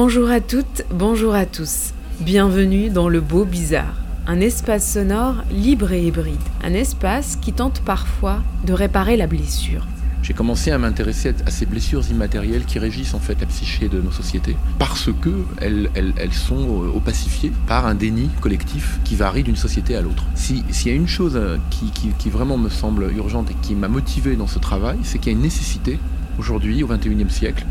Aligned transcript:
Bonjour 0.00 0.30
à 0.30 0.40
toutes, 0.40 0.84
bonjour 0.92 1.34
à 1.34 1.44
tous. 1.44 1.92
Bienvenue 2.20 2.88
dans 2.88 3.08
le 3.08 3.20
beau 3.20 3.44
bizarre, 3.44 3.96
un 4.28 4.38
espace 4.40 4.92
sonore 4.92 5.42
libre 5.50 5.90
et 5.90 6.06
hybride, 6.06 6.38
un 6.62 6.72
espace 6.72 7.34
qui 7.34 7.52
tente 7.52 7.80
parfois 7.80 8.38
de 8.64 8.72
réparer 8.72 9.16
la 9.16 9.26
blessure. 9.26 9.88
J'ai 10.22 10.34
commencé 10.34 10.70
à 10.70 10.78
m'intéresser 10.78 11.34
à 11.44 11.50
ces 11.50 11.66
blessures 11.66 12.08
immatérielles 12.12 12.64
qui 12.64 12.78
régissent 12.78 13.12
en 13.12 13.18
fait 13.18 13.40
la 13.40 13.46
psyché 13.46 13.88
de 13.88 14.00
nos 14.00 14.12
sociétés 14.12 14.54
parce 14.78 15.10
que 15.20 15.30
elles, 15.60 15.90
sont 16.32 16.84
euh, 16.84 16.96
opacifiées 16.96 17.50
par 17.66 17.84
un 17.88 17.96
déni 17.96 18.30
collectif 18.40 19.00
qui 19.02 19.16
varie 19.16 19.42
d'une 19.42 19.56
société 19.56 19.96
à 19.96 20.00
l'autre. 20.00 20.22
Si- 20.36 20.62
S'il 20.70 20.92
y 20.92 20.94
a 20.94 20.96
une 20.96 21.08
chose 21.08 21.32
euh, 21.34 21.56
qui, 21.70 22.30
vraiment 22.30 22.56
me 22.56 22.68
semble 22.68 23.10
urgente 23.16 23.50
et 23.50 23.56
qui 23.62 23.74
m'a 23.74 23.88
motivé 23.88 24.36
dans 24.36 24.46
ce 24.46 24.60
travail, 24.60 24.98
c'est 25.02 25.18
qu'il 25.18 25.32
y 25.32 25.34
a 25.34 25.36
une 25.36 25.42
nécessité 25.42 25.98
aujourd'hui, 26.38 26.84
au 26.84 26.86
XXIe 26.86 27.28
siècle, 27.30 27.66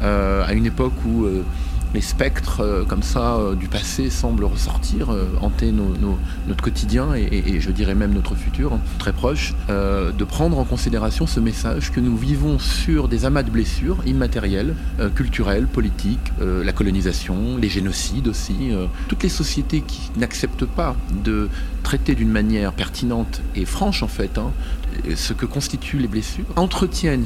euh, 0.00 0.44
à 0.46 0.52
une 0.52 0.66
époque 0.66 0.92
où 1.04 1.26
les 1.94 2.00
spectres 2.00 2.60
euh, 2.60 2.84
comme 2.84 3.02
ça 3.02 3.36
euh, 3.36 3.54
du 3.54 3.68
passé 3.68 4.10
semblent 4.10 4.44
ressortir, 4.44 5.10
euh, 5.10 5.26
hanter 5.40 5.72
notre 5.72 6.62
quotidien 6.62 7.14
et, 7.14 7.60
je 7.60 7.70
dirais 7.70 7.94
même 7.94 8.12
notre 8.12 8.34
futur, 8.34 8.74
hein, 8.74 8.80
très 8.98 9.12
proche, 9.12 9.54
de 9.68 10.24
prendre 10.24 10.58
en 10.58 10.64
considération 10.64 11.26
ce 11.26 11.40
message 11.40 11.92
que 11.92 12.00
nous 12.00 12.16
vivons 12.16 12.58
sur 12.58 13.08
des 13.08 13.24
amas 13.24 13.42
de 13.42 13.50
blessures 13.50 13.98
immatérielles, 14.06 14.74
culturelles, 15.14 15.66
politiques, 15.66 16.32
la 16.40 16.72
colonisation, 16.72 17.56
les 17.56 17.68
génocides 17.68 18.28
aussi, 18.28 18.70
toutes 19.08 19.22
les 19.22 19.28
sociétés 19.28 19.82
qui 19.82 20.10
n'acceptent 20.16 20.64
pas 20.64 20.96
de 21.24 21.48
traiter 21.82 22.14
d'une 22.14 22.30
manière 22.30 22.72
pertinente 22.72 23.40
et 23.54 23.64
franche 23.64 24.02
en 24.02 24.08
fait 24.08 24.38
hein, 24.38 24.52
ce 25.14 25.32
que 25.32 25.46
constituent 25.46 25.98
les 25.98 26.08
blessures, 26.08 26.46
entretiennent 26.56 27.24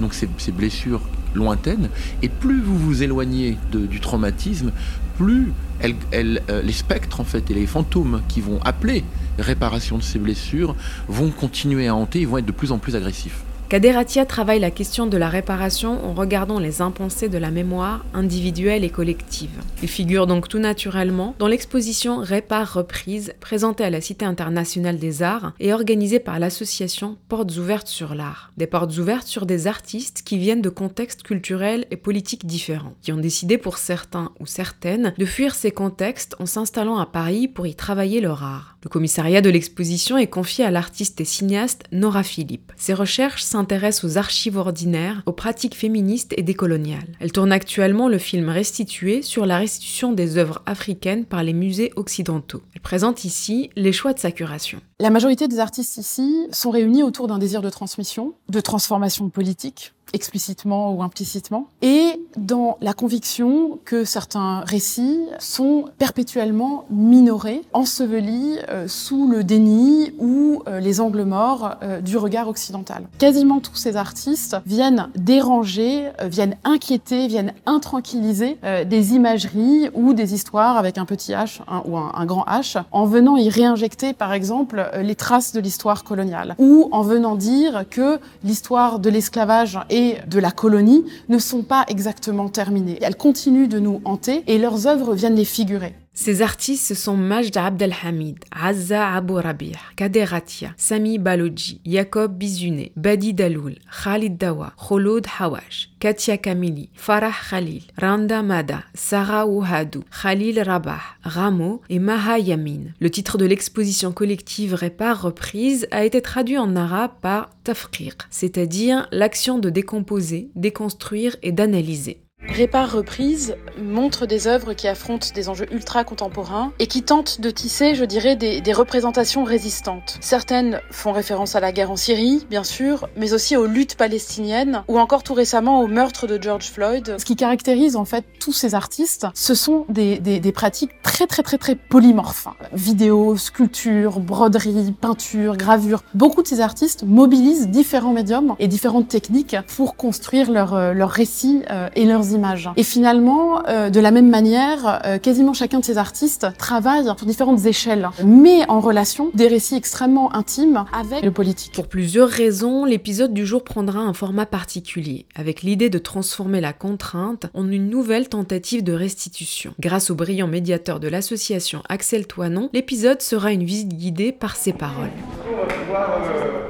donc 0.00 0.14
ces 0.14 0.52
blessures 0.52 1.00
lointaines, 1.34 1.88
et 2.22 2.28
plus 2.28 2.60
vous 2.60 2.78
vous 2.78 3.02
éloignez 3.02 3.56
du 3.72 4.00
traumatisme, 4.00 4.72
plus 5.16 5.52
euh, 5.82 6.62
les 6.62 6.72
spectres 6.72 7.20
en 7.20 7.24
fait 7.24 7.50
et 7.50 7.54
les 7.54 7.66
fantômes 7.66 8.22
qui 8.28 8.40
vont 8.40 8.60
appeler 8.62 9.04
réparation 9.38 9.98
de 9.98 10.02
ces 10.02 10.18
blessures 10.18 10.74
vont 11.08 11.30
continuer 11.30 11.88
à 11.88 11.94
hanter, 11.94 12.20
ils 12.20 12.28
vont 12.28 12.38
être 12.38 12.46
de 12.46 12.52
plus 12.52 12.72
en 12.72 12.78
plus 12.78 12.96
agressifs. 12.96 13.43
Kaderatia 13.70 14.26
travaille 14.26 14.60
la 14.60 14.70
question 14.70 15.06
de 15.06 15.16
la 15.16 15.30
réparation 15.30 16.04
en 16.04 16.12
regardant 16.12 16.58
les 16.58 16.82
impensés 16.82 17.30
de 17.30 17.38
la 17.38 17.50
mémoire 17.50 18.04
individuelle 18.12 18.84
et 18.84 18.90
collective. 18.90 19.50
Il 19.82 19.88
figure 19.88 20.26
donc 20.26 20.48
tout 20.48 20.58
naturellement 20.58 21.34
dans 21.38 21.48
l'exposition 21.48 22.18
Répare 22.18 22.74
Reprise 22.74 23.32
présentée 23.40 23.82
à 23.82 23.90
la 23.90 24.02
Cité 24.02 24.26
internationale 24.26 24.98
des 24.98 25.22
arts 25.22 25.54
et 25.60 25.72
organisée 25.72 26.20
par 26.20 26.38
l'association 26.38 27.16
Portes 27.28 27.56
ouvertes 27.56 27.88
sur 27.88 28.14
l'art. 28.14 28.52
Des 28.58 28.66
portes 28.66 28.96
ouvertes 28.98 29.26
sur 29.26 29.46
des 29.46 29.66
artistes 29.66 30.22
qui 30.24 30.36
viennent 30.36 30.62
de 30.62 30.68
contextes 30.68 31.22
culturels 31.22 31.86
et 31.90 31.96
politiques 31.96 32.46
différents, 32.46 32.94
qui 33.00 33.12
ont 33.12 33.16
décidé 33.16 33.56
pour 33.56 33.78
certains 33.78 34.30
ou 34.40 34.46
certaines 34.46 35.14
de 35.16 35.24
fuir 35.24 35.54
ces 35.54 35.70
contextes 35.70 36.36
en 36.38 36.46
s'installant 36.46 36.98
à 36.98 37.06
Paris 37.06 37.48
pour 37.48 37.66
y 37.66 37.74
travailler 37.74 38.20
leur 38.20 38.44
art. 38.44 38.73
Le 38.84 38.90
commissariat 38.90 39.40
de 39.40 39.48
l'exposition 39.48 40.18
est 40.18 40.26
confié 40.26 40.62
à 40.62 40.70
l'artiste 40.70 41.18
et 41.18 41.24
cinéaste 41.24 41.84
Nora 41.90 42.22
Philippe. 42.22 42.70
Ses 42.76 42.92
recherches 42.92 43.42
s'intéressent 43.42 44.04
aux 44.04 44.18
archives 44.18 44.58
ordinaires, 44.58 45.22
aux 45.24 45.32
pratiques 45.32 45.74
féministes 45.74 46.34
et 46.36 46.42
décoloniales. 46.42 47.16
Elle 47.18 47.32
tourne 47.32 47.50
actuellement 47.50 48.08
le 48.08 48.18
film 48.18 48.50
Restitué 48.50 49.22
sur 49.22 49.46
la 49.46 49.56
restitution 49.56 50.12
des 50.12 50.36
œuvres 50.36 50.62
africaines 50.66 51.24
par 51.24 51.42
les 51.42 51.54
musées 51.54 51.92
occidentaux. 51.96 52.62
Elle 52.74 52.82
présente 52.82 53.24
ici 53.24 53.70
les 53.74 53.92
choix 53.92 54.12
de 54.12 54.18
sa 54.18 54.30
curation. 54.30 54.82
La 55.04 55.10
majorité 55.10 55.48
des 55.48 55.58
artistes 55.58 55.98
ici 55.98 56.46
sont 56.50 56.70
réunis 56.70 57.02
autour 57.02 57.26
d'un 57.26 57.36
désir 57.36 57.60
de 57.60 57.68
transmission, 57.68 58.32
de 58.48 58.58
transformation 58.60 59.28
politique, 59.28 59.92
explicitement 60.14 60.94
ou 60.94 61.02
implicitement, 61.02 61.66
et 61.82 62.20
dans 62.36 62.78
la 62.80 62.94
conviction 62.94 63.78
que 63.84 64.04
certains 64.04 64.60
récits 64.60 65.20
sont 65.38 65.86
perpétuellement 65.98 66.84
minorés, 66.88 67.62
ensevelis 67.72 68.58
euh, 68.68 68.88
sous 68.88 69.28
le 69.28 69.44
déni 69.44 70.12
ou 70.18 70.62
euh, 70.68 70.80
les 70.80 71.00
angles 71.00 71.24
morts 71.24 71.76
euh, 71.82 72.00
du 72.00 72.16
regard 72.16 72.48
occidental. 72.48 73.08
Quasiment 73.18 73.60
tous 73.60 73.74
ces 73.74 73.96
artistes 73.96 74.56
viennent 74.66 75.08
déranger, 75.16 76.10
viennent 76.22 76.56
inquiéter, 76.64 77.26
viennent 77.26 77.52
intranquilliser 77.66 78.58
des 78.86 79.14
imageries 79.14 79.88
ou 79.94 80.14
des 80.14 80.34
histoires 80.34 80.76
avec 80.76 80.98
un 80.98 81.04
petit 81.04 81.32
H 81.32 81.60
ou 81.84 81.96
un, 81.96 82.26
grand 82.26 82.44
H, 82.44 82.82
en 82.92 83.06
venant 83.06 83.36
y 83.36 83.48
réinjecter 83.48 84.12
par 84.12 84.32
exemple 84.32 84.88
les 85.02 85.14
traces 85.14 85.52
de 85.52 85.60
l'histoire 85.60 86.04
coloniale, 86.04 86.54
ou 86.58 86.88
en 86.92 87.02
venant 87.02 87.36
dire 87.36 87.84
que 87.90 88.18
l'histoire 88.42 88.98
de 88.98 89.10
l'esclavage 89.10 89.78
et 89.90 90.16
de 90.26 90.38
la 90.38 90.50
colonie 90.50 91.04
ne 91.28 91.38
sont 91.38 91.62
pas 91.62 91.84
exactement 91.88 92.48
terminées. 92.48 92.98
Elles 93.02 93.16
continuent 93.16 93.68
de 93.68 93.78
nous 93.78 94.00
hanter 94.04 94.44
et 94.46 94.58
leurs 94.58 94.86
œuvres 94.86 95.14
viennent 95.14 95.36
les 95.36 95.44
figurer. 95.44 95.94
Ces 96.16 96.42
artistes 96.42 96.94
sont 96.94 97.16
Majd 97.16 97.56
Abdelhamid, 97.56 98.38
Azza 98.52 99.12
Abou 99.12 99.34
Rabih, 99.34 99.74
Kader 99.96 100.32
Atia, 100.32 100.72
Sami 100.76 101.18
Baloji, 101.18 101.80
Jacob 101.84 102.38
Bizune, 102.38 102.90
Badi 102.94 103.34
Daloul, 103.34 103.74
Khalid 103.90 104.38
Dawa, 104.38 104.72
Kholoud 104.76 105.26
Hawash, 105.40 105.90
Katia 105.98 106.38
Kamili, 106.38 106.90
Farah 106.94 107.32
Khalil, 107.50 107.82
Randa 107.98 108.44
Mada, 108.44 108.84
Sarah 108.94 109.48
Ouhadou, 109.48 110.04
Khalil 110.22 110.62
Rabah, 110.62 111.00
Ramo 111.24 111.82
et 111.90 111.98
Maha 111.98 112.38
Yamin. 112.38 112.92
Le 113.00 113.10
titre 113.10 113.36
de 113.36 113.44
l'exposition 113.44 114.12
collective 114.12 114.74
Répare 114.74 115.20
Reprise 115.20 115.88
a 115.90 116.04
été 116.04 116.22
traduit 116.22 116.58
en 116.58 116.76
arabe 116.76 117.10
par 117.22 117.50
Tafqir, 117.64 118.14
c'est-à-dire 118.30 119.08
l'action 119.10 119.58
de 119.58 119.68
décomposer, 119.68 120.50
déconstruire 120.54 121.34
et 121.42 121.50
d'analyser. 121.50 122.23
Répare 122.48 122.92
Reprise 122.92 123.56
montre 123.82 124.26
des 124.26 124.46
œuvres 124.46 124.74
qui 124.74 124.86
affrontent 124.86 125.28
des 125.34 125.48
enjeux 125.48 125.66
ultra 125.72 126.04
contemporains 126.04 126.72
et 126.78 126.86
qui 126.86 127.02
tentent 127.02 127.40
de 127.40 127.50
tisser, 127.50 127.94
je 127.94 128.04
dirais, 128.04 128.36
des, 128.36 128.72
représentations 128.72 129.44
résistantes. 129.44 130.18
Certaines 130.20 130.80
font 130.90 131.12
référence 131.12 131.54
à 131.54 131.60
la 131.60 131.72
guerre 131.72 131.90
en 131.90 131.96
Syrie, 131.96 132.44
bien 132.50 132.64
sûr, 132.64 133.08
mais 133.16 133.32
aussi 133.32 133.56
aux 133.56 133.66
luttes 133.66 133.96
palestiniennes 133.96 134.82
ou 134.88 134.98
encore 134.98 135.22
tout 135.22 135.34
récemment 135.34 135.80
au 135.80 135.86
meurtre 135.86 136.26
de 136.26 136.42
George 136.42 136.66
Floyd. 136.66 137.16
Ce 137.18 137.24
qui 137.24 137.36
caractérise 137.36 137.94
en 137.94 138.04
fait 138.04 138.24
tous 138.40 138.52
ces 138.52 138.74
artistes, 138.74 139.26
ce 139.34 139.54
sont 139.54 139.86
des, 139.88 140.20
pratiques 140.52 140.90
très 141.02 141.26
très 141.26 141.42
très 141.42 141.58
très 141.58 141.76
polymorphes. 141.76 142.48
Vidéo, 142.72 143.36
sculpture, 143.36 144.20
broderie, 144.20 144.94
peinture, 145.00 145.56
gravure. 145.56 146.02
Beaucoup 146.14 146.42
de 146.42 146.48
ces 146.48 146.60
artistes 146.60 147.04
mobilisent 147.04 147.68
différents 147.68 148.12
médiums 148.12 148.56
et 148.58 148.68
différentes 148.68 149.08
techniques 149.08 149.56
pour 149.76 149.96
construire 149.96 150.50
leurs 150.50 150.74
euh, 150.74 151.06
récits 151.06 151.62
euh, 151.70 151.88
et 151.94 152.04
leurs 152.04 152.33
images. 152.34 152.70
Et 152.76 152.82
finalement, 152.82 153.66
euh, 153.68 153.90
de 153.90 154.00
la 154.00 154.10
même 154.10 154.28
manière, 154.28 155.00
euh, 155.04 155.18
quasiment 155.18 155.52
chacun 155.52 155.80
de 155.80 155.84
ces 155.84 155.98
artistes 155.98 156.46
travaille 156.58 157.04
sur 157.04 157.26
différentes 157.26 157.64
échelles, 157.66 158.08
mais 158.24 158.68
en 158.68 158.80
relation 158.80 159.30
des 159.34 159.48
récits 159.48 159.76
extrêmement 159.76 160.34
intimes 160.34 160.84
avec 160.92 161.22
le 161.22 161.30
politique. 161.30 161.72
Pour 161.72 161.88
plusieurs 161.88 162.28
raisons, 162.28 162.84
l'épisode 162.84 163.32
du 163.32 163.46
jour 163.46 163.64
prendra 163.64 164.00
un 164.00 164.12
format 164.12 164.46
particulier, 164.46 165.26
avec 165.34 165.62
l'idée 165.62 165.90
de 165.90 165.98
transformer 165.98 166.60
la 166.60 166.72
contrainte 166.72 167.46
en 167.54 167.70
une 167.70 167.88
nouvelle 167.88 168.28
tentative 168.28 168.84
de 168.84 168.92
restitution. 168.92 169.74
Grâce 169.80 170.10
au 170.10 170.14
brillant 170.14 170.48
médiateur 170.48 171.00
de 171.00 171.08
l'association 171.08 171.82
Axel 171.88 172.26
Toinon, 172.26 172.70
l'épisode 172.72 173.22
sera 173.22 173.52
une 173.52 173.64
visite 173.64 173.94
guidée 173.94 174.32
par 174.32 174.56
ses 174.56 174.72
paroles. 174.72 175.10
On 175.46 175.56
va 175.56 175.66
pouvoir, 175.66 176.10
euh, 176.22 176.68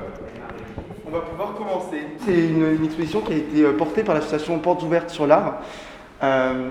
on 1.07 1.11
va 1.11 1.21
pouvoir 1.21 1.55
commencer. 1.55 2.14
C'est 2.27 2.33
une, 2.33 2.85
exposition 2.85 3.21
qui 3.21 3.33
a 3.33 3.37
été 3.37 3.63
euh, 3.63 3.73
portée 3.73 4.03
par 4.03 4.15
l'association 4.15 4.59
Portes 4.59 4.83
ouvertes 4.83 5.11
sur 5.11 5.27
l'art. 5.27 5.61
Euh, 6.23 6.71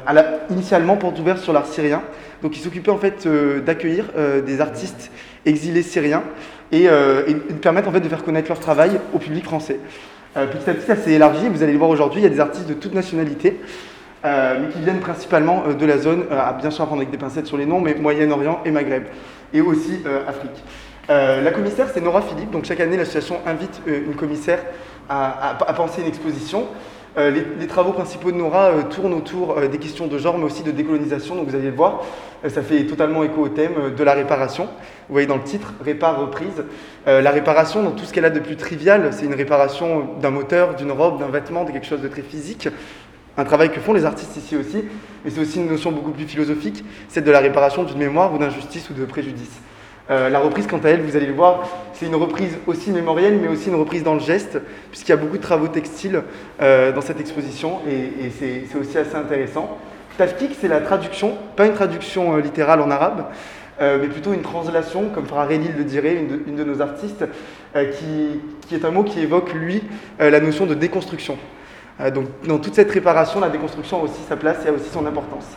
initialement, 0.49 0.97
Portes 0.97 1.19
ouvertes 1.19 1.39
sur 1.39 1.53
l'art 1.53 1.67
syrien. 1.67 2.01
Donc, 2.41 2.57
ils 2.57 2.61
s'occupaient 2.61 2.91
en 2.91 2.97
fait 2.97 3.25
euh, 3.25 3.61
d'accueillir 3.61 4.05
des 4.45 4.61
artistes 4.61 5.11
exilés 5.45 5.83
syriens 5.83 6.23
et, 6.71 6.85
et 6.85 7.33
de 7.33 7.59
permettre 7.61 7.87
en 7.89 7.91
fait 7.91 7.99
de 7.99 8.09
faire 8.09 8.23
connaître 8.23 8.47
leur 8.49 8.59
travail 8.59 8.99
au 9.13 9.19
public 9.19 9.43
français. 9.43 9.79
Petit 10.33 10.69
à 10.69 10.73
petit, 10.73 10.87
ça 10.87 10.95
s'est 10.95 11.11
élargi. 11.11 11.47
Vous 11.47 11.61
allez 11.61 11.73
le 11.73 11.77
voir 11.77 11.91
aujourd'hui, 11.91 12.21
il 12.21 12.23
y 12.23 12.27
a 12.27 12.29
des 12.29 12.39
artistes 12.39 12.67
de 12.67 12.73
toute 12.73 12.95
nationalité. 12.95 13.59
euh, 14.25 14.57
mais 14.61 14.69
qui 14.69 14.79
viennent 14.79 15.01
principalement 15.01 15.65
de 15.77 15.85
la 15.85 15.97
zone, 15.97 16.23
à 16.31 16.53
bien 16.53 16.71
sûr 16.71 16.85
prendre 16.85 17.01
avec 17.01 17.11
des 17.11 17.17
pincettes 17.17 17.45
sur 17.45 17.57
les 17.57 17.65
noms, 17.65 17.81
mais 17.81 17.93
Moyen-Orient 17.93 18.61
et 18.65 18.71
Maghreb, 18.71 19.03
et 19.53 19.61
aussi 19.61 19.99
Afrique. 20.27 20.63
La 21.09 21.51
commissaire, 21.51 21.87
c'est 21.93 22.01
Nora 22.01 22.21
Philippe. 22.21 22.49
Donc 22.49 22.65
chaque 22.65 22.79
année, 22.79 22.97
l'association 22.97 23.39
invite 23.45 23.81
une 23.85 24.15
commissaire 24.15 24.59
à, 25.09 25.73
penser 25.75 26.01
une 26.01 26.07
exposition. 26.07 26.67
Euh, 27.15 27.29
les, 27.59 27.67
travaux 27.67 27.91
principaux 27.91 28.31
de 28.31 28.37
Nora 28.37 28.69
euh, 28.69 28.83
tournent 28.83 29.13
autour 29.13 29.57
euh, 29.59 29.67
des 29.67 29.77
questions 29.77 30.07
de 30.07 30.17
genre, 30.17 30.37
mais 30.39 30.45
aussi 30.45 30.63
de 30.63 30.71
décolonisation. 30.71 31.35
Donc 31.35 31.47
vous 31.47 31.55
allez 31.55 31.69
le 31.69 31.75
voir, 31.75 32.01
ça 32.47 32.63
fait 32.63 32.85
totalement 32.85 33.23
écho 33.23 33.41
au 33.41 33.49
thème 33.49 33.93
de 33.95 34.03
la 34.03 34.13
réparation. 34.13 34.65
Vous 34.65 35.13
voyez 35.13 35.27
dans 35.27 35.35
le 35.35 35.43
titre, 35.43 35.73
répare, 35.83 36.19
reprise. 36.19 36.63
La 37.05 37.31
réparation, 37.31 37.83
dans 37.83 37.91
tout 37.91 38.05
ce 38.05 38.13
qu'elle 38.13 38.25
a 38.25 38.29
de 38.29 38.39
plus 38.39 38.55
trivial, 38.55 39.09
c'est 39.11 39.25
une 39.25 39.33
réparation 39.33 40.09
d'un 40.19 40.31
moteur, 40.31 40.75
d'une 40.75 40.91
robe, 40.91 41.19
d'un 41.19 41.27
vêtement, 41.27 41.63
de 41.63 41.71
quelque 41.71 41.85
chose 41.85 42.01
de 42.01 42.07
très 42.07 42.21
physique. 42.21 42.67
Un 43.37 43.45
travail 43.45 43.71
que 43.71 43.79
font 43.79 43.93
les 43.93 44.05
artistes 44.05 44.35
ici 44.35 44.55
aussi, 44.57 44.83
mais 45.23 45.31
c'est 45.31 45.39
aussi 45.39 45.59
une 45.59 45.69
notion 45.69 45.91
beaucoup 45.91 46.11
plus 46.11 46.25
philosophique, 46.25 46.83
celle 47.07 47.23
de 47.23 47.31
la 47.31 47.39
réparation 47.39 47.83
d'une 47.83 47.97
mémoire 47.97 48.33
ou 48.33 48.37
d'injustice 48.37 48.89
ou 48.89 48.93
de 48.93 49.05
préjudice. 49.05 49.61
Euh, 50.13 50.29
la 50.29 50.39
reprise, 50.39 50.67
quant 50.67 50.79
à 50.83 50.89
elle, 50.89 51.01
vous 51.01 51.15
allez 51.15 51.25
le 51.25 51.33
voir, 51.33 51.67
c'est 51.93 52.05
une 52.05 52.15
reprise 52.15 52.57
aussi 52.67 52.91
mémorielle, 52.91 53.39
mais 53.41 53.47
aussi 53.47 53.69
une 53.69 53.75
reprise 53.75 54.03
dans 54.03 54.13
le 54.13 54.19
geste, 54.19 54.59
puisqu'il 54.91 55.09
y 55.09 55.13
a 55.13 55.17
beaucoup 55.17 55.37
de 55.37 55.41
travaux 55.41 55.67
textiles 55.67 56.21
euh, 56.61 56.91
dans 56.91 57.01
cette 57.01 57.19
exposition, 57.19 57.79
et, 57.89 58.29
c'est 58.29 58.77
aussi 58.77 58.97
assez 58.97 59.15
intéressant. 59.15 59.77
Tafkik, 60.17 60.51
c'est 60.61 60.67
la 60.67 60.81
traduction, 60.81 61.33
pas 61.55 61.65
une 61.65 61.73
traduction 61.73 62.35
euh, 62.35 62.41
littérale 62.41 62.81
en 62.81 62.91
arabe, 62.91 63.25
mais 63.81 64.07
plutôt 64.07 64.31
une 64.31 64.43
translation, 64.43 65.09
comme 65.13 65.25
Farah 65.25 65.45
Relil 65.45 65.73
le 65.75 65.83
dirait, 65.83 66.13
une 66.13 66.27
de, 66.27 66.39
une 66.47 66.55
de 66.55 66.63
nos 66.63 66.81
artistes, 66.81 67.25
qui, 67.73 68.75
est 68.75 68.85
un 68.85 68.91
mot 68.91 69.03
qui 69.03 69.19
évoque, 69.19 69.51
lui, 69.53 69.83
la 70.19 70.39
notion 70.39 70.65
de 70.65 70.73
déconstruction. 70.73 71.37
Donc, 72.13 72.27
dans 72.47 72.59
toute 72.59 72.75
cette 72.75 72.91
réparation, 72.91 73.41
la 73.41 73.49
déconstruction 73.49 73.99
a 73.99 74.03
aussi 74.03 74.21
sa 74.29 74.37
place 74.37 74.59
et 74.65 74.69
a 74.69 74.71
aussi 74.71 74.89
son 74.89 75.05
importance. 75.05 75.47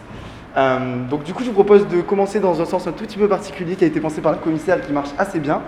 Euh, 0.56 1.05
donc 1.08 1.25
du 1.25 1.35
coup, 1.35 1.43
je 1.43 1.49
vous 1.49 1.55
propose 1.55 1.87
de 1.87 2.00
commencer 2.00 2.41
dans 2.41 2.61
un 2.61 2.64
sens 2.64 2.87
un 2.87 2.93
tout 2.93 3.05
petit 3.05 3.19
peu 3.19 3.29
particulier 3.29 3.76
qui 3.76 3.85
a 3.85 3.87
été 3.87 4.00
pensé 4.00 4.20
par 4.20 4.32
la 4.32 4.38
commissaire 4.38 4.79
et 4.79 4.81
qui 4.81 4.93
marche 4.93 5.11
assez 5.19 5.38
bien. 5.38 5.62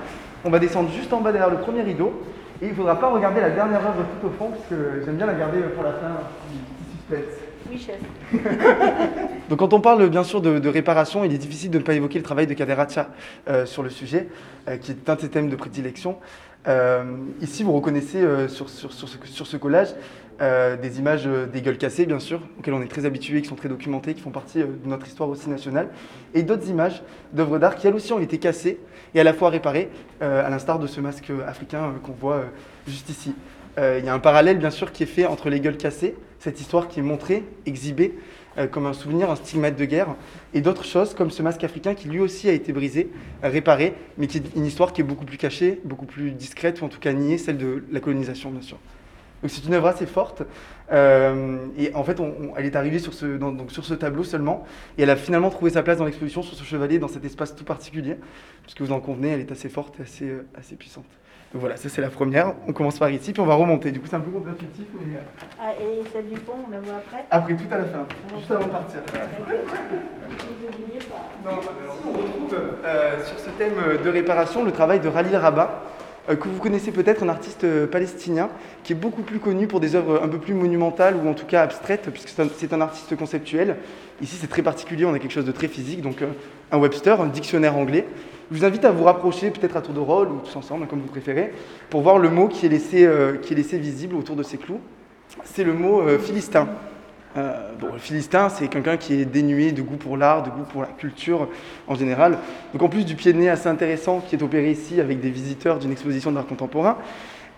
On 0.45 0.51
va 0.51 0.59
descendre 0.59 0.91
juste 0.91 1.13
en 1.13 1.21
bas 1.21 1.33
derrière 1.33 1.51
le 1.51 1.59
premier 1.59 1.83
rideau 1.83 2.23
et 2.63 2.67
il 2.67 2.71
ne 2.71 2.75
faudra 2.75 2.99
pas 2.99 3.09
regarder 3.09 3.41
la 3.41 3.51
dernière 3.51 3.81
œuvre 3.81 4.05
tout 4.21 4.27
au 4.27 4.31
fond 4.31 4.51
parce 4.51 4.65
que 4.69 5.03
j'aime 5.05 5.17
bien 5.17 5.27
la 5.27 5.35
garder 5.35 5.59
pour 5.75 5.83
la 5.83 5.93
fin, 5.93 6.17
suspense. 7.11 7.35
Oui, 7.71 7.79
chef. 7.79 7.97
Donc 9.51 9.59
quand 9.59 9.75
on 9.75 9.81
parle 9.81 10.09
bien 10.09 10.25
sûr 10.25 10.41
de, 10.41 10.59
de 10.59 10.69
réparation, 10.71 11.23
il 11.25 11.35
est 11.35 11.39
difficile 11.39 11.71
de 11.71 11.79
ne 11.79 11.83
pas 11.83 11.93
évoquer 11.93 12.19
le 12.19 12.25
travail 12.25 12.47
de 12.47 12.55
Kaderacha 12.55 13.09
euh, 13.49 13.67
sur 13.67 13.83
le 13.83 13.91
sujet, 13.91 14.29
euh, 14.69 14.79
qui 14.79 14.93
est 14.93 15.11
un 15.11 15.17
de 15.17 15.21
ses 15.21 15.29
thèmes 15.29 15.51
de 15.51 15.57
prédilection. 15.57 16.17
Euh, 16.67 17.03
ici, 17.41 17.63
vous 17.63 17.73
reconnaissez 17.73 18.19
euh, 18.19 18.49
sur, 18.49 18.69
sur, 18.69 18.93
sur, 18.93 19.09
ce, 19.09 19.17
sur 19.25 19.47
ce 19.47 19.57
collage 19.57 19.89
euh, 20.41 20.77
des 20.77 21.01
images 21.01 21.27
euh, 21.27 21.47
des 21.47 21.63
gueules 21.63 21.79
cassées, 21.79 22.07
bien 22.07 22.21
sûr, 22.21 22.41
auxquelles 22.59 22.75
on 22.75 22.81
est 22.81 22.87
très 22.87 23.05
habitué, 23.07 23.43
qui 23.43 23.49
sont 23.49 23.57
très 23.57 23.69
documentées, 23.69 24.15
qui 24.15 24.21
font 24.21 24.31
partie 24.31 24.63
euh, 24.63 24.67
de 24.67 24.89
notre 24.89 25.05
histoire 25.05 25.29
aussi 25.29 25.51
nationale, 25.51 25.89
et 26.33 26.45
d'autres 26.45 26.69
images 26.69 27.03
d'œuvres 27.33 27.59
d'art 27.59 27.75
qui, 27.75 27.89
elles 27.89 27.95
aussi, 27.97 28.13
ont 28.13 28.21
été 28.21 28.39
cassées 28.39 28.79
et 29.15 29.21
à 29.21 29.25
la 29.25 29.33
fois 29.33 29.51
réparées, 29.51 29.91
à 30.21 30.49
l'instar 30.51 30.79
de 30.79 30.87
ce 30.87 31.01
masque 31.01 31.33
africain 31.47 31.95
qu'on 32.03 32.13
voit 32.13 32.45
juste 32.87 33.09
ici. 33.09 33.35
Il 33.79 34.05
y 34.05 34.09
a 34.09 34.13
un 34.13 34.19
parallèle, 34.19 34.59
bien 34.59 34.71
sûr, 34.71 34.93
qui 34.93 35.05
est 35.05 35.07
fait 35.07 35.25
entre 35.25 35.49
les 35.49 35.61
gueules 35.61 35.79
cassées, 35.79 36.15
cette 36.39 36.61
histoire 36.61 36.89
qui 36.89 37.01
est 37.01 37.03
montrée, 37.03 37.43
exhibée, 37.65 38.19
comme 38.71 38.85
un 38.85 38.93
souvenir, 38.93 39.31
un 39.31 39.37
stigmate 39.37 39.77
de 39.77 39.85
guerre, 39.87 40.15
et 40.53 40.61
d'autres 40.61 40.85
choses 40.85 41.15
comme 41.15 41.31
ce 41.31 41.43
masque 41.43 41.65
africain 41.65 41.95
qui 41.95 42.09
lui 42.09 42.21
aussi 42.21 42.51
a 42.51 42.53
été 42.53 42.75
brisé, 42.75 43.11
réparé, 43.43 43.95
mais 44.19 44.27
qui 44.27 44.39
est 44.39 44.43
une 44.55 44.67
histoire 44.67 44.93
qui 44.93 45.01
est 45.01 45.05
beaucoup 45.05 45.25
plus 45.25 45.39
cachée, 45.39 45.81
beaucoup 45.85 46.07
plus 46.07 46.33
discrète, 46.33 46.83
ou 46.83 46.85
en 46.85 46.89
tout 46.89 47.01
cas 47.01 47.15
niée, 47.15 47.39
celle 47.39 47.57
de 47.57 47.85
la 47.91 48.01
colonisation, 48.01 48.51
bien 48.51 48.63
sûr. 48.63 48.77
Donc 49.43 49.51
c'est 49.53 49.65
une 49.65 49.75
œuvre 49.75 49.87
assez 49.87 50.07
forte, 50.07 50.43
euh, 50.91 51.59
et 51.79 51.95
en 51.95 52.03
fait, 52.03 52.19
on- 52.19 52.35
on- 52.41 52.57
elle 52.57 52.67
est 52.67 52.75
arrivée 52.75 52.99
sur 52.99 53.15
ce, 53.15 53.25
dans- 53.37 53.53
donc 53.53 53.71
sur 53.71 53.85
ce 53.85 53.95
tableau 53.95 54.25
seulement, 54.25 54.65
et 54.97 55.03
elle 55.05 55.11
a 55.11 55.17
finalement 55.17 55.51
trouvé 55.51 55.71
sa 55.71 55.83
place 55.83 55.99
dans 55.99 56.05
l'exposition 56.05 56.43
sur 56.43 56.57
ce 56.57 56.65
chevalier, 56.65 56.99
dans 56.99 57.07
cet 57.09 57.25
espace 57.25 57.55
tout 57.55 57.65
particulier, 57.65 58.17
puisque 58.63 58.81
vous 58.81 58.91
en 58.93 58.99
convenez, 59.01 59.29
elle 59.29 59.41
est 59.41 59.53
assez 59.53 59.69
forte 59.69 60.01
et 60.01 60.03
assez, 60.03 60.29
euh, 60.29 60.47
assez 60.59 60.75
puissante. 60.75 61.05
Donc 61.53 61.61
voilà, 61.61 61.77
ça 61.77 61.89
c'est 61.89 62.03
la 62.03 62.11
première. 62.11 62.53
On 62.67 62.73
commence 62.75 62.99
par 62.99 63.09
ici, 63.11 63.33
puis 63.33 63.41
on 63.41 63.47
va 63.47 63.55
remonter. 63.55 63.91
Du 63.91 64.01
coup, 64.01 64.07
c'est 64.11 64.17
un 64.17 64.21
peu 64.21 64.31
contre-intuitif, 64.31 64.85
mais 65.01 65.17
euh, 65.17 65.21
Ah, 65.59 65.71
et 65.81 66.03
celle 66.13 66.29
du 66.29 66.39
pont, 66.41 66.53
on 66.67 66.71
la 66.71 66.81
voit 66.81 66.97
après? 66.97 67.25
Après, 67.31 67.55
tout 67.55 67.63
à 67.71 67.79
la 67.79 67.85
fin, 67.85 68.07
juste 68.37 68.51
avant 68.51 68.67
de 68.67 68.71
partir. 68.71 69.01
Non, 71.45 71.53
on 71.53 72.11
retrouve 72.19 72.59
euh, 72.85 73.25
sur 73.25 73.39
ce 73.39 73.49
thème 73.51 73.73
de 74.05 74.11
réparation 74.11 74.65
le 74.65 74.73
travail 74.73 75.01
de 75.01 75.09
Ralil 75.09 75.37
Rabat, 75.37 75.83
que 76.37 76.49
vous 76.49 76.61
connaissez 76.61 76.91
peut-être, 76.91 77.23
un 77.23 77.29
artiste 77.29 77.65
euh, 77.65 77.87
palestinien 77.87 78.51
qui 78.85 78.93
est 78.93 78.97
beaucoup 78.97 79.23
plus 79.23 79.39
connu 79.39 79.67
pour 79.67 79.81
des 79.81 79.95
œuvres 79.95 80.23
un 80.23 80.29
peu 80.29 80.39
plus 80.39 80.55
monumentales 80.55 81.17
ou 81.17 81.29
en 81.29 81.35
tout 81.35 81.47
cas 81.47 81.63
abstraites, 81.63 82.09
puisque 82.11 82.29
c'est 82.29 82.73
un, 82.73 82.81
artiste 82.81 83.17
conceptuel. 83.17 83.77
Ici, 84.21 84.37
c'est 84.41 84.49
très 84.49 84.63
particulier, 84.63 85.05
on 85.05 85.15
a 85.15 85.19
quelque 85.19 85.33
chose 85.33 85.45
de 85.45 85.53
très 85.53 85.69
physique, 85.69 86.03
donc 86.03 86.23
euh, 86.23 86.29
un 86.73 86.79
Webster, 86.79 87.21
un 87.21 87.27
dictionnaire 87.27 87.77
anglais. 87.77 88.07
Je 88.51 88.57
vous 88.57 88.65
invite 88.65 88.85
à 88.85 88.91
vous 88.91 89.05
rapprocher, 89.05 89.51
peut-être 89.51 89.77
à 89.77 89.83
tour 89.83 89.95
de 89.95 90.01
rôle 90.01 90.29
ou 90.29 90.39
tous 90.39 90.57
ensemble, 90.57 90.87
comme 90.87 91.01
vous 91.01 91.09
préférez, 91.09 91.53
pour 91.91 92.01
voir 92.01 92.19
le 92.19 92.31
mot 92.31 92.49
qui 92.49 92.67
est 92.67 92.71
laissé, 92.71 93.05
euh, 93.05 93.37
qui 93.37 93.53
est 93.53 93.57
laissé 93.57 93.79
visible 93.79 94.17
autour 94.17 94.37
de 94.37 94.43
ces 94.43 94.57
clous. 94.57 94.81
C'est 95.45 95.65
le 95.65 95.75
mot 95.75 96.01
euh, 96.01 96.19
philistin. 96.19 96.69
Euh, 97.39 97.53
le 97.93 97.99
philistin, 97.99 98.49
c'est 98.49 98.69
quelqu'un 98.69 98.97
qui 98.97 99.15
est 99.15 99.25
dénué 99.25 99.73
de 99.73 99.83
goût 99.83 99.97
pour 99.97 100.17
l'art, 100.17 100.43
de 100.43 100.51
goût 100.51 100.65
pour 100.71 100.83
la 100.83 100.89
culture 100.89 101.49
en 101.87 101.95
général. 101.95 102.39
Donc 102.73 102.83
en 102.83 102.89
plus 102.89 103.05
du 103.05 103.15
pied 103.15 103.33
de 103.33 103.39
nez 103.39 103.49
assez 103.49 103.69
intéressant 103.69 104.21
qui 104.21 104.35
est 104.35 104.43
opéré 104.43 104.71
ici 104.71 105.01
avec 105.01 105.21
des 105.21 105.31
visiteurs 105.31 105.79
d'une 105.79 105.93
exposition 105.93 106.33
d'art 106.33 106.47
contemporain, 106.47 106.99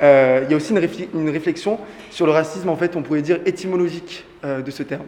euh, 0.03 0.43
il 0.45 0.51
y 0.51 0.55
a 0.55 0.57
aussi 0.57 0.73
une, 0.73 1.29
réflexion 1.31 1.79
sur 2.11 2.27
le 2.27 2.33
racisme, 2.33 2.69
en 2.69 2.77
fait, 2.77 2.97
on 2.97 3.03
pourrait 3.03 3.23
dire 3.23 3.39
étymologique 3.47 4.25
euh, 4.45 4.63
de 4.63 4.71
ce 4.71 4.83
terme. 4.83 5.07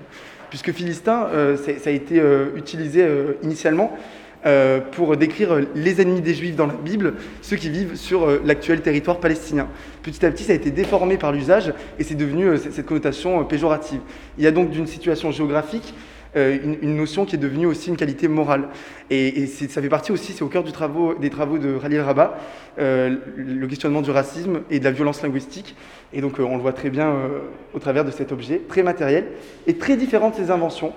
Puisque 0.51 0.73
philistin, 0.73 1.29
ça 1.57 1.89
a 1.89 1.93
été 1.93 2.23
utilisé 2.55 3.09
initialement 3.43 3.97
euh, 4.45 4.81
pour 4.81 5.17
décrire 5.17 5.61
les 5.75 6.01
ennemis 6.01 6.21
des 6.21 6.35
juifs 6.35 6.57
dans 6.57 6.67
la 6.67 6.75
Bible, 6.75 7.15
ceux 7.41 7.57
qui 7.57 7.71
vivent 7.71 7.97
sur 7.97 8.25
euh, 8.25 8.43
l'actuel 8.45 8.83
territoire 8.83 9.21
palestinien. 9.21 9.69
Petit 10.03 10.25
à 10.27 10.31
petit, 10.31 10.45
ça 10.45 10.53
a 10.53 10.57
été 10.57 10.71
déformé 10.71 11.17
par 11.17 11.33
l'usage 11.33 11.73
et 11.99 12.05
c'est 12.05 12.15
devenu 12.15 12.47
euh, 12.47 12.57
cette 12.57 12.87
connotation 12.87 13.41
euh, 13.41 13.45
péjorative. 13.45 14.01
Il 14.39 14.45
y 14.45 14.47
a 14.47 14.51
donc 14.51 14.71
d'une 14.71 14.87
situation 14.87 15.31
géographique 15.31 15.95
euh, 16.35 16.59
une, 16.81 16.97
notion 16.97 17.27
qui 17.27 17.37
est 17.37 17.39
devenue 17.39 17.67
aussi 17.67 17.91
une 17.91 17.97
qualité 17.97 18.29
morale. 18.29 18.69
Et, 19.11 19.47
ça 19.47 19.83
fait 19.83 19.89
partie 19.89 20.13
aussi, 20.13 20.33
c'est 20.33 20.43
au 20.43 20.49
cœur 20.49 20.65
des 20.65 20.73
travaux 20.73 21.15
de 21.59 21.79
Khalil 21.79 22.01
Rabat, 22.01 22.39
euh, 22.79 23.17
le 23.37 23.67
questionnement 23.67 24.01
du 24.01 24.11
racisme 24.11 24.63
et 24.71 24.79
de 24.79 24.85
la 24.85 24.93
violence 24.93 25.23
linguistique. 25.23 25.77
Et 26.13 26.21
donc 26.21 26.41
euh, 26.41 26.45
on 26.45 26.57
le 26.57 26.63
voit 26.63 26.73
très 26.73 26.91
bien 26.91 27.09
euh, 27.09 27.41
au 27.75 27.79
travers 27.79 28.05
de 28.05 28.11
cet 28.11 28.33
objet, 28.33 28.63
très 28.67 28.83
matériel 28.83 29.27
et 29.67 29.75
très 29.75 29.97
différent 29.97 30.31
de 30.31 30.51
inventions. 30.51 30.93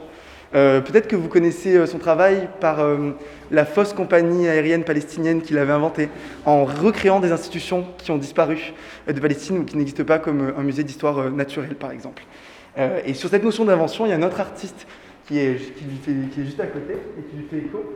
Euh, 0.53 0.81
Peut-être 0.81 1.07
que 1.07 1.15
vous 1.15 1.27
connaissez 1.27 1.75
euh, 1.75 1.85
son 1.85 1.97
travail 1.97 2.47
par 2.59 2.79
euh, 2.79 3.11
la 3.51 3.65
fausse 3.65 3.93
compagnie 3.93 4.47
aérienne 4.47 4.83
palestinienne 4.83 5.41
qu'il 5.41 5.57
avait 5.57 5.73
inventée, 5.73 6.09
en 6.45 6.65
recréant 6.65 7.19
des 7.19 7.31
institutions 7.31 7.85
qui 7.97 8.11
ont 8.11 8.17
disparu 8.17 8.73
de 9.07 9.19
Palestine 9.19 9.59
ou 9.59 9.63
qui 9.63 9.77
n'existent 9.77 10.03
pas, 10.03 10.19
comme 10.19 10.53
un 10.57 10.63
musée 10.63 10.83
d'histoire 10.83 11.31
naturelle 11.31 11.75
par 11.75 11.91
exemple. 11.91 12.23
Et 13.05 13.13
sur 13.13 13.29
cette 13.29 13.43
notion 13.43 13.63
d'invention, 13.63 14.05
il 14.05 14.09
y 14.09 14.11
a 14.11 14.17
un 14.17 14.23
autre 14.23 14.41
artiste 14.41 14.85
qui 15.25 15.39
est, 15.39 15.55
qui 15.75 16.41
est 16.41 16.43
juste 16.43 16.59
à 16.59 16.67
côté 16.67 16.93
et 16.93 17.21
qui 17.23 17.37
lui 17.37 17.45
fait 17.49 17.67
écho. 17.67 17.95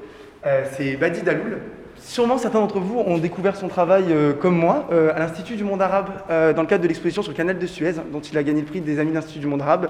C'est 0.71 0.95
Badi 0.95 1.21
Daloul. 1.21 1.57
Sûrement 2.01 2.37
certains 2.37 2.59
d'entre 2.59 2.79
vous 2.79 2.99
ont 2.99 3.17
découvert 3.17 3.55
son 3.55 3.67
travail 3.67 4.05
euh, 4.09 4.33
comme 4.33 4.55
moi 4.55 4.87
euh, 4.91 5.13
à 5.13 5.19
l'Institut 5.19 5.55
du 5.55 5.63
monde 5.63 5.81
arabe 5.81 6.09
euh, 6.29 6.53
dans 6.53 6.61
le 6.61 6.67
cadre 6.67 6.83
de 6.83 6.87
l'exposition 6.87 7.21
sur 7.21 7.31
le 7.31 7.37
canal 7.37 7.59
de 7.59 7.67
Suez 7.67 7.93
dont 8.11 8.21
il 8.21 8.37
a 8.37 8.43
gagné 8.43 8.61
le 8.61 8.67
prix 8.67 8.81
des 8.81 8.99
amis 8.99 9.09
de 9.09 9.15
l'Institut 9.15 9.39
du 9.39 9.47
monde 9.47 9.61
arabe. 9.61 9.89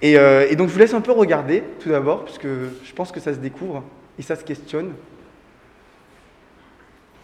Et, 0.00 0.14
donc 0.56 0.68
je 0.68 0.72
vous 0.72 0.78
laisse 0.78 0.94
un 0.94 1.00
peu 1.00 1.12
regarder 1.12 1.64
tout 1.80 1.88
d'abord 1.88 2.24
puisque 2.24 2.46
je 2.46 2.92
pense 2.94 3.12
que 3.12 3.20
ça 3.20 3.34
se 3.34 3.38
découvre 3.38 3.82
et 4.18 4.22
ça 4.22 4.36
se 4.36 4.44
questionne. 4.44 4.92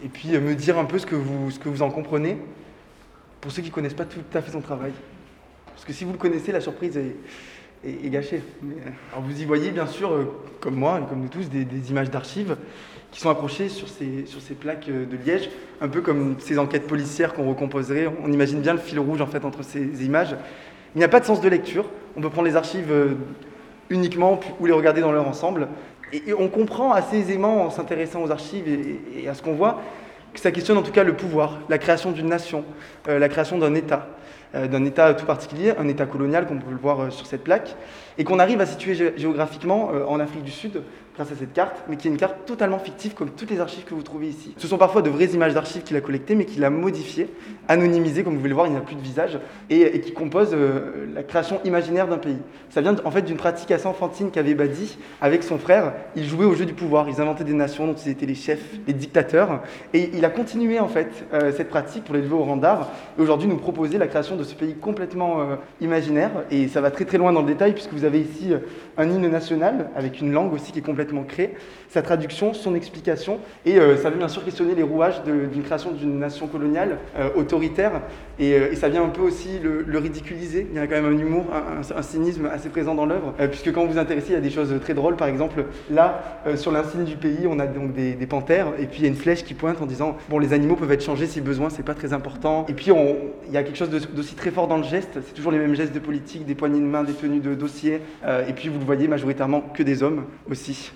Et 0.03 0.09
puis 0.09 0.29
me 0.29 0.55
dire 0.55 0.77
un 0.77 0.85
peu 0.85 0.99
ce 0.99 1.05
que 1.05 1.15
vous, 1.15 1.51
ce 1.51 1.59
que 1.59 1.69
vous 1.69 1.81
en 1.81 1.89
comprenez 1.89 2.37
pour 3.39 3.51
ceux 3.51 3.61
qui 3.61 3.69
ne 3.69 3.73
connaissent 3.73 3.93
pas 3.93 4.05
tout 4.05 4.19
à 4.33 4.41
fait 4.41 4.51
son 4.51 4.61
travail. 4.61 4.91
Parce 5.67 5.85
que 5.85 5.93
si 5.93 6.03
vous 6.03 6.11
le 6.11 6.17
connaissez, 6.17 6.51
la 6.51 6.61
surprise 6.61 6.97
est, 6.97 8.09
gâchée. 8.09 8.41
Alors 9.11 9.23
vous 9.23 9.41
y 9.41 9.45
voyez 9.45 9.71
bien 9.71 9.85
sûr, 9.87 10.11
comme 10.59 10.75
moi 10.75 10.99
et 11.01 11.09
comme 11.09 11.21
nous 11.21 11.27
tous, 11.27 11.49
des 11.49 11.89
images 11.91 12.09
d'archives 12.09 12.57
qui 13.15 13.21
sont 13.21 13.29
accrochées 13.29 13.69
sur 13.69 13.87
ces, 13.87 14.25
sur 14.25 14.41
ces 14.41 14.55
plaques 14.55 14.89
euh, 14.89 15.05
de 15.05 15.15
liège, 15.15 15.49
un 15.79 15.87
peu 15.87 16.01
comme 16.01 16.35
ces 16.39 16.59
enquêtes 16.59 16.85
policières 16.85 17.33
qu'on 17.33 17.47
recomposerait. 17.47 18.09
On 18.21 18.29
imagine 18.29 18.59
bien 18.59 18.73
le 18.73 18.79
fil 18.79 18.99
rouge 18.99 19.21
en 19.21 19.25
fait 19.25 19.45
entre 19.45 19.63
ces 19.63 20.05
images. 20.05 20.35
Il 20.95 20.97
n'y 20.97 21.03
a 21.05 21.07
pas 21.07 21.21
de 21.21 21.25
sens 21.25 21.39
de 21.39 21.47
lecture. 21.47 21.85
On 22.17 22.21
peut 22.21 22.29
prendre 22.29 22.45
les 22.45 22.57
archives 22.57 22.91
euh, 22.91 23.13
uniquement 23.89 24.37
ou 24.59 24.65
les 24.65 24.73
regarder 24.73 24.99
dans 24.99 25.13
leur 25.13 25.25
ensemble. 25.29 25.69
Et, 26.11 26.33
on 26.33 26.49
comprend 26.49 26.91
assez 26.91 27.17
aisément 27.17 27.63
en 27.63 27.69
s'intéressant 27.69 28.21
aux 28.21 28.31
archives 28.31 28.67
et, 28.67 29.29
à 29.29 29.33
ce 29.33 29.41
qu'on 29.41 29.53
voit 29.53 29.81
que 30.33 30.41
ça 30.41 30.51
questionne 30.51 30.77
en 30.77 30.83
tout 30.83 30.91
cas 30.91 31.05
le 31.05 31.13
pouvoir, 31.13 31.59
la 31.69 31.77
création 31.77 32.11
d'une 32.11 32.27
nation, 32.27 32.65
euh, 33.07 33.17
la 33.17 33.29
création 33.29 33.57
d'un 33.57 33.75
État, 33.75 34.09
d'un 34.53 34.83
État 34.85 35.13
tout 35.13 35.25
particulier, 35.25 35.73
un 35.77 35.87
État 35.87 36.05
colonial, 36.05 36.47
comme 36.47 36.57
on 36.57 36.61
peut 36.61 36.71
le 36.71 36.77
voir 36.77 37.11
sur 37.11 37.25
cette 37.25 37.43
plaque, 37.43 37.75
et 38.17 38.23
qu'on 38.23 38.39
arrive 38.39 38.61
à 38.61 38.65
situer 38.65 38.93
gé- 38.93 39.17
géographiquement 39.17 39.91
en 40.07 40.19
Afrique 40.19 40.43
du 40.43 40.51
Sud 40.51 40.81
grâce 41.15 41.31
à 41.31 41.35
cette 41.35 41.53
carte, 41.53 41.83
mais 41.87 41.95
qui 41.95 42.07
est 42.07 42.11
une 42.11 42.17
carte 42.17 42.45
totalement 42.45 42.79
fictive 42.79 43.13
comme 43.13 43.29
toutes 43.29 43.49
les 43.49 43.59
archives 43.59 43.85
que 43.85 43.93
vous 43.93 44.03
trouvez 44.03 44.27
ici. 44.27 44.53
Ce 44.57 44.67
sont 44.67 44.77
parfois 44.77 45.01
de 45.01 45.09
vraies 45.09 45.27
images 45.27 45.53
d'archives 45.53 45.83
qu'il 45.83 45.95
a 45.95 46.01
collectées, 46.01 46.35
mais 46.35 46.45
qu'il 46.45 46.63
a 46.63 46.69
modifiées, 46.69 47.29
anonymisées, 47.67 48.23
comme 48.23 48.33
vous 48.33 48.39
pouvez 48.39 48.49
le 48.49 48.55
voir, 48.55 48.67
il 48.67 48.71
n'y 48.71 48.77
a 48.77 48.81
plus 48.81 48.95
de 48.95 49.01
visage, 49.01 49.39
et, 49.69 50.01
qui 50.01 50.11
composent 50.11 50.53
euh, 50.53 51.07
la 51.13 51.23
création 51.23 51.59
imaginaire 51.63 52.07
d'un 52.07 52.17
pays. 52.17 52.37
Ça 52.69 52.81
vient 52.81 52.95
en 53.05 53.11
fait 53.11 53.21
d'une 53.21 53.37
pratique 53.37 53.71
assez 53.71 53.87
enfantine 53.87 54.29
qu'avait 54.29 54.55
Badi 54.55 54.97
avec 55.21 55.43
son 55.43 55.57
frère. 55.57 55.93
Ils 56.15 56.25
jouaient 56.25 56.45
au 56.45 56.53
jeu 56.53 56.65
du 56.65 56.73
pouvoir, 56.73 57.07
ils 57.07 57.21
inventaient 57.21 57.45
des 57.45 57.53
nations 57.53 57.87
dont 57.87 57.95
ils 57.95 58.11
étaient 58.11 58.25
les 58.25 58.35
chefs, 58.35 58.73
les 58.85 58.93
dictateurs, 58.93 59.61
et 59.93 60.09
il 60.13 60.25
a 60.25 60.29
continué 60.29 60.79
en 60.79 60.89
fait 60.89 61.25
euh, 61.33 61.53
cette 61.55 61.69
pratique 61.69 62.03
pour 62.03 62.15
l'élever 62.15 62.35
au 62.35 62.43
rang 62.43 62.57
d'art, 62.57 62.89
et 63.17 63.21
aujourd'hui 63.21 63.47
nous 63.47 63.57
proposer 63.57 63.97
la 63.97 64.07
création 64.07 64.35
de 64.35 64.43
ce 64.43 64.53
pays 64.53 64.75
complètement 64.75 65.39
euh, 65.39 65.55
imaginaire. 65.79 66.31
Et 66.51 66.67
ça 66.67 66.81
va 66.81 66.91
très 66.91 67.05
très 67.05 67.17
loin 67.17 67.31
dans 67.31 67.41
le 67.41 67.47
détail, 67.47 67.73
puisque 67.73 67.93
vous 67.93 68.03
avez 68.03 68.19
ici 68.19 68.53
un 68.97 69.09
hymne 69.09 69.29
national, 69.29 69.89
avec 69.95 70.21
une 70.21 70.31
langue 70.31 70.53
aussi 70.53 70.71
qui 70.71 70.79
est 70.79 70.81
complètement 70.81 71.23
créée, 71.23 71.55
sa 71.89 72.01
traduction, 72.01 72.53
son 72.53 72.75
explication. 72.75 73.39
Et 73.65 73.79
euh, 73.79 73.95
ça 73.97 74.09
vient 74.09 74.19
bien 74.19 74.27
sûr 74.27 74.43
questionner 74.43 74.75
les 74.75 74.83
rouages 74.83 75.21
d'une 75.23 75.63
création 75.63 75.91
d'une 75.91 76.19
nation 76.19 76.47
coloniale 76.47 76.97
euh, 77.17 77.29
autoritaire. 77.35 78.01
Et, 78.37 78.53
euh, 78.53 78.71
et 78.71 78.75
ça 78.75 78.89
vient 78.89 79.03
un 79.03 79.09
peu 79.09 79.21
aussi 79.21 79.59
le, 79.63 79.97
ridiculiser. 79.97 80.67
Il 80.69 80.75
y 80.75 80.79
a 80.79 80.87
quand 80.87 81.01
même 81.01 81.05
un 81.05 81.17
humour, 81.17 81.45
un, 81.53 82.01
cynisme 82.01 82.47
assez 82.47 82.69
présent 82.69 82.95
dans 82.95 83.05
l'œuvre, 83.05 83.33
puisque 83.49 83.71
quand 83.71 83.85
vous 83.85 83.93
vous 83.93 83.97
intéressez, 83.97 84.31
il 84.31 84.33
y 84.33 84.37
a 84.37 84.41
des 84.41 84.49
choses 84.49 84.73
très 84.81 84.93
drôles. 84.93 85.15
Par 85.15 85.29
exemple, 85.29 85.65
là, 85.89 86.21
sur 86.55 86.71
l'insigne 86.71 87.05
du 87.05 87.15
pays, 87.15 87.47
on 87.49 87.59
a 87.59 87.65
donc 87.65 87.93
des, 87.93 88.13
panthères, 88.27 88.67
et 88.77 88.85
puis 88.87 88.99
il 88.99 89.03
y 89.03 89.05
a 89.05 89.07
une 89.07 89.15
flèche 89.15 89.43
qui 89.43 89.53
pointe 89.53 89.81
en 89.81 89.85
disant 89.85 90.17
bon, 90.29 90.37
les 90.37 90.51
animaux 90.51 90.75
peuvent 90.75 90.91
être 90.91 91.03
changés 91.03 91.27
si 91.27 91.39
besoin, 91.39 91.69
c'est 91.69 91.83
pas 91.83 91.93
très 91.93 92.11
important. 92.11 92.65
Et 92.67 92.73
puis 92.73 92.91
il 93.47 93.53
y 93.53 93.57
a 93.57 93.63
quelque 93.63 93.77
chose 93.77 93.89
d'aussi 93.89 94.35
très 94.35 94.51
fort 94.51 94.67
dans 94.67 94.77
le 94.77 94.83
geste. 94.83 95.19
C'est 95.25 95.33
toujours 95.33 95.53
les 95.53 95.59
mêmes 95.59 95.75
gestes 95.75 95.93
de 95.93 95.99
politique, 95.99 96.45
des 96.45 96.55
poignées 96.55 96.81
de 96.81 96.85
main, 96.85 97.03
des 97.03 97.13
tenues 97.13 97.39
de 97.39 97.55
dossier. 97.55 98.01
Et 98.47 98.53
puis 98.53 98.67
vous 98.67 98.84
le 98.85 98.93
voyez 98.93 99.07
majoritairement 99.07 99.61
que 99.61 99.83
des 99.83 100.03
hommes 100.03 100.25
aussi. 100.49 100.91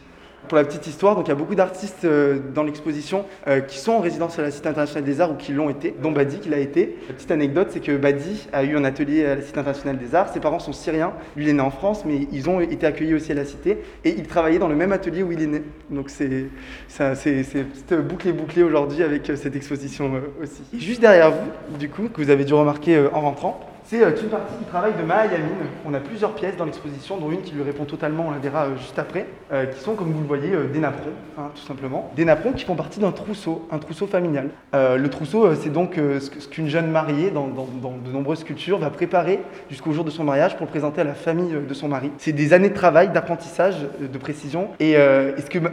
Pour 0.48 0.58
la 0.58 0.64
petite 0.64 0.88
histoire, 0.88 1.16
donc 1.16 1.28
il 1.28 1.30
y 1.30 1.32
a 1.32 1.36
beaucoup 1.36 1.54
d'artistes 1.54 2.06
euh, 2.06 2.40
dans 2.56 2.64
l'exposition 2.64 3.26
euh, 3.48 3.60
qui 3.60 3.78
sont 3.78 3.92
en 3.92 4.00
résidence 4.00 4.40
à 4.40 4.42
la 4.42 4.52
Cité 4.52 4.70
internationale 4.70 5.04
des 5.04 5.22
arts 5.22 5.32
ou 5.32 5.36
qui 5.36 5.52
l'ont 5.52 5.70
été, 5.70 5.94
dont 6.02 6.12
Badi 6.12 6.40
qui 6.40 6.50
l'a 6.50 6.60
été. 6.60 6.98
La 7.08 7.14
petite 7.14 7.30
anecdote, 7.32 7.68
c'est 7.72 7.82
que 7.82 7.98
Badi 7.98 8.48
a 8.54 8.64
eu 8.64 8.78
un 8.78 8.84
atelier 8.84 9.26
à 9.26 9.36
la 9.36 9.42
Cité 9.42 9.60
internationale 9.60 9.98
des 9.98 10.16
arts. 10.16 10.30
Ses 10.30 10.40
parents 10.40 10.60
sont 10.60 10.72
syriens. 10.72 11.12
Lui, 11.36 11.46
il 11.46 11.50
est 11.50 11.54
né 11.54 11.62
en 11.62 11.72
France, 11.72 12.04
mais 12.06 12.28
ils 12.32 12.50
ont 12.50 12.62
été 12.62 12.86
accueillis 12.86 13.16
aussi 13.16 13.32
à 13.32 13.36
la 13.36 13.46
Cité 13.46 13.80
et 14.06 14.16
il 14.18 14.28
travaillait 14.28 14.60
dans 14.60 14.70
le 14.70 14.76
même 14.76 14.94
atelier 14.94 15.24
où 15.24 15.32
il 15.32 15.42
est 15.42 15.48
né. 15.48 15.62
Donc 15.90 16.10
c'est 16.10 16.46
cette 16.88 18.08
boucle 18.08 18.30
est 18.30 18.34
bouclée 18.34 18.64
aujourd'hui 18.64 19.04
avec 19.04 19.30
euh, 19.30 19.36
cette 19.36 19.56
exposition 19.56 20.12
aussi. 20.42 20.62
Juste 20.74 21.02
derrière 21.02 21.32
vous, 21.32 21.78
du 21.78 21.90
coup, 21.90 22.08
que 22.10 22.22
vous 22.22 22.30
avez 22.30 22.46
dû 22.46 22.54
remarquer 22.54 23.08
en 23.14 23.22
rentrant, 23.22 23.69
c'est 23.90 24.04
euh, 24.04 24.12
une 24.22 24.30
partie 24.30 24.56
du 24.56 24.66
travail 24.66 24.94
de 25.00 25.04
Maha 25.04 25.26
Yamin. 25.26 25.48
On 25.84 25.94
a 25.96 26.00
plusieurs 26.00 26.36
pièces 26.36 26.56
dans 26.56 26.66
l'exposition, 26.66 27.18
dont 27.18 27.32
une 27.32 27.42
qui 27.42 27.56
lui 27.56 27.64
répond 27.64 27.86
totalement, 27.86 28.26
on 28.28 28.32
la 28.32 28.38
verra 28.38 28.66
euh, 28.66 28.78
juste 28.78 29.00
après, 29.00 29.26
euh, 29.52 29.66
qui 29.66 29.80
sont, 29.80 29.96
comme 29.96 30.12
vous 30.12 30.22
le 30.22 30.28
voyez, 30.28 30.52
des 30.72 30.80
napperons, 30.80 31.10
hein, 31.40 31.50
tout 31.56 31.64
simplement. 31.64 32.12
Des 32.16 32.24
napperons 32.24 32.52
qui 32.52 32.66
font 32.66 32.76
partie 32.76 33.00
d'un 33.00 33.12
trousseau, 33.12 33.68
un 33.72 33.80
trousseau 33.80 34.06
familial. 34.06 34.50
Le 34.74 35.08
trousseau, 35.08 35.56
c'est 35.56 35.72
donc 35.72 35.96
ce 35.96 36.48
qu'une 36.48 36.68
jeune 36.68 36.92
mariée, 36.92 37.32
dans, 37.32 37.48
de 37.48 38.12
nombreuses 38.12 38.44
cultures, 38.44 38.78
va 38.78 38.90
préparer 38.90 39.40
jusqu'au 39.70 39.92
jour 39.92 40.04
de 40.04 40.12
son 40.12 40.24
mariage 40.24 40.56
pour 40.56 40.66
le 40.66 40.70
présenter 40.70 41.02
à 41.02 41.04
la 41.04 41.14
famille 41.14 41.56
de 41.68 41.74
son 41.74 41.88
mari. 41.88 42.12
C'est 42.18 42.32
des 42.32 42.54
années 42.54 42.70
de 42.70 42.76
travail, 42.76 43.10
d'apprentissage, 43.10 43.76
de 44.00 44.18
précision, 44.18 44.70
et, 44.80 44.96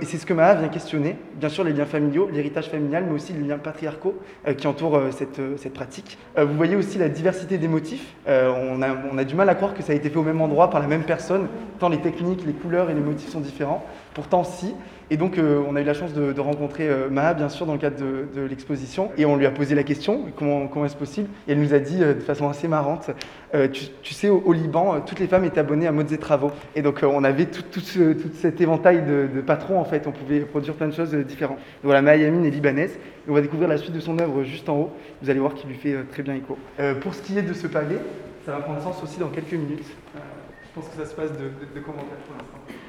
c'est 0.02 0.18
ce 0.18 0.26
que 0.26 0.32
Maha 0.32 0.54
vient 0.54 0.68
questionner. 0.68 1.16
Bien 1.34 1.48
sûr, 1.48 1.64
les 1.64 1.72
liens 1.72 1.86
familiaux, 1.86 2.30
l'héritage 2.32 2.70
familial, 2.70 3.04
mais 3.06 3.14
aussi 3.14 3.32
les 3.32 3.46
liens 3.46 3.58
patriarcaux 3.58 4.14
qui 4.56 4.66
entourent 4.66 5.00
cette, 5.10 5.72
pratique. 5.74 6.18
Vous 6.38 6.56
voyez 6.56 6.76
aussi 6.76 6.98
la 6.98 7.08
diversité 7.08 7.58
des 7.58 7.68
motifs. 7.68 8.05
Euh, 8.28 8.52
on, 8.56 8.82
a, 8.82 8.88
on 9.12 9.18
a 9.18 9.24
du 9.24 9.34
mal 9.34 9.48
à 9.48 9.54
croire 9.54 9.74
que 9.74 9.82
ça 9.82 9.92
a 9.92 9.94
été 9.94 10.10
fait 10.10 10.18
au 10.18 10.22
même 10.22 10.40
endroit 10.40 10.70
par 10.70 10.80
la 10.80 10.86
même 10.86 11.04
personne, 11.04 11.48
tant 11.78 11.88
les 11.88 12.00
techniques, 12.00 12.44
les 12.44 12.52
couleurs 12.52 12.90
et 12.90 12.94
les 12.94 13.00
motifs 13.00 13.30
sont 13.30 13.40
différents. 13.40 13.84
Pourtant, 14.14 14.44
si. 14.44 14.74
Et 15.08 15.16
donc, 15.16 15.38
euh, 15.38 15.62
on 15.68 15.76
a 15.76 15.80
eu 15.80 15.84
la 15.84 15.94
chance 15.94 16.12
de, 16.12 16.40
rencontrer 16.40 16.88
euh, 16.88 17.08
bien 17.08 17.48
sûr, 17.48 17.64
dans 17.64 17.74
le 17.74 17.78
cadre 17.78 17.96
de, 17.96 18.40
l'exposition. 18.42 19.10
Et 19.16 19.24
on 19.24 19.36
lui 19.36 19.46
a 19.46 19.50
posé 19.50 19.74
la 19.74 19.84
question 19.84 20.24
comment, 20.36 20.84
est-ce 20.84 20.96
possible? 20.96 21.28
Et 21.46 21.52
elle 21.52 21.60
nous 21.60 21.74
a 21.74 21.78
dit 21.78 22.02
euh, 22.02 22.14
de 22.14 22.20
façon 22.20 22.48
assez 22.48 22.66
marrante 22.66 23.10
euh, 23.54 23.68
tu, 23.68 24.14
sais, 24.14 24.28
au, 24.28 24.52
Liban, 24.52 25.00
toutes 25.06 25.20
les 25.20 25.28
femmes 25.28 25.44
étaient 25.44 25.60
abonnées 25.60 25.86
à 25.86 25.92
Modes 25.92 26.10
et 26.10 26.18
Travaux. 26.18 26.50
Et 26.74 26.82
donc, 26.82 27.00
on 27.04 27.22
avait 27.22 27.46
tout, 27.46 27.62
tout, 27.62 27.80
ce, 27.80 28.12
tout 28.14 28.30
cet 28.34 28.60
éventail 28.60 29.04
de, 29.04 29.40
patrons, 29.40 29.78
en 29.78 29.84
fait. 29.84 30.06
On 30.08 30.12
pouvait 30.12 30.40
produire 30.40 30.74
plein 30.74 30.88
de 30.88 30.94
choses 30.94 31.14
différentes. 31.14 31.58
Donc, 31.58 31.84
voilà, 31.84 32.02
Maha 32.02 32.16
Yamin 32.16 32.42
est 32.42 32.50
libanaise. 32.50 32.98
Et 33.26 33.30
on 33.30 33.34
va 33.34 33.40
découvrir 33.40 33.68
la 33.68 33.78
suite 33.78 33.94
de 33.94 34.00
son 34.00 34.18
œuvre 34.18 34.42
juste 34.42 34.68
en 34.68 34.76
haut. 34.76 34.90
Vous 35.22 35.30
allez 35.30 35.40
voir 35.40 35.54
qu'il 35.54 35.70
lui 35.70 35.76
fait 35.76 35.96
très 36.10 36.22
bien 36.24 36.34
écho. 36.34 36.58
Pour 37.00 37.14
ce 37.14 37.22
qui 37.22 37.38
est 37.38 37.42
de 37.42 37.52
ce 37.52 37.68
pavé, 37.68 37.96
ça 38.44 38.52
va 38.52 38.58
prendre 38.58 38.82
sens 38.82 39.00
aussi 39.02 39.20
dans 39.20 39.28
quelques 39.28 39.52
minutes. 39.52 39.86
Je 40.14 40.80
pense 40.80 40.88
que 40.88 40.96
ça 40.96 41.08
se 41.08 41.14
passe 41.14 41.30
de 41.32 41.80
commentaires 41.80 42.18
pour 42.26 42.34
l'instant. 42.36 42.85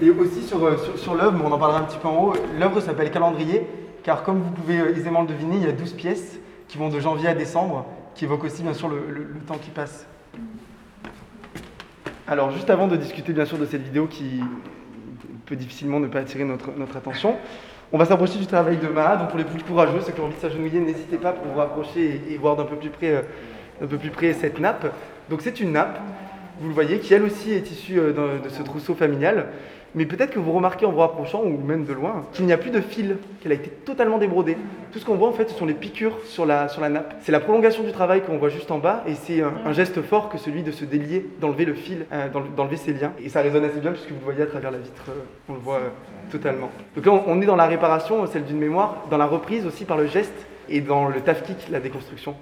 Et 0.00 0.10
aussi 0.10 0.42
sur, 0.42 0.62
euh, 0.62 0.76
sur, 0.76 0.98
sur 0.98 1.14
l'œuvre, 1.14 1.40
on 1.42 1.50
en 1.50 1.58
parlera 1.58 1.80
un 1.80 1.84
petit 1.84 1.96
peu 1.96 2.08
en 2.08 2.24
haut, 2.24 2.34
l'œuvre 2.60 2.80
s'appelle 2.80 3.10
Calendrier, 3.10 3.66
car 4.02 4.24
comme 4.24 4.42
vous 4.42 4.50
pouvez 4.50 4.78
euh, 4.78 4.94
aisément 4.94 5.22
le 5.22 5.28
deviner, 5.28 5.56
il 5.56 5.62
y 5.62 5.68
a 5.68 5.72
12 5.72 5.94
pièces 5.94 6.38
qui 6.68 6.76
vont 6.76 6.90
de 6.90 7.00
janvier 7.00 7.28
à 7.28 7.34
décembre, 7.34 7.86
qui 8.14 8.24
évoquent 8.24 8.44
aussi 8.44 8.62
bien 8.62 8.74
sûr 8.74 8.88
le, 8.88 9.26
temps 9.46 9.56
qui 9.56 9.70
passe. 9.70 10.06
Alors 12.28 12.50
juste 12.50 12.68
avant 12.68 12.88
de 12.88 12.96
discuter 12.96 13.32
bien 13.32 13.46
sûr 13.46 13.56
de 13.56 13.64
cette 13.64 13.82
vidéo 13.82 14.06
qui 14.06 14.40
peut 15.46 15.56
difficilement 15.56 15.98
ne 15.98 16.08
pas 16.08 16.18
attirer 16.18 16.44
notre, 16.44 16.72
notre 16.76 16.96
attention, 16.96 17.36
on 17.92 17.96
va 17.98 18.04
s'approcher 18.04 18.38
du 18.38 18.46
travail 18.46 18.76
de 18.76 18.88
Maha, 18.88 19.16
donc 19.16 19.28
pour 19.28 19.38
les 19.38 19.44
plus 19.44 19.62
courageux, 19.62 20.00
ceux 20.04 20.12
qui 20.12 20.20
ont 20.20 20.24
envie 20.24 20.34
de 20.34 20.40
s'agenouiller, 20.40 20.80
n'hésitez 20.80 21.16
pas 21.16 21.32
pour 21.32 21.50
vous 21.50 21.58
rapprocher 21.58 22.20
et, 22.28 22.36
voir 22.36 22.56
d'un 22.56 22.64
peu 22.64 22.76
plus 22.76 22.90
près, 22.90 23.24
euh, 23.80 23.86
peu 23.86 23.96
plus 23.96 24.10
près 24.10 24.34
cette 24.34 24.58
nappe. 24.60 24.92
Donc 25.30 25.40
c'est 25.40 25.58
une 25.58 25.72
nappe, 25.72 25.98
vous 26.60 26.68
le 26.68 26.74
voyez, 26.74 26.98
qui 26.98 27.14
elle 27.14 27.22
aussi 27.22 27.52
est 27.52 27.70
issue 27.70 27.94
de 27.94 28.48
ce 28.48 28.62
trousseau 28.62 28.94
familial. 28.94 29.48
Mais 29.96 30.04
peut-être 30.06 30.30
que 30.32 30.38
vous 30.38 30.52
remarquez 30.52 30.84
en 30.84 30.92
vous 30.92 31.00
rapprochant, 31.00 31.42
ou 31.42 31.56
même 31.58 31.84
de 31.86 31.94
loin, 31.94 32.24
qu'il 32.32 32.44
n'y 32.44 32.52
a 32.52 32.58
plus 32.58 32.70
de 32.70 32.80
fil, 32.82 33.16
qu'elle 33.40 33.52
a 33.52 33.54
été 33.54 33.70
totalement 33.70 34.18
débrodée. 34.18 34.58
Tout 34.92 34.98
ce 34.98 35.06
qu'on 35.06 35.14
voit 35.16 35.28
en 35.28 35.32
fait, 35.32 35.48
ce 35.48 35.54
sont 35.54 35.64
les 35.64 35.72
piqûres 35.74 36.18
sur 36.26 36.44
la, 36.44 36.68
sur 36.68 36.82
la 36.82 36.90
nappe. 36.90 37.14
C'est 37.22 37.32
la 37.32 37.40
prolongation 37.40 37.82
du 37.82 37.92
travail 37.92 38.22
qu'on 38.22 38.36
voit 38.36 38.50
juste 38.50 38.70
en 38.70 38.78
bas, 38.78 39.02
et 39.08 39.14
c'est 39.14 39.40
un, 39.42 39.72
geste 39.72 40.02
fort 40.02 40.28
que 40.28 40.36
celui 40.38 40.62
de 40.62 40.70
se 40.70 40.84
délier, 40.84 41.26
d'enlever 41.40 41.64
le 41.64 41.74
fil, 41.74 42.04
euh, 42.12 42.28
d'enle- 42.28 42.54
d'enlever 42.54 42.76
ses 42.76 42.92
liens. 42.92 43.12
Et 43.24 43.30
ça 43.30 43.40
résonne 43.40 43.64
assez 43.64 43.80
bien 43.80 43.92
puisque 43.92 44.10
vous 44.10 44.20
voyez 44.22 44.42
à 44.42 44.46
travers 44.46 44.70
la 44.70 44.78
vitre, 44.78 45.04
euh, 45.08 45.12
on 45.48 45.54
le 45.54 45.60
voit 45.60 45.76
euh, 45.76 45.88
totalement. 46.30 46.70
Donc 46.94 47.06
là, 47.06 47.12
on, 47.12 47.22
on 47.26 47.40
est 47.40 47.46
dans 47.46 47.56
la 47.56 47.66
réparation, 47.66 48.26
celle 48.26 48.44
d'une 48.44 48.58
mémoire, 48.58 49.04
dans 49.10 49.18
la 49.18 49.26
reprise 49.26 49.64
aussi 49.66 49.86
par 49.86 49.96
le 49.96 50.06
geste, 50.06 50.46
et 50.68 50.80
dans 50.82 51.08
le 51.08 51.20
tafkik, 51.20 51.68
la 51.70 51.80
déconstruction. 51.80 52.34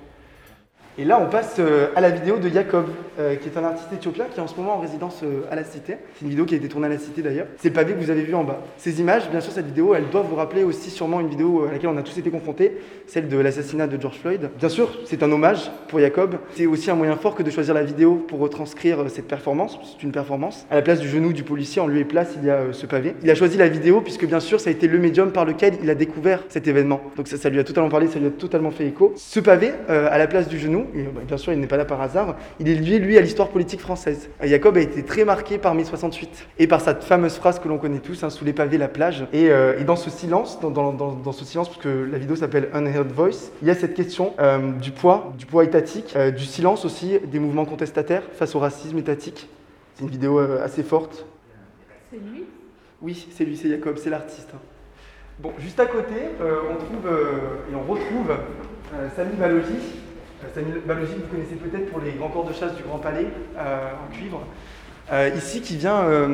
Et 0.96 1.04
là, 1.04 1.20
on 1.20 1.28
passe 1.28 1.56
euh, 1.58 1.88
à 1.96 2.00
la 2.00 2.10
vidéo 2.10 2.36
de 2.36 2.48
Jacob, 2.48 2.86
euh, 3.18 3.34
qui 3.34 3.48
est 3.48 3.58
un 3.58 3.64
artiste 3.64 3.92
éthiopien 3.92 4.26
qui 4.32 4.38
est 4.38 4.42
en 4.42 4.46
ce 4.46 4.54
moment 4.54 4.76
en 4.76 4.78
résidence 4.78 5.22
euh, 5.24 5.40
à 5.50 5.56
la 5.56 5.64
Cité. 5.64 5.96
C'est 6.14 6.24
une 6.24 6.28
vidéo 6.28 6.44
qui 6.44 6.54
a 6.54 6.56
été 6.56 6.68
tournée 6.68 6.86
à 6.86 6.90
la 6.90 6.98
Cité 6.98 7.20
d'ailleurs. 7.20 7.48
C'est 7.56 7.70
le 7.70 7.74
pavé 7.74 7.94
que 7.94 7.98
vous 7.98 8.10
avez 8.10 8.22
vu 8.22 8.32
en 8.32 8.44
bas. 8.44 8.60
Ces 8.76 9.00
images, 9.00 9.28
bien 9.28 9.40
sûr, 9.40 9.52
cette 9.52 9.66
vidéo, 9.66 9.96
elle 9.96 10.08
doit 10.10 10.22
vous 10.22 10.36
rappeler 10.36 10.62
aussi 10.62 10.90
sûrement 10.90 11.18
une 11.18 11.26
vidéo 11.26 11.64
à 11.68 11.72
laquelle 11.72 11.88
on 11.88 11.96
a 11.96 12.02
tous 12.02 12.16
été 12.16 12.30
confrontés, 12.30 12.78
celle 13.08 13.28
de 13.28 13.36
l'assassinat 13.36 13.88
de 13.88 14.00
George 14.00 14.18
Floyd. 14.18 14.50
Bien 14.56 14.68
sûr, 14.68 14.88
c'est 15.04 15.24
un 15.24 15.32
hommage 15.32 15.68
pour 15.88 15.98
Jacob. 15.98 16.36
C'est 16.54 16.66
aussi 16.66 16.92
un 16.92 16.94
moyen 16.94 17.16
fort 17.16 17.34
que 17.34 17.42
de 17.42 17.50
choisir 17.50 17.74
la 17.74 17.82
vidéo 17.82 18.14
pour 18.14 18.38
retranscrire 18.38 18.98
cette 19.08 19.26
performance. 19.26 19.76
C'est 19.82 20.04
une 20.04 20.12
performance. 20.12 20.64
À 20.70 20.76
la 20.76 20.82
place 20.82 21.00
du 21.00 21.08
genou 21.08 21.32
du 21.32 21.42
policier, 21.42 21.82
en 21.82 21.88
lieu 21.88 21.98
et 21.98 22.04
place, 22.04 22.36
il 22.40 22.46
y 22.46 22.50
a 22.50 22.72
ce 22.72 22.86
pavé. 22.86 23.16
Il 23.24 23.30
a 23.32 23.34
choisi 23.34 23.56
la 23.56 23.66
vidéo 23.66 24.00
puisque, 24.00 24.26
bien 24.26 24.38
sûr, 24.38 24.60
ça 24.60 24.70
a 24.70 24.72
été 24.72 24.86
le 24.86 25.00
médium 25.00 25.32
par 25.32 25.44
lequel 25.44 25.74
il 25.82 25.90
a 25.90 25.96
découvert 25.96 26.44
cet 26.50 26.68
événement. 26.68 27.00
Donc 27.16 27.26
ça, 27.26 27.48
lui 27.48 27.58
a 27.58 27.64
totalement 27.64 27.90
parlé, 27.90 28.06
ça 28.06 28.20
lui 28.20 28.28
a 28.28 28.30
totalement 28.30 28.70
fait 28.70 28.86
écho. 28.86 29.12
Ce 29.16 29.40
pavé, 29.40 29.72
à 29.88 30.18
la 30.18 30.28
place 30.28 30.46
du 30.46 30.56
genou, 30.56 30.83
et, 30.94 31.02
bah, 31.04 31.20
bien 31.26 31.36
sûr, 31.36 31.52
il 31.52 31.60
n'est 31.60 31.66
pas 31.66 31.76
là 31.76 31.84
par 31.84 32.00
hasard, 32.00 32.36
il 32.60 32.68
est 32.68 32.74
lié, 32.74 32.98
lui, 32.98 33.16
à 33.18 33.20
l'histoire 33.20 33.48
politique 33.48 33.80
française. 33.80 34.28
Euh, 34.42 34.46
Jacob 34.46 34.76
a 34.76 34.80
été 34.80 35.02
très 35.02 35.24
marqué 35.24 35.58
par 35.58 35.74
mai 35.74 35.84
68 35.84 36.46
et 36.58 36.66
par 36.66 36.80
cette 36.80 37.04
fameuse 37.04 37.34
phrase 37.36 37.58
que 37.58 37.68
l'on 37.68 37.78
connaît 37.78 37.98
tous, 38.00 38.22
hein, 38.24 38.30
sous 38.30 38.44
les 38.44 38.52
pavés, 38.52 38.78
la 38.78 38.88
plage. 38.88 39.26
Et, 39.32 39.50
euh, 39.50 39.78
et 39.78 39.84
dans 39.84 39.96
ce 39.96 40.10
silence, 40.10 40.60
dans, 40.60 40.70
dans- 40.70 40.92
dans- 40.92 41.12
dans 41.12 41.32
ce 41.32 41.44
silence, 41.44 41.68
parce 41.68 41.80
que 41.80 41.88
la 41.88 42.18
vidéo 42.18 42.36
s'appelle 42.36 42.68
Unheard 42.74 43.10
Voice, 43.12 43.50
il 43.62 43.68
y 43.68 43.70
a 43.70 43.74
cette 43.74 43.94
question 43.94 44.34
euh, 44.40 44.72
du 44.72 44.90
poids, 44.90 45.32
du 45.38 45.46
poids 45.46 45.64
étatique, 45.64 46.14
euh, 46.16 46.30
du 46.30 46.44
silence 46.44 46.84
aussi, 46.84 47.18
des 47.26 47.38
mouvements 47.38 47.64
contestataires 47.64 48.22
face 48.32 48.54
au 48.54 48.58
racisme 48.58 48.98
étatique. 48.98 49.48
C'est 49.94 50.04
une 50.04 50.10
vidéo 50.10 50.38
euh, 50.40 50.64
assez 50.64 50.82
forte. 50.82 51.26
C'est 52.10 52.18
lui? 52.18 52.44
Oui, 53.02 53.26
c'est 53.36 53.44
lui, 53.44 53.56
c'est 53.56 53.68
Jacob, 53.68 53.96
c'est 53.98 54.10
l'artiste. 54.10 54.48
hein. 54.54 54.58
Bon, 55.40 55.50
juste 55.58 55.80
à 55.80 55.86
côté, 55.86 56.14
euh, 56.40 56.58
on 56.70 56.76
trouve 56.76 57.06
euh, 57.12 57.26
et 57.70 57.74
on 57.74 57.80
retrouve 57.82 58.30
euh, 58.30 59.08
Samy 59.16 59.34
Balogi. 59.34 59.74
Euh, 60.44 60.54
Samy 60.54 60.72
Balogi, 60.86 61.14
que 61.14 61.20
vous 61.20 61.26
connaissez 61.30 61.54
peut-être 61.56 61.90
pour 61.90 62.00
les 62.00 62.12
grands 62.12 62.28
corps 62.28 62.44
de 62.46 62.52
chasse 62.52 62.74
du 62.74 62.82
Grand 62.82 62.98
Palais 62.98 63.26
euh, 63.56 63.90
en 63.92 64.12
cuivre. 64.12 64.40
Euh, 65.12 65.30
ici, 65.36 65.60
qui 65.60 65.76
vient 65.76 66.02
euh, 66.04 66.26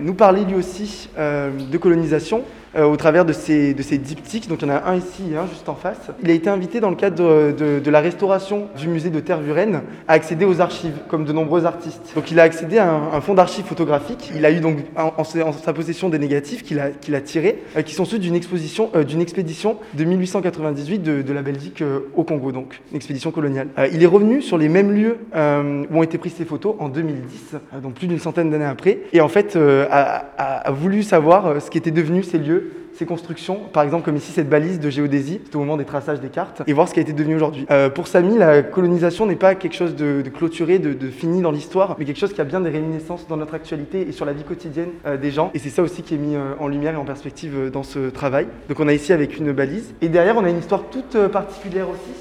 nous 0.00 0.14
parler 0.14 0.44
lui 0.44 0.56
aussi 0.56 1.08
de 1.16 1.78
colonisation 1.78 2.42
euh, 2.76 2.84
au 2.84 2.96
travers 2.96 3.24
de 3.24 3.32
ces, 3.32 3.74
de 3.74 3.82
diptyques. 3.98 4.48
Donc 4.48 4.62
il 4.62 4.68
y 4.68 4.70
en 4.70 4.74
a 4.74 4.84
un 4.90 4.96
ici 4.96 5.22
et 5.32 5.36
un 5.36 5.46
juste 5.46 5.68
en 5.68 5.74
face. 5.74 6.10
Il 6.22 6.30
a 6.30 6.34
été 6.34 6.48
invité 6.50 6.80
dans 6.80 6.90
le 6.90 6.96
cadre 6.96 7.16
de, 7.16 7.52
de- 7.52 7.90
la 7.90 8.00
restauration 8.00 8.68
du 8.78 8.88
musée 8.88 9.10
de 9.10 9.20
Tervuren 9.20 9.82
à 10.08 10.12
accéder 10.12 10.44
aux 10.44 10.60
archives, 10.60 10.94
comme 11.08 11.24
de 11.24 11.32
nombreux 11.32 11.64
artistes. 11.64 12.12
Donc 12.14 12.30
il 12.30 12.38
a 12.38 12.44
accédé 12.44 12.78
à 12.78 12.90
un, 12.92 13.20
fonds 13.20 13.34
d'archives 13.34 13.64
photographiques. 13.64 14.30
Il 14.36 14.44
a 14.46 14.50
eu 14.52 14.60
donc 14.60 14.78
en, 14.96 15.24
sa- 15.24 15.50
possession 15.72 16.08
des 16.08 16.18
négatifs 16.18 16.62
qu'il 16.62 16.78
a, 16.80 17.20
tirés, 17.20 17.62
euh, 17.76 17.82
qui 17.82 17.94
sont 17.94 18.04
ceux 18.04 18.18
d'une 18.18 18.34
euh, 18.34 19.20
expédition 19.20 19.76
de 19.94 20.04
1898 20.04 20.98
de, 21.02 21.32
la 21.32 21.42
Belgique 21.42 21.82
euh, 21.82 22.00
au 22.14 22.24
Congo, 22.24 22.52
donc 22.52 22.80
une 22.90 22.96
expédition 22.96 23.30
coloniale. 23.30 23.68
Euh, 23.78 23.88
il 23.92 24.02
est 24.02 24.06
revenu 24.06 24.42
sur 24.42 24.58
les 24.58 24.68
mêmes 24.68 24.92
lieux 24.92 25.18
euh, 25.34 25.84
où 25.90 25.98
ont 25.98 26.02
été 26.02 26.18
prises 26.18 26.34
ces 26.34 26.44
photos 26.44 26.74
en 26.78 26.88
2010, 26.88 27.54
euh, 27.74 27.80
donc 27.80 27.94
plus 27.94 28.06
d'une 28.06 28.18
centaine 28.18 28.50
d'années 28.50 28.64
après, 28.64 29.00
et 29.12 29.20
en 29.20 29.28
fait 29.28 29.56
euh, 29.56 29.86
a, 29.90 30.24
a- 30.38 30.70
voulu 30.70 31.02
savoir 31.02 31.46
euh, 31.46 31.60
ce 31.60 31.70
qu'étaient 31.70 31.90
devenus 31.90 32.28
ces 32.28 32.38
lieux 32.38 32.59
ces 33.00 33.06
constructions, 33.06 33.60
par 33.72 33.82
exemple 33.82 34.04
comme 34.04 34.16
ici 34.16 34.30
cette 34.30 34.50
balise 34.50 34.78
de 34.78 34.90
géodésie, 34.90 35.40
c'était 35.42 35.56
au 35.56 35.60
moment 35.60 35.78
des 35.78 35.86
traçages 35.86 36.20
des 36.20 36.28
cartes, 36.28 36.60
et 36.66 36.74
voir 36.74 36.86
ce 36.86 36.92
qui 36.92 37.00
a 37.00 37.02
été 37.02 37.14
devenu 37.14 37.34
aujourd'hui. 37.34 37.64
Euh, 37.70 37.88
pour 37.88 38.06
Samy, 38.06 38.36
la 38.36 38.62
colonisation 38.62 39.24
n'est 39.24 39.36
pas 39.36 39.54
quelque 39.54 39.74
chose 39.74 39.96
de, 39.96 40.22
clôturé, 40.28 40.78
de, 40.78 41.08
fini 41.08 41.40
dans 41.40 41.50
l'histoire, 41.50 41.96
mais 41.98 42.04
quelque 42.04 42.18
chose 42.18 42.34
qui 42.34 42.42
a 42.42 42.44
bien 42.44 42.60
des 42.60 42.68
réminiscences 42.68 43.26
dans 43.26 43.38
notre 43.38 43.54
actualité 43.54 44.06
et 44.06 44.12
sur 44.12 44.26
la 44.26 44.34
vie 44.34 44.44
quotidienne 44.44 44.90
euh, 45.06 45.16
des 45.16 45.30
gens. 45.30 45.50
Et 45.54 45.58
c'est 45.58 45.70
ça 45.70 45.82
aussi 45.82 46.02
qui 46.02 46.14
est 46.14 46.18
mis 46.18 46.36
euh, 46.36 46.52
en 46.58 46.68
lumière 46.68 46.92
et 46.92 46.98
en 46.98 47.06
perspective 47.06 47.70
dans 47.72 47.84
ce 47.84 48.10
travail. 48.10 48.48
Donc 48.68 48.78
on 48.78 48.86
a 48.86 48.92
ici 48.92 49.14
avec 49.14 49.38
une 49.38 49.52
balise, 49.52 49.94
et 50.02 50.10
derrière 50.10 50.36
on 50.36 50.44
a 50.44 50.50
une 50.50 50.58
histoire 50.58 50.82
toute 50.90 51.16
particulière 51.28 51.88
aussi. 51.88 52.12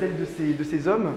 celle 0.00 0.16
de 0.16 0.64
ces, 0.64 0.88
hommes 0.88 1.10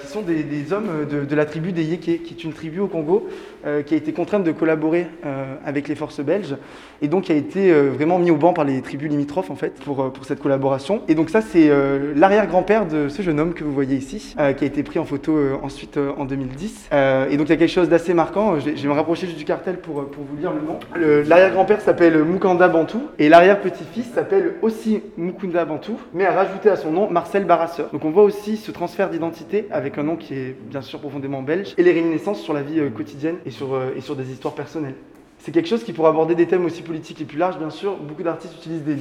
qui 0.00 0.06
sont 0.06 0.22
des, 0.22 0.72
hommes 0.72 1.06
de, 1.10 1.24
de 1.24 1.34
la 1.34 1.44
tribu 1.44 1.72
des 1.72 1.82
Yéké, 1.82 2.18
qui 2.18 2.34
est 2.34 2.44
une 2.44 2.52
tribu 2.52 2.78
au 2.78 2.86
Congo 2.86 3.28
euh, 3.66 3.82
qui 3.82 3.94
a 3.94 3.96
été 3.96 4.12
contrainte 4.12 4.44
de 4.44 4.52
collaborer 4.52 5.08
euh, 5.26 5.54
avec 5.64 5.88
les 5.88 5.96
forces 5.96 6.20
belges 6.20 6.56
et 7.02 7.08
donc 7.08 7.24
qui 7.24 7.32
a 7.32 7.34
été 7.34 7.72
euh, 7.72 7.90
vraiment 7.90 8.18
mis 8.18 8.30
au 8.30 8.36
banc 8.36 8.52
par 8.52 8.64
les 8.64 8.80
tribus 8.82 9.10
limitrophes 9.10 9.50
en 9.50 9.56
fait 9.56 9.74
pour, 9.80 10.12
pour 10.12 10.24
cette 10.24 10.40
collaboration. 10.40 11.02
Et 11.08 11.14
donc 11.14 11.28
ça 11.28 11.40
c'est 11.40 11.70
l'arrière-grand-père 12.14 12.86
de 12.86 13.08
ce 13.08 13.22
jeune 13.22 13.40
homme 13.40 13.54
que 13.54 13.64
vous 13.64 13.72
voyez 13.72 13.96
ici, 13.96 14.34
qui 14.56 14.64
a 14.64 14.66
été 14.66 14.82
pris 14.82 14.98
en 14.98 15.04
photo 15.04 15.36
ensuite 15.62 15.98
en 15.98 16.24
2010. 16.24 16.88
Euh, 16.92 17.28
et 17.30 17.36
donc 17.36 17.48
il 17.48 17.50
y 17.50 17.52
a 17.52 17.56
quelque 17.56 17.68
chose 17.68 17.88
d'assez 17.88 18.14
marquant, 18.14 18.60
je 18.60 18.70
vais, 18.70 18.88
me 18.88 18.92
rapprocher 18.92 19.26
juste 19.26 19.38
du 19.38 19.44
cartel 19.44 19.78
pour, 19.78 20.04
pour 20.06 20.24
vous 20.24 20.36
lire 20.36 20.52
le 20.52 20.60
nom. 20.60 20.78
L'arrière-grand-père 21.26 21.80
s'appelle 21.80 22.22
Mukanda 22.22 22.68
Bantou 22.68 23.02
et 23.18 23.28
l'arrière-petit-fils 23.28 24.12
s'appelle 24.12 24.54
aussi 24.62 25.02
Mukunda 25.16 25.64
Bantou, 25.64 25.98
mais 26.14 26.26
a 26.26 26.32
rajouté 26.32 26.70
à 26.70 26.76
son 26.76 26.90
nom 26.90 27.10
Marcel 27.10 27.44
Barasseur. 27.44 27.90
Donc 27.92 28.04
on 28.04 28.10
voit 28.10 28.24
aussi 28.24 28.56
ce 28.56 28.70
transfert 28.70 29.10
d'identité 29.10 29.66
avec 29.70 29.98
un 29.98 30.02
nom 30.02 30.16
qui 30.16 30.34
est 30.34 30.56
bien 30.70 30.82
sûr 30.82 31.00
profondément 31.00 31.42
belge 31.42 31.74
et 31.76 31.82
les 31.82 31.92
réminiscences 31.92 32.40
sur 32.40 32.54
la 32.54 32.62
vie 32.62 32.80
quotidienne 32.96 33.36
et 33.48 33.50
sur, 33.50 33.74
euh, 33.74 33.94
et 33.96 34.00
sur 34.00 34.14
des 34.14 34.30
histoires 34.30 34.54
personnelles. 34.54 34.94
C'est 35.40 35.52
quelque 35.52 35.68
chose 35.68 35.84
qui 35.84 35.92
pourrait 35.92 36.08
aborder 36.08 36.34
des 36.34 36.46
thèmes 36.46 36.64
aussi 36.64 36.82
politiques 36.82 37.20
et 37.20 37.24
plus 37.24 37.38
larges, 37.38 37.58
bien 37.58 37.70
sûr. 37.70 37.96
Beaucoup 37.96 38.24
d'artistes 38.24 38.54
utilisent 38.58 38.82
des, 38.82 38.98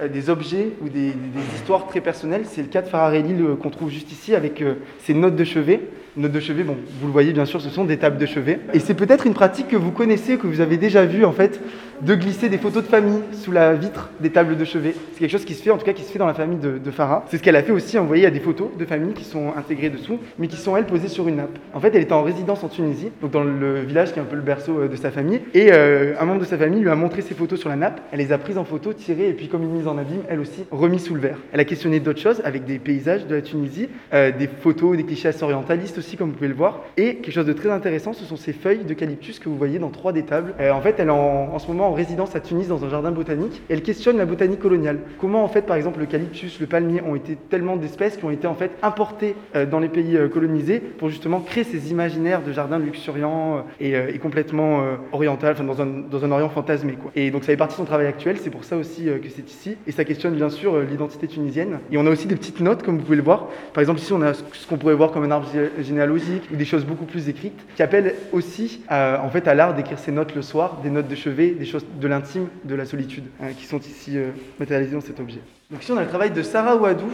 euh, 0.00 0.32
objets 0.32 0.70
ou 0.82 0.88
des, 0.88 1.12
histoires 1.54 1.86
très 1.86 2.00
personnelles. 2.00 2.44
C'est 2.46 2.62
le 2.62 2.68
cas 2.68 2.82
de 2.82 2.88
Fararelli 2.88 3.34
qu'on 3.62 3.70
trouve 3.70 3.90
juste 3.90 4.10
ici 4.10 4.34
avec 4.34 4.62
euh, 4.62 4.76
ses 4.98 5.14
notes 5.14 5.36
de 5.36 5.44
chevet. 5.44 5.80
Notes 6.16 6.32
de 6.32 6.40
chevet, 6.40 6.64
bon, 6.64 6.76
vous 7.00 7.06
le 7.06 7.12
voyez 7.12 7.34
bien 7.34 7.44
sûr, 7.44 7.60
ce 7.60 7.68
sont 7.68 7.84
des 7.84 7.98
tables 7.98 8.16
de 8.16 8.24
chevet. 8.24 8.58
Et 8.72 8.80
c'est 8.80 8.94
peut-être 8.94 9.26
une 9.26 9.34
pratique 9.34 9.68
que 9.68 9.76
vous 9.76 9.92
connaissez, 9.92 10.38
que 10.38 10.46
vous 10.46 10.62
avez 10.62 10.78
déjà 10.78 11.04
vue 11.04 11.26
en 11.26 11.32
fait, 11.32 11.60
de 12.02 12.14
glisser 12.14 12.48
des 12.48 12.58
photos 12.58 12.82
de 12.82 12.88
famille 12.88 13.20
sous 13.32 13.52
la 13.52 13.74
vitre 13.74 14.10
des 14.20 14.30
tables 14.30 14.56
de 14.56 14.64
chevet. 14.64 14.94
C'est 15.12 15.20
quelque 15.20 15.30
chose 15.30 15.44
qui 15.44 15.54
se 15.54 15.62
fait, 15.62 15.70
en 15.70 15.78
tout 15.78 15.84
cas 15.84 15.92
qui 15.92 16.02
se 16.02 16.10
fait 16.12 16.18
dans 16.18 16.26
la 16.26 16.34
famille 16.34 16.58
de, 16.58 16.78
de 16.78 16.90
Farah. 16.90 17.24
C'est 17.28 17.38
ce 17.38 17.42
qu'elle 17.42 17.56
a 17.56 17.62
fait 17.62 17.72
aussi, 17.72 17.98
envoyer 17.98 18.26
à 18.26 18.30
des 18.30 18.40
photos 18.40 18.68
de 18.78 18.84
famille 18.84 19.14
qui 19.14 19.24
sont 19.24 19.52
intégrées 19.56 19.90
dessous, 19.90 20.18
mais 20.38 20.48
qui 20.48 20.56
sont 20.56 20.76
elles 20.76 20.86
posées 20.86 21.08
sur 21.08 21.28
une 21.28 21.36
nappe. 21.36 21.58
En 21.74 21.80
fait, 21.80 21.94
elle 21.94 22.02
était 22.02 22.12
en 22.12 22.22
résidence 22.22 22.62
en 22.64 22.68
Tunisie, 22.68 23.10
donc 23.20 23.30
dans 23.30 23.44
le 23.44 23.80
village 23.80 24.12
qui 24.12 24.18
est 24.18 24.22
un 24.22 24.26
peu 24.26 24.36
le 24.36 24.42
berceau 24.42 24.80
euh, 24.80 24.88
de 24.88 24.96
sa 24.96 25.10
famille, 25.10 25.40
et 25.54 25.72
euh, 25.72 26.14
un 26.20 26.24
membre 26.24 26.40
de 26.40 26.46
sa 26.46 26.58
famille 26.58 26.80
lui 26.80 26.90
a 26.90 26.94
montré 26.94 27.22
ses 27.22 27.34
photos 27.34 27.58
sur 27.58 27.68
la 27.68 27.76
nappe. 27.76 28.00
Elle 28.12 28.18
les 28.18 28.32
a 28.32 28.38
prises 28.38 28.58
en 28.58 28.64
photo, 28.64 28.92
tirées, 28.92 29.28
et 29.28 29.32
puis 29.32 29.48
comme 29.48 29.62
une 29.62 29.72
mise 29.72 29.86
en 29.86 29.98
abîme, 29.98 30.22
elle 30.28 30.40
aussi 30.40 30.64
remis 30.70 30.98
sous 30.98 31.14
le 31.14 31.20
verre. 31.20 31.38
Elle 31.52 31.60
a 31.60 31.64
questionné 31.64 32.00
d'autres 32.00 32.20
choses 32.20 32.42
avec 32.44 32.64
des 32.64 32.78
paysages 32.78 33.26
de 33.26 33.34
la 33.34 33.42
Tunisie, 33.42 33.88
euh, 34.12 34.30
des 34.30 34.48
photos, 34.48 34.96
des 34.96 35.04
clichés 35.04 35.30
orientalistes 35.40 35.98
aussi, 35.98 36.16
comme 36.16 36.28
vous 36.28 36.34
pouvez 36.36 36.48
le 36.48 36.54
voir, 36.54 36.82
et 36.96 37.16
quelque 37.16 37.32
chose 37.34 37.46
de 37.46 37.52
très 37.52 37.70
intéressant, 37.70 38.12
ce 38.12 38.24
sont 38.24 38.36
ces 38.36 38.52
feuilles 38.52 38.84
d'eucalyptus 38.84 39.38
que 39.38 39.48
vous 39.48 39.56
voyez 39.56 39.78
dans 39.78 39.90
trois 39.90 40.12
des 40.12 40.22
tables. 40.22 40.54
En 40.60 40.80
fait, 40.80 40.96
elle 40.98 41.10
en, 41.10 41.50
en 41.52 41.58
ce 41.58 41.66
moment 41.68 41.85
en 41.86 41.92
résidence 41.92 42.34
à 42.36 42.40
Tunis 42.40 42.68
dans 42.68 42.84
un 42.84 42.88
jardin 42.88 43.10
botanique. 43.10 43.62
Elle 43.68 43.82
questionne 43.82 44.18
la 44.18 44.26
botanique 44.26 44.60
coloniale. 44.60 44.98
Comment 45.20 45.44
en 45.44 45.48
fait, 45.48 45.62
par 45.62 45.76
exemple, 45.76 46.00
l'eucalyptus, 46.00 46.60
le 46.60 46.66
palmier 46.66 47.00
ont 47.02 47.14
été 47.14 47.36
tellement 47.36 47.76
d'espèces 47.76 48.16
qui 48.16 48.24
ont 48.24 48.30
été 48.30 48.46
en 48.46 48.54
fait 48.54 48.72
importées 48.82 49.34
euh, 49.54 49.66
dans 49.66 49.78
les 49.78 49.88
pays 49.88 50.16
euh, 50.16 50.28
colonisés 50.28 50.80
pour 50.80 51.08
justement 51.08 51.40
créer 51.40 51.64
ces 51.64 51.90
imaginaires 51.90 52.42
de 52.42 52.52
jardins 52.52 52.78
luxuriants 52.78 53.64
euh, 53.80 54.10
et, 54.12 54.18
complètement 54.18 54.82
oriental, 55.12 55.52
enfin 55.52 55.64
dans 55.64 55.80
un, 55.80 55.86
dans 55.86 56.24
un 56.24 56.30
Orient 56.30 56.48
fantasmé 56.48 56.94
quoi. 56.94 57.10
Et 57.14 57.30
donc 57.30 57.42
ça 57.42 57.48
fait 57.48 57.56
partie 57.56 57.74
de 57.74 57.78
son 57.78 57.84
travail 57.84 58.06
actuel. 58.06 58.36
C'est 58.38 58.50
pour 58.50 58.64
ça 58.64 58.76
aussi 58.76 59.04
que 59.04 59.28
c'est 59.28 59.48
ici. 59.48 59.76
Et 59.86 59.92
ça 59.92 60.04
questionne 60.04 60.34
bien 60.34 60.48
sûr 60.50 60.80
l'identité 60.80 61.28
tunisienne. 61.28 61.78
Et 61.92 61.98
on 61.98 62.06
a 62.06 62.10
aussi 62.10 62.26
des 62.26 62.34
petites 62.34 62.60
notes 62.60 62.82
comme 62.82 62.96
vous 62.96 63.04
pouvez 63.04 63.16
le 63.16 63.22
voir. 63.22 63.48
Par 63.72 63.80
exemple 63.80 64.00
ici 64.00 64.12
on 64.12 64.22
a 64.22 64.34
ce 64.34 64.66
qu'on 64.68 64.76
pourrait 64.76 64.94
voir 64.94 65.12
comme 65.12 65.24
un 65.24 65.30
arbre 65.30 65.46
gé- 65.54 65.82
généalogique 65.82 66.42
ou 66.52 66.56
des 66.56 66.64
choses 66.64 66.84
beaucoup 66.84 67.04
plus 67.04 67.28
écrites 67.28 67.58
qui 67.76 67.82
appellent 67.82 68.14
aussi 68.32 68.80
en 68.90 69.28
fait 69.30 69.46
à 69.46 69.54
l'art 69.54 69.74
d'écrire 69.74 69.98
ses 69.98 70.12
notes 70.12 70.34
le 70.34 70.42
soir, 70.42 70.80
des 70.82 70.90
notes 70.90 71.08
de 71.08 71.14
chevet, 71.14 71.50
des 71.50 71.64
choses 71.64 71.75
de 72.00 72.08
l'intime, 72.08 72.48
de 72.64 72.74
la 72.74 72.84
solitude, 72.84 73.24
hein, 73.42 73.48
qui 73.58 73.66
sont 73.66 73.78
ici 73.80 74.16
euh, 74.16 74.30
matérialisées 74.58 74.94
dans 74.94 75.00
cet 75.00 75.20
objet. 75.20 75.40
Donc 75.70 75.82
ici 75.82 75.92
on 75.92 75.96
a 75.96 76.02
le 76.02 76.08
travail 76.08 76.30
de 76.30 76.42
Sarah 76.42 76.76
Ouadou, 76.76 77.06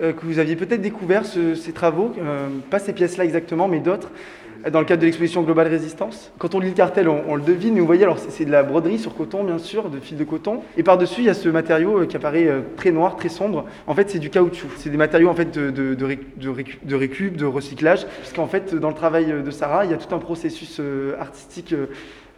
euh, 0.00 0.12
que 0.12 0.24
vous 0.24 0.38
aviez 0.38 0.56
peut-être 0.56 0.80
découvert 0.80 1.24
ce- 1.26 1.54
ces 1.54 1.72
travaux, 1.72 2.12
euh, 2.18 2.48
pas 2.70 2.78
ces 2.78 2.92
pièces-là 2.92 3.24
exactement, 3.24 3.68
mais 3.68 3.80
d'autres, 3.80 4.10
euh, 4.64 4.70
dans 4.70 4.78
le 4.80 4.84
cadre 4.86 5.00
de 5.00 5.06
l'exposition 5.06 5.42
Globale 5.42 5.66
Résistance. 5.68 6.32
Quand 6.38 6.54
on 6.54 6.60
lit 6.60 6.68
le 6.68 6.74
cartel, 6.74 7.08
on, 7.08 7.34
le 7.36 7.42
devine, 7.42 7.74
mais 7.74 7.80
vous 7.80 7.86
voyez, 7.86 8.04
alors 8.04 8.18
c'est 8.18 8.44
de 8.44 8.50
la 8.50 8.62
broderie 8.62 8.98
sur 8.98 9.14
coton, 9.14 9.44
bien 9.44 9.58
sûr, 9.58 9.90
de 9.90 9.98
fil 10.00 10.16
de 10.16 10.24
coton, 10.24 10.62
et 10.76 10.82
par-dessus, 10.82 11.20
il 11.20 11.26
y 11.26 11.30
a 11.30 11.34
ce 11.34 11.48
matériau 11.48 12.06
qui 12.06 12.16
apparaît 12.16 12.48
très 12.76 12.90
noir, 12.92 13.16
très 13.16 13.28
sombre. 13.28 13.66
En 13.86 13.94
fait, 13.94 14.08
c'est 14.10 14.18
du 14.18 14.30
caoutchouc. 14.30 14.68
C'est 14.76 14.90
des 14.90 14.96
matériaux 14.96 15.28
en 15.28 15.34
fait 15.34 15.52
de, 15.56 15.70
de, 15.70 15.94
de, 15.94 16.04
ré- 16.04 16.18
de 16.36 16.48
récu- 16.48 16.78
de 16.84 16.94
récup, 16.96 17.36
de 17.36 17.44
recyclage, 17.44 18.06
puisqu'en 18.20 18.46
fait, 18.46 18.74
dans 18.74 18.88
le 18.88 18.94
travail 18.94 19.32
de 19.44 19.50
Sarah, 19.50 19.84
il 19.84 19.90
y 19.90 19.94
a 19.94 19.96
tout 19.96 20.12
un 20.14 20.18
processus 20.18 20.80
artistique. 21.20 21.74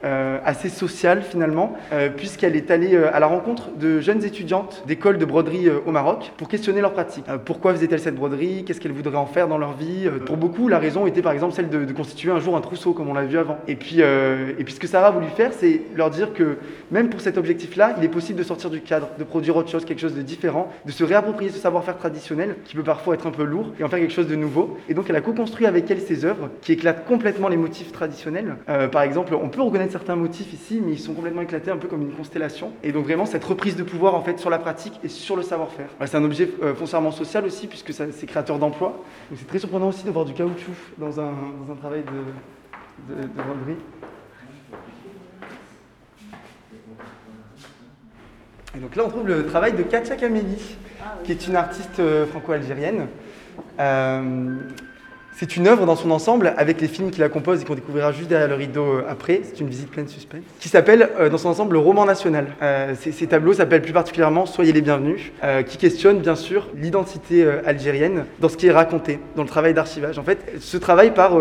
Euh, 0.05 0.39
assez 0.45 0.69
sociale 0.69 1.23
finalement, 1.23 1.77
euh, 1.93 2.09
puisqu'elle 2.09 2.57
est 2.57 2.71
allée 2.71 2.95
euh, 2.95 3.15
à 3.15 3.21
la 3.21 3.27
rencontre 3.27 3.71
de 3.77 4.01
jeunes 4.01 4.25
étudiantes 4.25 4.83
d'écoles 4.87 5.19
de 5.19 5.25
broderie 5.25 5.69
euh, 5.69 5.81
au 5.87 5.93
Maroc 5.93 6.33
pour 6.37 6.49
questionner 6.49 6.81
leur 6.81 6.93
pratique. 6.93 7.25
Pourquoi 7.45 7.75
faisaient-elles 7.75 8.01
cette 8.01 8.15
broderie? 8.15 8.65
Qu'est-ce 8.65 8.81
qu'elles 8.81 8.93
voudraient 8.93 9.17
en 9.17 9.27
faire 9.27 9.49
dans 9.49 9.59
leur 9.59 9.75
vie? 9.75 10.09
Pour 10.27 10.37
beaucoup, 10.37 10.69
la 10.69 10.79
raison 10.79 11.07
était 11.07 11.23
par 11.23 11.33
exemple 11.33 11.55
celle 11.55 11.69
de, 11.69 11.93
constituer 11.93 12.31
un 12.31 12.41
jour 12.41 12.57
un 12.57 12.61
trousseau, 12.61 12.93
comme 12.93 13.09
on 13.09 13.15
l'a 13.15 13.25
vu 13.25 13.39
avant. 13.39 13.59
Et 13.69 13.77
puis, 13.77 14.01
et 14.01 14.65
puis 14.65 14.73
ce 14.73 14.81
que 14.81 14.87
Sarah 14.87 15.09
a 15.09 15.11
voulu 15.11 15.27
faire, 15.37 15.53
c'est 15.53 15.83
leur 15.95 16.11
dire 16.11 16.33
que 16.33 16.59
même 16.91 17.11
pour 17.11 17.21
cet 17.21 17.37
objectif-là, 17.37 17.95
il 17.99 18.05
est 18.05 18.09
possible 18.09 18.39
de 18.39 18.45
sortir 18.45 18.71
du 18.71 18.81
cadre, 18.81 19.09
de 19.19 19.25
produire 19.25 19.57
autre 19.57 19.69
chose, 19.69 19.85
quelque 19.85 20.01
chose 20.01 20.15
de 20.15 20.23
différent, 20.23 20.73
de 20.87 20.93
se 20.93 21.05
réapproprier 21.05 21.51
ce 21.51 21.59
savoir-faire 21.59 21.97
traditionnel 21.99 22.57
qui 22.65 22.75
peut 22.77 22.83
parfois 22.83 23.15
être 23.15 23.27
un 23.27 23.31
peu 23.33 23.45
lourd 23.45 23.73
et 23.79 23.85
en 23.85 23.89
faire 23.89 23.99
quelque 23.99 24.15
chose 24.15 24.29
de 24.29 24.37
nouveau. 24.37 24.79
Et 24.89 24.95
donc 24.95 25.11
elle 25.11 25.17
a 25.17 25.21
co-construit 25.21 25.67
avec 25.67 25.91
elle 25.91 26.01
ses 26.01 26.25
œuvres 26.25 26.51
qui 26.63 26.73
éclatent 26.73 27.05
complètement 27.07 27.49
les 27.49 27.57
motifs 27.57 27.93
traditionnels. 27.93 28.57
Par 28.93 29.03
exemple, 29.03 29.35
on 29.35 29.49
peut 29.49 29.63
reconnaître 29.63 29.90
certains 29.91 30.17
motifs 30.17 30.53
ici, 30.53 30.81
mais 30.85 30.93
ils 30.93 30.99
sont 30.99 31.13
complètement 31.15 31.43
éclatés 31.43 31.71
un 31.71 31.77
peu 31.77 31.89
comme 31.89 32.03
une 32.03 32.13
constellation. 32.13 32.73
Et 32.83 32.93
donc 32.93 33.05
vraiment 33.05 33.27
cette 33.27 33.45
reprise 33.45 33.77
de 33.77 33.83
pouvoir 33.83 34.15
en 34.15 34.23
fait 34.23 34.39
sur 34.39 34.51
la 34.51 34.59
pratique 34.59 34.99
et 35.05 35.09
sur 35.09 35.37
le 35.37 35.43
savoir-faire. 35.43 35.89
Voilà, 35.99 36.11
c'est 36.11 36.17
un 36.17 36.25
objet 36.25 36.51
euh, 36.63 36.75
foncièrement 36.75 37.11
social 37.11 37.45
aussi 37.45 37.67
puisque 37.67 37.93
ça- 37.93 38.11
c'est 38.13 38.27
créateur 38.27 38.59
d'emplois. 38.59 39.03
Donc 39.31 39.39
c'est 39.39 39.47
très 39.47 39.59
surprenant 39.59 39.89
aussi 39.89 40.05
de 40.05 40.11
voir 40.11 40.25
du 40.25 40.33
caoutchouc 40.35 40.73
dans 40.99 41.21
un, 41.21 41.33
dans 41.67 41.73
un 41.73 41.77
travail 41.77 42.03
de, 42.03 43.15
de, 43.15 43.23
de 43.23 43.29
broderie. 43.29 43.77
Et 48.77 48.79
donc 48.79 48.95
là, 48.95 49.03
on 49.05 49.09
trouve 49.09 49.27
le 49.27 49.47
travail 49.47 49.73
de 49.73 49.83
Katia 49.83 50.15
Kameli, 50.15 50.77
qui 51.25 51.33
est 51.33 51.47
une 51.49 51.57
artiste 51.57 51.99
euh, 51.99 52.25
franco-algérienne. 52.27 53.09
Euh, 53.81 54.55
c'est 55.37 55.57
une 55.57 55.69
œuvre 55.69 55.87
dans 55.87 55.97
son 55.97 56.11
ensemble, 56.11 56.53
avec 56.59 56.81
les 56.83 56.89
films 56.89 57.11
qui 57.11 57.21
la 57.21 57.31
composent 57.31 57.63
et 57.63 57.65
qu'on 57.65 57.75
découvrira 57.75 58.13
juste 58.13 58.29
derrière 58.29 58.49
le 58.49 58.57
rideau 58.57 58.85
euh, 58.85 59.05
après. 59.09 59.41
C'est 59.43 59.61
une 59.61 59.69
visite 59.69 59.91
pleine 59.91 60.05
de 60.05 60.11
suspense. 60.11 60.43
Qui 60.59 60.69
s'appelle, 60.69 61.09
euh, 61.19 61.31
dans 61.31 61.39
son 61.39 61.49
ensemble, 61.49 61.73
le 61.73 61.79
roman 61.79 62.05
national. 62.05 62.49
Euh, 62.61 62.95
ces, 63.01 63.11
ces 63.11 63.27
tableaux 63.27 63.55
s'appellent 63.55 63.81
plus 63.81 63.95
particulièrement 63.95 64.45
Soyez 64.45 64.73
les 64.73 64.83
bienvenus, 64.83 65.33
euh, 65.43 65.63
qui 65.63 65.79
questionnent 65.79 66.19
bien 66.19 66.35
sûr 66.37 66.69
l'identité 66.77 67.47
algérienne 67.65 68.25
dans 68.41 68.49
ce 68.49 68.57
qui 68.57 68.67
est 68.67 68.71
raconté, 68.71 69.19
dans 69.37 69.43
le 69.43 69.49
travail 69.49 69.73
d'archivage. 69.73 70.19
En 70.19 70.25
fait, 70.25 70.53
ce 70.61 70.77
travail 70.77 71.15
part 71.15 71.39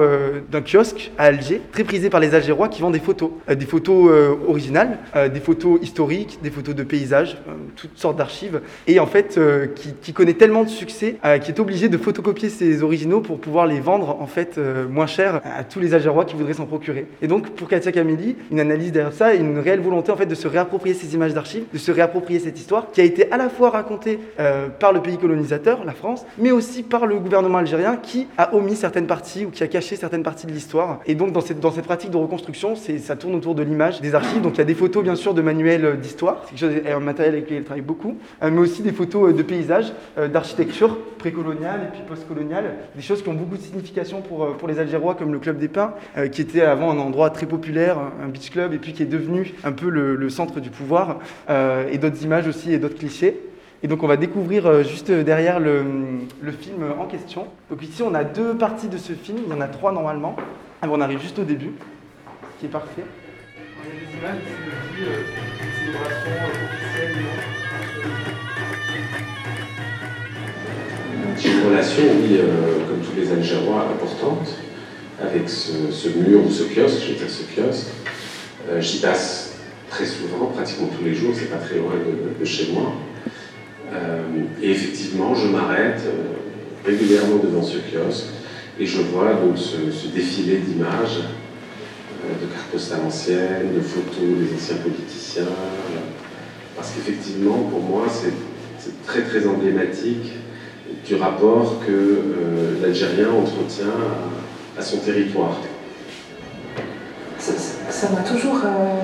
d'un 0.49 0.61
kiosque 0.61 1.11
à 1.17 1.25
Alger, 1.25 1.61
très 1.71 1.83
prisé 1.83 2.09
par 2.09 2.19
les 2.19 2.35
Algérois 2.35 2.69
qui 2.69 2.81
vendent 2.81 2.93
des 2.93 2.99
photos. 2.99 3.31
Des 3.47 3.65
photos 3.65 4.11
originales, 4.47 4.97
des 5.31 5.39
photos 5.39 5.79
historiques, 5.81 6.39
des 6.41 6.51
photos 6.51 6.75
de 6.75 6.83
paysages, 6.83 7.37
toutes 7.75 7.97
sortes 7.97 8.17
d'archives. 8.17 8.61
Et 8.87 8.99
en 8.99 9.07
fait, 9.07 9.39
qui, 9.75 9.93
qui 10.01 10.13
connaît 10.13 10.33
tellement 10.33 10.63
de 10.63 10.69
succès, 10.69 11.17
qui 11.41 11.51
est 11.51 11.59
obligé 11.59 11.89
de 11.89 11.97
photocopier 11.97 12.49
ses 12.49 12.83
originaux 12.83 13.21
pour 13.21 13.39
pouvoir 13.39 13.67
les 13.67 13.78
vendre 13.79 14.17
en 14.21 14.27
fait 14.27 14.57
euh, 14.57 14.87
moins 14.87 15.07
cher 15.07 15.41
à 15.43 15.63
tous 15.63 15.79
les 15.79 15.93
Algérois 15.93 16.25
qui 16.25 16.35
voudraient 16.35 16.53
s'en 16.53 16.65
procurer. 16.65 17.07
Et 17.21 17.27
donc 17.27 17.49
pour 17.51 17.67
Katia 17.67 17.91
Kameli, 17.91 18.35
une 18.51 18.59
analyse 18.59 18.91
derrière 18.91 19.13
ça 19.13 19.33
et 19.33 19.37
une 19.37 19.59
réelle 19.59 19.81
volonté 19.81 20.11
en 20.11 20.17
fait 20.17 20.25
de 20.25 20.35
se 20.35 20.47
réapproprier 20.47 20.95
ces 20.95 21.13
images 21.13 21.33
d'archives, 21.33 21.63
de 21.71 21.77
se 21.77 21.91
réapproprier 21.91 22.39
cette 22.39 22.59
histoire 22.59 22.91
qui 22.91 23.01
a 23.01 23.03
été 23.03 23.31
à 23.31 23.37
la 23.37 23.49
fois 23.49 23.69
racontée 23.69 24.19
euh, 24.39 24.69
par 24.69 24.93
le 24.93 25.01
pays 25.01 25.17
colonisateur, 25.17 25.83
la 25.85 25.93
France, 25.93 26.25
mais 26.37 26.51
aussi 26.51 26.83
par 26.83 27.05
le 27.05 27.17
gouvernement 27.17 27.57
algérien 27.57 27.97
qui 27.97 28.27
a 28.37 28.55
omis 28.55 28.75
certaines 28.75 29.07
parties 29.07 29.45
ou 29.45 29.49
qui 29.49 29.63
a 29.63 29.67
caché 29.67 29.95
certaines 29.95 30.23
parties 30.23 30.47
de 30.47 30.51
l'histoire. 30.51 30.99
Et 31.05 31.15
donc 31.15 31.31
dans 31.31 31.41
cette, 31.41 31.59
dans 31.59 31.71
cette 31.71 31.85
pratique 31.85 32.11
de 32.11 32.17
reconstruction, 32.17 32.75
ça 32.75 33.15
tourne 33.15 33.35
autour 33.35 33.55
de 33.55 33.63
l'image, 33.63 34.01
des 34.01 34.15
archives. 34.15 34.41
Donc 34.41 34.55
il 34.55 34.59
y 34.59 34.61
a 34.61 34.65
des 34.65 34.75
photos 34.75 35.03
bien 35.03 35.15
sûr 35.15 35.33
de 35.33 35.41
manuels 35.41 35.85
euh, 35.85 35.95
d'histoire, 35.95 36.43
c'est 36.45 36.55
quelque 36.55 36.83
chose, 36.85 36.93
un 36.93 36.99
matériel 36.99 37.35
avec 37.35 37.45
lequel 37.45 37.57
elle 37.57 37.63
travaille 37.63 37.81
beaucoup, 37.81 38.17
mais 38.41 38.57
aussi 38.57 38.81
des 38.81 38.91
photos 38.91 39.33
de 39.33 39.43
paysages, 39.43 39.91
d'architecture 40.31 40.97
précoloniale 41.17 41.81
et 41.83 41.91
puis 41.91 42.01
postcoloniale, 42.07 42.75
des 42.95 43.01
choses 43.01 43.21
qui 43.21 43.29
ont 43.29 43.33
beaucoup 43.33 43.57
de 43.57 43.61
signification 43.69 44.21
pour, 44.21 44.43
euh, 44.43 44.53
pour 44.53 44.67
les 44.67 44.79
Algérois 44.79 45.15
comme 45.15 45.31
le 45.31 45.39
Club 45.39 45.57
des 45.57 45.67
Pins, 45.67 45.93
euh, 46.17 46.27
qui 46.27 46.41
était 46.41 46.61
avant 46.61 46.91
un 46.91 46.97
endroit 46.97 47.29
très 47.29 47.45
populaire, 47.45 47.97
un 48.21 48.27
beach 48.27 48.49
club, 48.49 48.73
et 48.73 48.77
puis 48.77 48.93
qui 48.93 49.03
est 49.03 49.07
devenu 49.07 49.53
un 49.63 49.71
peu 49.71 49.89
le, 49.89 50.29
centre 50.29 50.59
du 50.59 50.69
pouvoir, 50.69 51.19
euh, 51.49 51.87
et 51.91 51.97
d'autres 51.97 52.23
images 52.23 52.47
aussi 52.47 52.73
et 52.73 52.77
d'autres 52.77 52.97
clichés. 52.97 53.39
Et 53.81 53.87
donc 53.87 54.03
on 54.03 54.07
va 54.07 54.17
découvrir 54.17 54.83
juste 54.83 55.09
derrière 55.09 55.59
le, 55.59 55.83
le 56.41 56.51
film 56.51 56.83
en 56.99 57.05
question. 57.05 57.47
Donc 57.69 57.81
ici 57.81 58.03
on 58.03 58.13
a 58.13 58.25
deux 58.25 58.53
parties 58.53 58.89
de 58.89 58.97
ce 58.97 59.13
film, 59.13 59.39
il 59.47 59.53
y 59.53 59.55
en 59.55 59.61
a 59.61 59.67
trois 59.67 59.93
normalement. 59.93 60.35
On 60.83 61.01
arrive 61.01 61.21
juste 61.21 61.39
au 61.39 61.43
début, 61.43 61.71
ce 62.55 62.59
qui 62.59 62.65
est 62.65 62.69
parfait. 62.69 63.03
On 63.77 63.87
a 63.87 63.91
des 63.93 64.17
images 64.17 64.43
de 64.43 64.51
vie, 64.95 65.07
euh, 65.07 65.23
célébration 65.79 66.31
officielle, 66.45 67.25
une 71.37 71.69
relation, 71.69 72.03
oui, 72.21 72.37
euh, 72.37 72.85
comme 72.87 72.99
tous 72.99 73.19
les 73.19 73.31
Algérois, 73.31 73.87
importante 73.91 74.47
avec 75.21 75.49
ce, 75.49 76.07
mur 76.17 76.45
ou 76.45 76.51
ce 76.51 76.63
kiosque, 76.63 77.01
je 77.01 77.13
vais 77.13 77.19
dire 77.19 77.29
ce 77.29 77.43
kiosque. 77.43 77.87
Euh, 78.69 78.81
J'y 78.81 78.99
passe 78.99 79.53
très 79.89 80.05
souvent, 80.05 80.47
pratiquement 80.47 80.87
tous 80.87 81.03
les 81.03 81.13
jours, 81.13 81.33
c'est 81.35 81.49
pas 81.49 81.57
très 81.57 81.77
loin 81.77 81.93
de, 82.39 82.45
chez 82.45 82.71
moi. 82.71 82.93
Euh, 83.93 84.21
et 84.61 84.71
effectivement, 84.71 85.35
je 85.35 85.47
m'arrête 85.47 86.01
régulièrement 86.85 87.37
devant 87.43 87.63
ce 87.63 87.77
kiosque 87.77 88.27
et 88.79 88.85
je 88.85 89.01
vois 89.01 89.33
donc 89.33 89.57
ce, 89.57 89.91
ce 89.91 90.07
défilé 90.07 90.57
d'images, 90.57 91.19
de 92.23 92.45
cartes 92.53 92.67
postales 92.71 93.01
anciennes, 93.05 93.73
de 93.75 93.81
photos 93.81 94.37
des 94.39 94.55
anciens 94.55 94.77
politiciens, 94.77 95.47
parce 96.75 96.91
qu'effectivement, 96.91 97.57
pour 97.69 97.81
moi, 97.81 98.05
c'est 98.07 99.05
très 99.05 99.23
très 99.23 99.47
emblématique 99.47 100.31
du 101.05 101.15
rapport 101.15 101.79
que 101.85 101.91
euh, 101.91 102.81
l'Algérien 102.81 103.29
entretient 103.29 103.85
à, 104.77 104.81
son 104.81 104.97
territoire. 104.97 105.57
Ça 107.37 108.09
m'a 108.09 108.21
toujours 108.21 108.61
euh, 108.63 109.01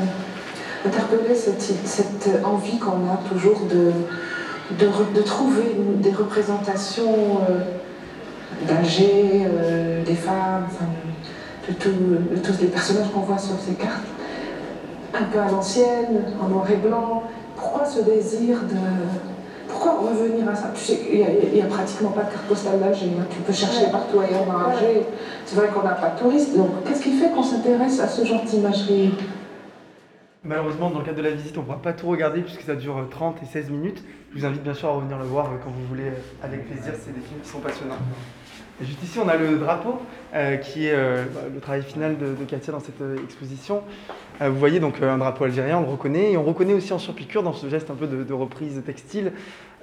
interpellé 0.85 1.35
cette, 1.35 1.61
cette 1.61 2.29
envie 2.43 2.77
qu'on 2.77 3.09
a 3.11 3.19
toujours 3.29 3.61
de, 3.65 3.91
de, 4.79 4.89
de, 5.15 5.21
trouver 5.21 5.75
des 5.97 6.11
représentations 6.11 7.39
euh, 7.49 8.65
d'âgés, 8.67 9.43
euh, 9.45 10.03
des 10.03 10.15
femmes, 10.15 10.67
de, 11.67 12.35
de, 12.35 12.41
tous 12.41 12.61
les 12.61 12.67
personnages 12.67 13.11
qu'on 13.13 13.21
voit 13.21 13.37
sur 13.37 13.55
ces 13.59 13.73
cartes, 13.73 14.05
un 15.13 15.23
peu 15.23 15.39
à 15.39 15.49
l'ancienne, 15.49 16.23
en 16.41 16.49
noir 16.49 16.69
et 16.71 16.77
blanc. 16.77 17.23
Pourquoi 17.55 17.85
ce 17.85 18.01
désir 18.01 18.59
de. 18.63 19.34
Pourquoi 19.85 20.09
revenir 20.09 20.49
à 20.49 20.55
ça 20.55 20.71
Tu 20.73 20.81
sais, 20.81 20.99
il 21.11 21.53
n'y 21.53 21.61
a, 21.61 21.65
a, 21.65 21.67
pratiquement 21.67 22.09
pas 22.09 22.23
de 22.23 22.31
carte 22.31 22.45
postale 22.47 22.79
d'Alger. 22.79 23.05
Hein. 23.19 23.25
Tu 23.29 23.37
peux 23.41 23.53
chercher 23.53 23.91
partout 23.91 24.19
ailleurs 24.19 24.43
dans 24.45 24.57
Alger. 24.57 25.05
C'est 25.45 25.55
vrai 25.55 25.67
qu'on 25.67 25.83
n'a 25.83 25.93
pas 25.93 26.09
de 26.09 26.19
touristes. 26.19 26.57
Donc, 26.57 26.83
qu'est-ce 26.87 27.03
qui 27.03 27.11
fait 27.11 27.29
qu'on 27.29 27.43
s'intéresse 27.43 27.99
à 27.99 28.07
ce 28.07 28.25
genre 28.25 28.43
d'imagerie? 28.43 29.13
Malheureusement, 30.43 30.89
dans 30.89 30.99
le 30.99 31.05
cadre 31.05 31.17
de 31.17 31.23
la 31.23 31.31
visite, 31.31 31.55
on 31.57 31.61
ne 31.61 31.65
pourra 31.65 31.81
pas 31.83 31.93
tout 31.93 32.07
regarder 32.07 32.41
puisque 32.41 32.63
ça 32.63 32.73
dure 32.73 32.95
30 33.11 33.43
et 33.43 33.45
16 33.45 33.69
minutes. 33.69 34.03
Je 34.33 34.39
vous 34.39 34.45
invite 34.45 34.63
bien 34.63 34.73
sûr 34.73 34.89
à 34.89 34.93
revenir 34.93 35.19
le 35.19 35.25
voir 35.25 35.51
quand 35.63 35.69
vous 35.69 35.85
voulez, 35.87 36.11
avec 36.41 36.67
plaisir. 36.67 36.93
C'est 36.93 37.13
des 37.13 37.21
films 37.21 37.41
qui 37.43 37.49
sont 37.49 37.59
passionnants. 37.59 37.97
Et 38.81 38.85
juste 38.85 39.01
ici, 39.03 39.19
on 39.19 39.29
a 39.29 39.37
le 39.37 39.57
drapeau, 39.57 39.99
euh, 40.33 40.57
qui 40.57 40.87
est 40.87 40.93
euh, 40.93 41.23
le 41.53 41.61
travail 41.61 41.81
final 41.81 42.17
de, 42.17 42.33
de 42.33 42.43
Katia 42.43 42.73
dans 42.73 42.81
cette 42.81 42.99
euh, 42.99 43.15
exposition. 43.23 43.83
vous 44.41 44.57
voyez 44.57 44.81
donc 44.81 45.01
un 45.01 45.17
drapeau 45.17 45.45
algérien, 45.45 45.77
on 45.77 45.83
le 45.83 45.87
reconnaît. 45.87 46.33
Et 46.33 46.37
on 46.37 46.43
reconnaît 46.43 46.73
aussi 46.73 46.91
en 46.91 46.99
surpiqûre, 46.99 47.41
dans 47.41 47.53
ce 47.53 47.69
geste 47.69 47.89
un 47.89 47.95
peu 47.95 48.05
de, 48.05 48.25
de 48.25 48.33
reprise 48.33 48.81
textile, 48.85 49.31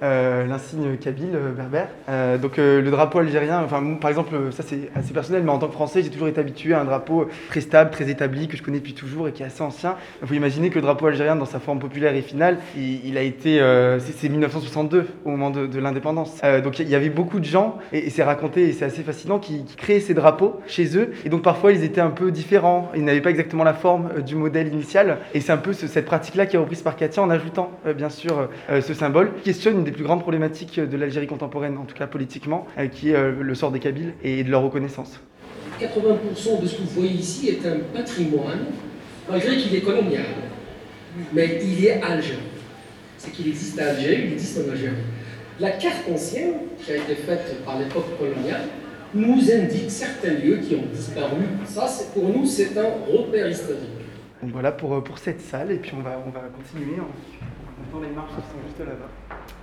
l'insigne 0.03 0.97
kabyle 0.97 1.37
berbère. 1.55 1.87
donc 2.39 2.57
le 2.57 2.89
drapeau 2.89 3.19
algérien, 3.19 3.61
enfin, 3.63 3.81
par 3.99 4.09
exemple, 4.09 4.35
ça 4.51 4.63
c'est 4.63 4.89
assez 4.95 5.13
personnel, 5.13 5.43
mais 5.43 5.51
en 5.51 5.59
tant 5.59 5.67
que 5.67 5.73
Français, 5.73 6.03
j'ai 6.03 6.09
toujours 6.09 6.27
été 6.27 6.39
habitué 6.39 6.73
à 6.73 6.81
un 6.81 6.85
drapeau 6.85 7.27
très 7.49 7.61
stable, 7.61 7.91
très 7.91 8.09
établi, 8.09 8.47
que 8.47 8.57
je 8.57 8.63
connais 8.63 8.79
depuis 8.79 8.93
toujours 8.93 9.27
et 9.27 9.31
qui 9.31 9.43
est 9.43 9.45
assez 9.45 9.61
ancien. 9.61 9.95
Il 10.21 10.27
faut 10.27 10.33
imaginer 10.33 10.69
que 10.69 10.75
le 10.75 10.81
drapeau 10.81 11.07
algérien, 11.07 11.35
dans 11.35 11.45
sa 11.45 11.59
forme 11.59 11.79
populaire 11.79 12.15
et 12.15 12.21
finale, 12.21 12.57
il, 12.75 13.17
a 13.17 13.21
été... 13.21 13.59
c'est 13.99 14.29
1962, 14.29 15.07
au 15.25 15.29
moment 15.29 15.49
de, 15.49 15.79
l'indépendance. 15.79 16.41
donc 16.63 16.79
il 16.79 16.89
y 16.89 16.95
avait 16.95 17.09
beaucoup 17.09 17.39
de 17.39 17.45
gens, 17.45 17.77
et, 17.91 18.09
c'est 18.09 18.23
raconté, 18.23 18.69
et 18.69 18.73
c'est 18.73 18.85
assez 18.85 19.03
fascinant, 19.03 19.39
qui, 19.39 19.63
créaient 19.77 19.99
ces 19.99 20.13
drapeaux 20.13 20.59
chez 20.67 20.97
eux. 20.97 21.11
Et 21.25 21.29
donc 21.29 21.41
parfois, 21.41 21.71
ils 21.71 21.83
étaient 21.83 22.01
un 22.01 22.09
peu 22.09 22.31
différents. 22.31 22.91
Ils 22.95 23.03
n'avaient 23.03 23.21
pas 23.21 23.29
exactement 23.29 23.63
la 23.63 23.73
forme 23.73 24.09
euh, 24.17 24.21
du 24.21 24.35
modèle 24.35 24.67
initial. 24.67 25.19
Et 25.33 25.41
c'est 25.41 25.51
un 25.51 25.57
peu 25.57 25.73
ce, 25.73 25.87
cette 25.87 26.05
pratique-là 26.05 26.45
qui 26.45 26.55
est 26.55 26.59
reprise 26.59 26.81
par 26.81 26.95
Katia 26.95 27.21
en 27.21 27.29
ajoutant, 27.29 27.71
euh, 27.85 27.93
bien 27.93 28.09
sûr, 28.09 28.49
euh, 28.69 28.81
ce 28.81 28.93
symbole. 28.93 29.33
Qui 29.37 29.43
questionne 29.43 29.77
une 29.77 29.83
des 29.83 29.91
plus 29.93 30.03
grandes 30.03 30.21
problématiques 30.21 30.79
de 30.79 30.97
l'Algérie 30.97 31.27
contemporaine, 31.27 31.77
en 31.77 31.85
tout 31.85 31.95
cas 31.95 32.07
politiquement, 32.07 32.67
qui 32.91 33.11
est 33.11 33.31
le 33.31 33.55
sort 33.55 33.71
des 33.71 33.79
Kabyles 33.79 34.13
et 34.23 34.43
de 34.43 34.51
leur 34.51 34.61
reconnaissance. 34.61 35.19
80% 35.79 36.61
de 36.61 36.67
ce 36.67 36.75
que 36.75 36.81
vous 36.81 36.89
voyez 37.01 37.13
ici 37.13 37.49
est 37.49 37.67
un 37.67 37.79
patrimoine, 37.93 38.65
malgré 39.29 39.57
qu'il 39.57 39.75
est 39.75 39.81
colonial. 39.81 40.25
Mais 41.33 41.59
il 41.63 41.85
est 41.85 42.01
algérien. 42.01 42.41
C'est 43.17 43.31
qu'il 43.31 43.47
existe 43.47 43.79
à 43.79 43.91
Alger, 43.91 44.25
il 44.27 44.33
existe 44.33 44.59
en 44.59 44.71
Algérie. 44.71 44.95
La 45.59 45.71
carte 45.71 46.09
ancienne, 46.11 46.53
qui 46.79 46.91
a 46.91 46.97
été 46.97 47.15
faite 47.15 47.63
par 47.63 47.79
l'époque 47.79 48.17
coloniale, 48.17 48.63
nous 49.13 49.39
indique 49.51 49.91
certains 49.91 50.33
lieux 50.33 50.57
qui 50.57 50.75
ont 50.75 50.85
disparu. 50.91 51.43
Ça, 51.65 51.87
pour 52.13 52.29
nous, 52.29 52.45
c'est 52.45 52.75
un 52.77 52.89
repère 53.11 53.47
historique. 53.47 53.89
Donc 54.41 54.51
voilà 54.51 54.71
pour, 54.71 55.03
pour 55.03 55.17
cette 55.19 55.39
salle, 55.39 55.71
et 55.71 55.77
puis 55.77 55.93
on 55.97 56.01
va, 56.01 56.21
on 56.25 56.31
va 56.31 56.41
continuer. 56.49 56.97
On, 56.99 57.03
on 57.03 57.91
tourne 57.91 58.03
les 58.03 58.15
marches 58.15 58.31
qui 58.31 58.41
sont 58.41 58.67
juste 58.67 58.79
là-bas. 58.79 59.09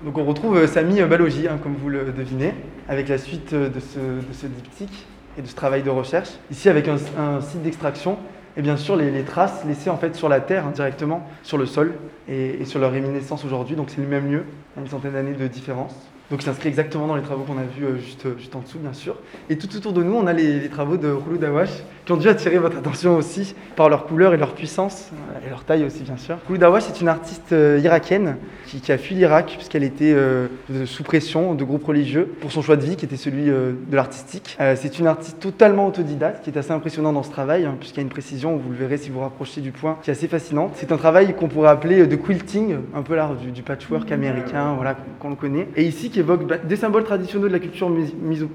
Donc 0.05 0.17
on 0.17 0.25
retrouve 0.25 0.67
Samy 0.67 1.03
Balogi, 1.03 1.47
hein, 1.47 1.59
comme 1.63 1.75
vous 1.75 1.91
le 1.91 2.07
devinez, 2.07 2.55
avec 2.89 3.09
la 3.09 3.19
suite 3.19 3.53
de 3.53 3.81
ce, 3.81 3.99
de 3.99 4.53
diptyque 4.55 5.07
et 5.37 5.43
de 5.43 5.47
ce 5.47 5.55
travail 5.55 5.83
de 5.83 5.91
recherche. 5.91 6.31
Ici, 6.51 6.71
avec 6.71 6.89
un, 6.89 6.97
site 7.43 7.63
d'extraction, 7.63 8.17
et 8.57 8.63
bien 8.63 8.79
sûr 8.79 8.97
les, 8.97 9.23
traces 9.25 9.63
laissées 9.67 9.91
en 9.91 9.99
fait 9.99 10.17
sur 10.17 10.31
la 10.31 10.41
terre, 10.41 10.67
hein, 10.67 10.73
directement 10.75 11.29
sur 11.43 11.59
le 11.59 11.67
sol, 11.67 11.93
et, 12.29 12.65
sur 12.65 12.81
leur 12.81 12.93
réminiscence 12.93 13.45
aujourd'hui. 13.45 13.77
Donc 13.77 13.91
c'est 13.91 14.01
le 14.01 14.07
même 14.07 14.31
lieu, 14.31 14.45
une 14.79 14.89
centaine 14.89 15.13
d'années 15.13 15.35
de 15.35 15.47
différence. 15.47 15.95
Donc 16.31 16.41
il 16.41 16.45
s'inscrit 16.47 16.69
exactement 16.71 17.07
dans 17.07 17.17
les 17.17 17.23
travaux 17.23 17.43
qu'on 17.43 17.59
a 17.59 17.65
vus 17.65 17.85
euh, 17.85 17.99
juste, 17.99 18.39
juste 18.39 18.57
en 18.57 18.61
dessous, 18.61 18.79
bien 18.79 18.95
sûr. 18.95 19.17
Et 19.51 19.59
tout 19.59 19.77
autour 19.77 19.93
de 19.93 20.03
nous, 20.03 20.15
on 20.15 20.27
a 20.27 20.33
les, 20.33 20.61
les 20.61 20.69
travaux 20.69 20.97
de 20.97 21.11
Roulou 21.11 21.37
Dawash, 21.37 21.71
qui 22.11 22.15
ont 22.15 22.17
dû 22.17 22.29
attirer 22.29 22.59
votre 22.59 22.77
attention 22.77 23.17
aussi 23.17 23.55
par 23.77 23.89
leur 23.89 24.05
couleur 24.05 24.35
et 24.35 24.37
leur 24.37 24.55
puissance, 24.55 25.13
et 25.47 25.49
leur 25.49 25.63
taille 25.63 25.85
aussi, 25.85 26.03
bien 26.03 26.17
sûr. 26.17 26.39
Roulou 26.49 26.59
Dawash 26.59 26.89
est 26.89 27.01
une 27.01 27.07
artiste 27.07 27.53
euh, 27.53 27.79
irakienne 27.81 28.37
qui, 28.67 28.81
qui, 28.81 28.91
a 28.91 28.99
fui 28.99 29.15
l'Irak, 29.15 29.55
puisqu'elle 29.57 29.85
était 29.85 30.13
euh, 30.13 30.49
sous 30.87 31.05
pression 31.05 31.55
de 31.55 31.63
groupes 31.63 31.85
religieux 31.85 32.29
pour 32.41 32.51
son 32.51 32.63
choix 32.63 32.77
de 32.77 32.85
vie, 32.85 32.97
qui 32.97 33.05
était 33.05 33.17
celui 33.17 33.49
euh, 33.49 33.73
de 33.89 33.95
l'artistique. 33.95 34.57
Euh, 34.61 34.75
c'est 34.77 34.99
une 34.99 35.07
artiste 35.07 35.39
totalement 35.39 35.87
autodidacte, 35.87 36.43
qui 36.43 36.51
est 36.51 36.59
assez 36.59 36.73
impressionnante 36.73 37.15
dans 37.15 37.23
ce 37.23 37.31
travail, 37.31 37.65
hein, 37.65 37.77
puisqu'il 37.79 37.99
y 37.99 38.01
a 38.01 38.03
une 38.03 38.09
précision, 38.09 38.57
vous 38.57 38.71
le 38.71 38.77
verrez 38.77 38.97
si 38.97 39.11
vous 39.11 39.21
rapprochez 39.21 39.61
du 39.61 39.71
point, 39.71 39.97
qui 40.03 40.11
est 40.11 40.13
assez 40.13 40.27
fascinante. 40.27 40.73
C'est 40.75 40.91
un 40.91 40.97
travail 40.97 41.35
qu'on 41.35 41.49
pourrait 41.49 41.71
appeler 41.71 42.09
de 42.09 42.17
quilting, 42.17 42.77
un 42.93 43.03
peu 43.03 43.15
l'art 43.15 43.37
du, 43.37 43.53
du, 43.53 43.63
patchwork 43.63 44.11
américain, 44.11 44.75
voilà, 44.75 44.97
qu'on 45.21 45.31
le 45.31 45.37
connaît. 45.37 45.69
Et 45.77 45.85
ici, 45.85 46.11
qui 46.11 46.19
évoque 46.19 46.45
bah, 46.45 46.59
des 46.59 46.77
symboles 46.77 47.05
traditionnels 47.05 47.51
de 47.51 47.55
la 47.55 47.61
culture 47.61 47.91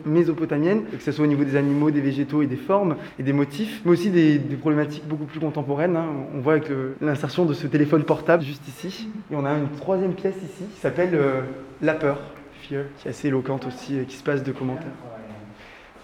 mésopotamienne, 0.05 0.83
que 0.83 1.03
ce 1.03 1.13
soit 1.13 1.23
au 1.23 1.27
niveau 1.27 1.45
des 1.45 1.55
animaux, 1.55 1.89
des 1.89 2.01
végétaux 2.01 2.41
et 2.41 2.47
des 2.47 2.57
formes 2.57 2.97
et 3.17 3.23
des 3.23 3.33
motifs, 3.33 3.44
mais 3.85 3.91
aussi 3.91 4.09
des, 4.09 4.39
problématiques 4.59 5.07
beaucoup 5.07 5.25
plus 5.25 5.39
contemporaines. 5.39 5.95
Hein. 5.95 6.07
On 6.33 6.39
voit 6.39 6.53
avec 6.53 6.69
l'insertion 7.01 7.45
de 7.45 7.53
ce 7.53 7.67
téléphone 7.67 8.03
portable 8.03 8.43
juste 8.43 8.67
ici. 8.67 9.09
Et 9.31 9.35
on 9.35 9.45
a 9.45 9.51
une 9.51 9.69
troisième 9.69 10.13
pièce 10.13 10.35
ici 10.37 10.65
qui 10.73 10.79
s'appelle 10.79 11.11
euh, 11.13 11.41
La 11.81 11.93
peur, 11.93 12.19
Fear, 12.63 12.83
qui 12.97 13.07
est 13.07 13.11
assez 13.11 13.27
éloquente 13.27 13.65
aussi, 13.65 13.97
qui 14.07 14.15
se 14.15 14.23
passe 14.23 14.43
de 14.43 14.51
commentaires. 14.51 14.87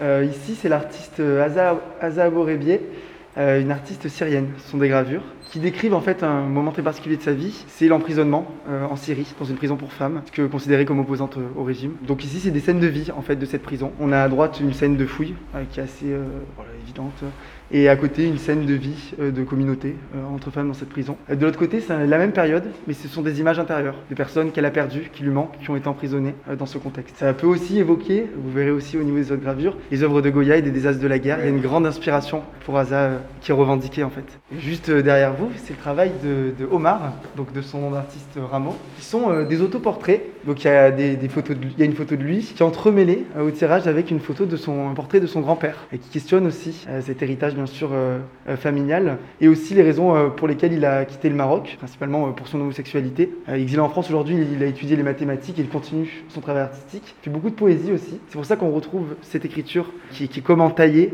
Euh, 0.02 0.26
ici, 0.26 0.56
c'est 0.56 0.70
l'artiste 0.70 1.20
Aza, 1.20 1.80
Aza 2.00 2.30
euh, 3.38 3.62
une 3.62 3.72
artiste 3.72 4.08
syrienne. 4.08 4.50
Ce 4.58 4.72
sont 4.72 4.78
des 4.78 4.90
gravures 4.90 5.24
qui 5.52 5.60
décrivent 5.60 5.94
en 5.94 6.02
fait 6.02 6.24
un 6.24 6.44
moment 6.44 6.72
très 6.72 6.82
particulier 6.82 7.18
de 7.18 7.22
sa 7.22 7.34
vie, 7.34 7.66
c'est 7.68 7.88
l'emprisonnement 7.88 8.48
euh, 8.70 8.86
en 8.86 8.96
Syrie, 8.96 9.28
dans 9.38 9.46
une 9.46 9.58
prison 9.58 9.76
pour 9.76 9.92
femmes, 9.92 10.22
que 10.32 10.44
considérée 10.44 10.86
comme 10.86 11.00
opposante 11.00 11.36
euh, 11.38 11.42
au 11.58 11.64
régime. 11.64 11.92
Donc 12.08 12.24
ici, 12.24 12.40
c'est 12.40 12.52
des 12.52 12.62
scènes 12.62 12.80
de 12.80 12.88
vie 12.88 13.12
en 13.12 13.22
fait 13.22 13.36
de 13.36 13.46
cette 13.46 13.62
prison. 13.62 13.92
On 14.00 14.14
a 14.14 14.22
à 14.22 14.30
droite 14.30 14.60
une 14.62 14.72
scène 14.72 14.96
de 14.96 15.06
fouille 15.06 15.36
euh, 15.54 15.64
qui 15.70 15.82
est 15.82 15.84
assez 15.84 16.16
et 17.72 17.89
à 17.89 17.96
côté 17.96 18.28
une 18.28 18.38
scène 18.38 18.65
de 18.65 18.74
vie 18.74 19.13
de 19.20 19.44
communauté 19.44 19.96
entre 20.34 20.52
femmes 20.52 20.67
dans 20.67 20.74
cette 20.74 20.89
prison. 20.89 21.15
De 21.30 21.46
l'autre 21.46 21.58
côté, 21.58 21.80
c'est 21.80 22.06
la 22.06 22.17
même 22.17 22.34
période, 22.34 22.65
mais 22.88 22.94
ce 22.94 23.08
sont 23.08 23.22
des 23.22 23.39
images 23.39 23.60
intérieures, 23.60 23.96
des 24.10 24.15
personnes 24.15 24.52
qu'elle 24.52 24.65
a 24.65 24.72
perdues, 24.72 25.10
qui 25.13 25.24
lui 25.24 25.32
manquent, 25.32 25.58
qui 25.62 25.70
ont 25.70 25.76
été 25.76 25.88
emprisonnées 25.88 26.36
dans 26.58 26.65
ce 26.65 26.78
contexte. 26.78 27.15
Ça 27.17 27.34
peut 27.34 27.48
aussi 27.48 27.80
évoquer, 27.80 28.26
vous 28.36 28.52
verrez 28.52 28.72
aussi 28.72 28.98
au 28.98 29.04
niveau 29.04 29.17
des 29.17 29.32
autres 29.32 29.41
gravures, 29.41 29.78
les 29.89 30.04
œuvres 30.04 30.22
de 30.22 30.30
Goya 30.30 30.58
et 30.58 30.62
des 30.62 30.72
désastres 30.72 31.02
de 31.02 31.08
la 31.08 31.20
guerre. 31.20 31.39
Il 31.39 31.46
y 31.46 31.48
a 31.48 31.52
une 31.52 31.62
grande 31.62 31.86
inspiration 31.86 32.44
pour 32.65 32.78
Asa 32.78 33.22
qui 33.41 33.52
est 33.52 33.54
revendiquée 33.54 34.04
en 34.04 34.10
fait. 34.10 34.39
Juste 34.58 34.91
derrière 34.91 35.34
vous, 35.34 35.50
c'est 35.56 35.74
le 35.74 35.80
travail 35.80 36.12
de, 36.24 36.54
de, 36.58 36.70
Omar, 36.72 37.13
donc 37.36 37.54
de 37.54 37.62
son 37.62 37.80
nom 37.80 37.91
d'artiste 37.91 38.38
Rameau, 38.52 38.76
qui 38.98 39.06
sont 39.06 39.32
euh, 39.32 39.46
des 39.46 39.62
autoportraits. 39.62 40.22
Donc 40.46 40.63
il 40.63 40.67
y, 40.67 40.70
a 40.70 40.89
une 40.89 41.30
photo 41.94 42.15
de 42.15 42.24
lui 42.24 42.39
qui 42.39 42.62
est 42.62 42.65
entremêlée 42.65 43.26
euh, 43.38 43.48
au 43.48 43.52
tirage 43.52 43.88
avec 43.88 44.12
une 44.12 44.20
photo 44.20 44.46
de 44.46 44.56
son 44.56 44.89
un 44.89 44.94
portrait 44.94 45.20
de 45.20 45.28
son 45.28 45.41
grand-père 45.41 45.86
et 45.91 45.98
qui 45.98 46.10
questionne 46.10 46.48
aussi 46.48 46.71
euh, 46.88 47.02
cet 47.02 47.22
héritage 47.22 47.56
bien 47.56 47.66
sûr 47.66 47.90
familial 48.58 49.18
et 49.40 49.48
aussi 49.48 49.74
les 49.74 49.82
raisons 49.82 50.32
pour 50.36 50.48
lesquelles 50.48 50.74
il 50.74 50.86
a 50.86 51.06
quitté 51.06 51.30
le 51.30 51.36
Maroc, 51.36 51.76
principalement 51.78 52.32
pour 52.32 52.48
son 52.48 52.60
homosexualité. 52.60 53.32
exilé 53.48 53.80
en 53.80 53.90
France 53.90 54.10
aujourd'hui, 54.10 54.38
il 54.54 54.64
a 54.64 54.66
étudié 54.66 54.96
les 54.96 55.04
mathématiques 55.04 55.60
et 55.60 55.62
il 55.62 55.70
continue 55.70 56.24
son 56.30 56.42
travail 56.42 56.64
artistique. 56.64 57.16
Il 57.22 57.26
fait 57.26 57.30
beaucoup 57.30 57.50
de 57.50 57.56
poésie 57.56 57.92
aussi. 57.92 58.20
C'est 58.28 58.38
pour 58.38 58.46
ça 58.46 58.56
qu'on 58.56 58.72
retrouve 58.72 59.16
cette 59.22 59.46
écriture 59.46 59.92
qui, 60.12 60.28
qui 60.28 60.40
est 60.40 60.44
comme 60.44 60.62
entaillée 60.62 61.14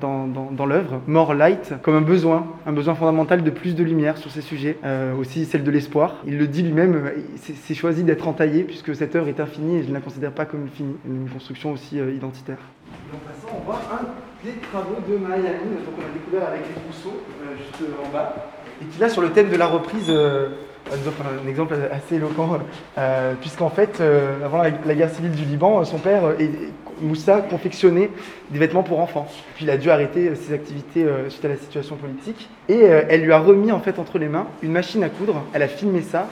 dans, 0.00 0.26
dans, 0.26 0.66
l'œuvre, 0.66 1.00
More 1.06 1.34
Light, 1.34 1.74
comme 1.82 1.94
un 1.94 2.00
besoin, 2.00 2.46
un 2.66 2.72
besoin 2.72 2.94
fondamental 2.94 3.42
de 3.42 3.50
plus 3.50 3.74
de 3.74 3.82
lumière 3.82 4.16
sur 4.18 4.30
ces 4.30 4.40
sujets, 4.40 4.78
euh, 4.84 5.14
aussi 5.14 5.44
celle 5.44 5.64
de 5.64 5.70
l'espoir. 5.70 6.16
Il 6.26 6.38
le 6.38 6.46
dit 6.46 6.62
lui-même, 6.62 7.10
c'est 7.36 7.74
choisi 7.74 8.04
d'être 8.04 8.28
entaillé 8.28 8.62
puisque 8.62 8.94
cette 8.94 9.14
œuvre 9.16 9.28
est 9.28 9.40
infinie 9.40 9.78
et 9.78 9.82
je 9.82 9.88
ne 9.88 9.94
la 9.94 10.00
considère 10.00 10.32
pas 10.32 10.44
comme 10.44 10.68
finie, 10.68 10.96
une 11.06 11.28
construction 11.28 11.72
aussi 11.72 11.98
euh, 11.98 12.12
identitaire. 12.12 12.58
Et 12.88 13.16
on 13.54 13.64
voit 13.64 13.80
un 13.92 14.27
des 14.44 14.52
travaux 14.70 14.96
de 15.08 15.16
Maya 15.16 15.50
donc 15.52 15.94
on 15.96 16.00
a 16.00 16.12
découvert 16.12 16.48
avec 16.48 16.60
les 16.68 16.80
trousseaux, 16.82 17.20
euh, 17.42 17.56
juste 17.56 17.90
en 18.04 18.08
bas, 18.10 18.34
et 18.80 18.84
qui 18.84 19.00
là 19.00 19.08
sur 19.08 19.22
le 19.22 19.30
thème 19.30 19.48
de 19.48 19.56
la 19.56 19.66
reprise 19.66 20.06
euh, 20.08 20.50
nous 20.90 21.08
offre 21.08 21.22
un 21.22 21.48
exemple 21.48 21.74
assez 21.90 22.16
éloquent, 22.16 22.58
euh, 22.96 23.34
puisqu'en 23.40 23.68
fait, 23.68 24.00
avant 24.42 24.62
la, 24.62 24.70
la, 24.70 24.94
guerre 24.94 25.10
civile 25.10 25.32
du 25.32 25.44
Liban, 25.44 25.84
son 25.84 25.98
père 25.98 26.30
est 26.38 26.50
Moussa 27.00 27.40
confectionnait 27.40 28.10
des 28.50 28.58
vêtements 28.58 28.82
pour 28.82 29.00
enfants. 29.00 29.26
Puis 29.54 29.64
il 29.64 29.70
a 29.70 29.76
dû 29.76 29.90
arrêter 29.90 30.34
ses 30.34 30.52
activités 30.52 31.06
suite 31.28 31.44
à 31.44 31.48
la 31.48 31.56
situation 31.56 31.96
politique. 31.96 32.48
Et 32.68 32.80
elle 32.80 33.22
lui 33.22 33.32
a 33.32 33.38
remis 33.38 33.72
en 33.72 33.80
fait 33.80 33.98
entre 33.98 34.18
les 34.18 34.28
mains 34.28 34.46
une 34.62 34.72
machine 34.72 35.02
à 35.02 35.08
coudre. 35.08 35.42
Elle 35.52 35.62
a 35.62 35.68
filmé 35.68 36.02
ça. 36.02 36.28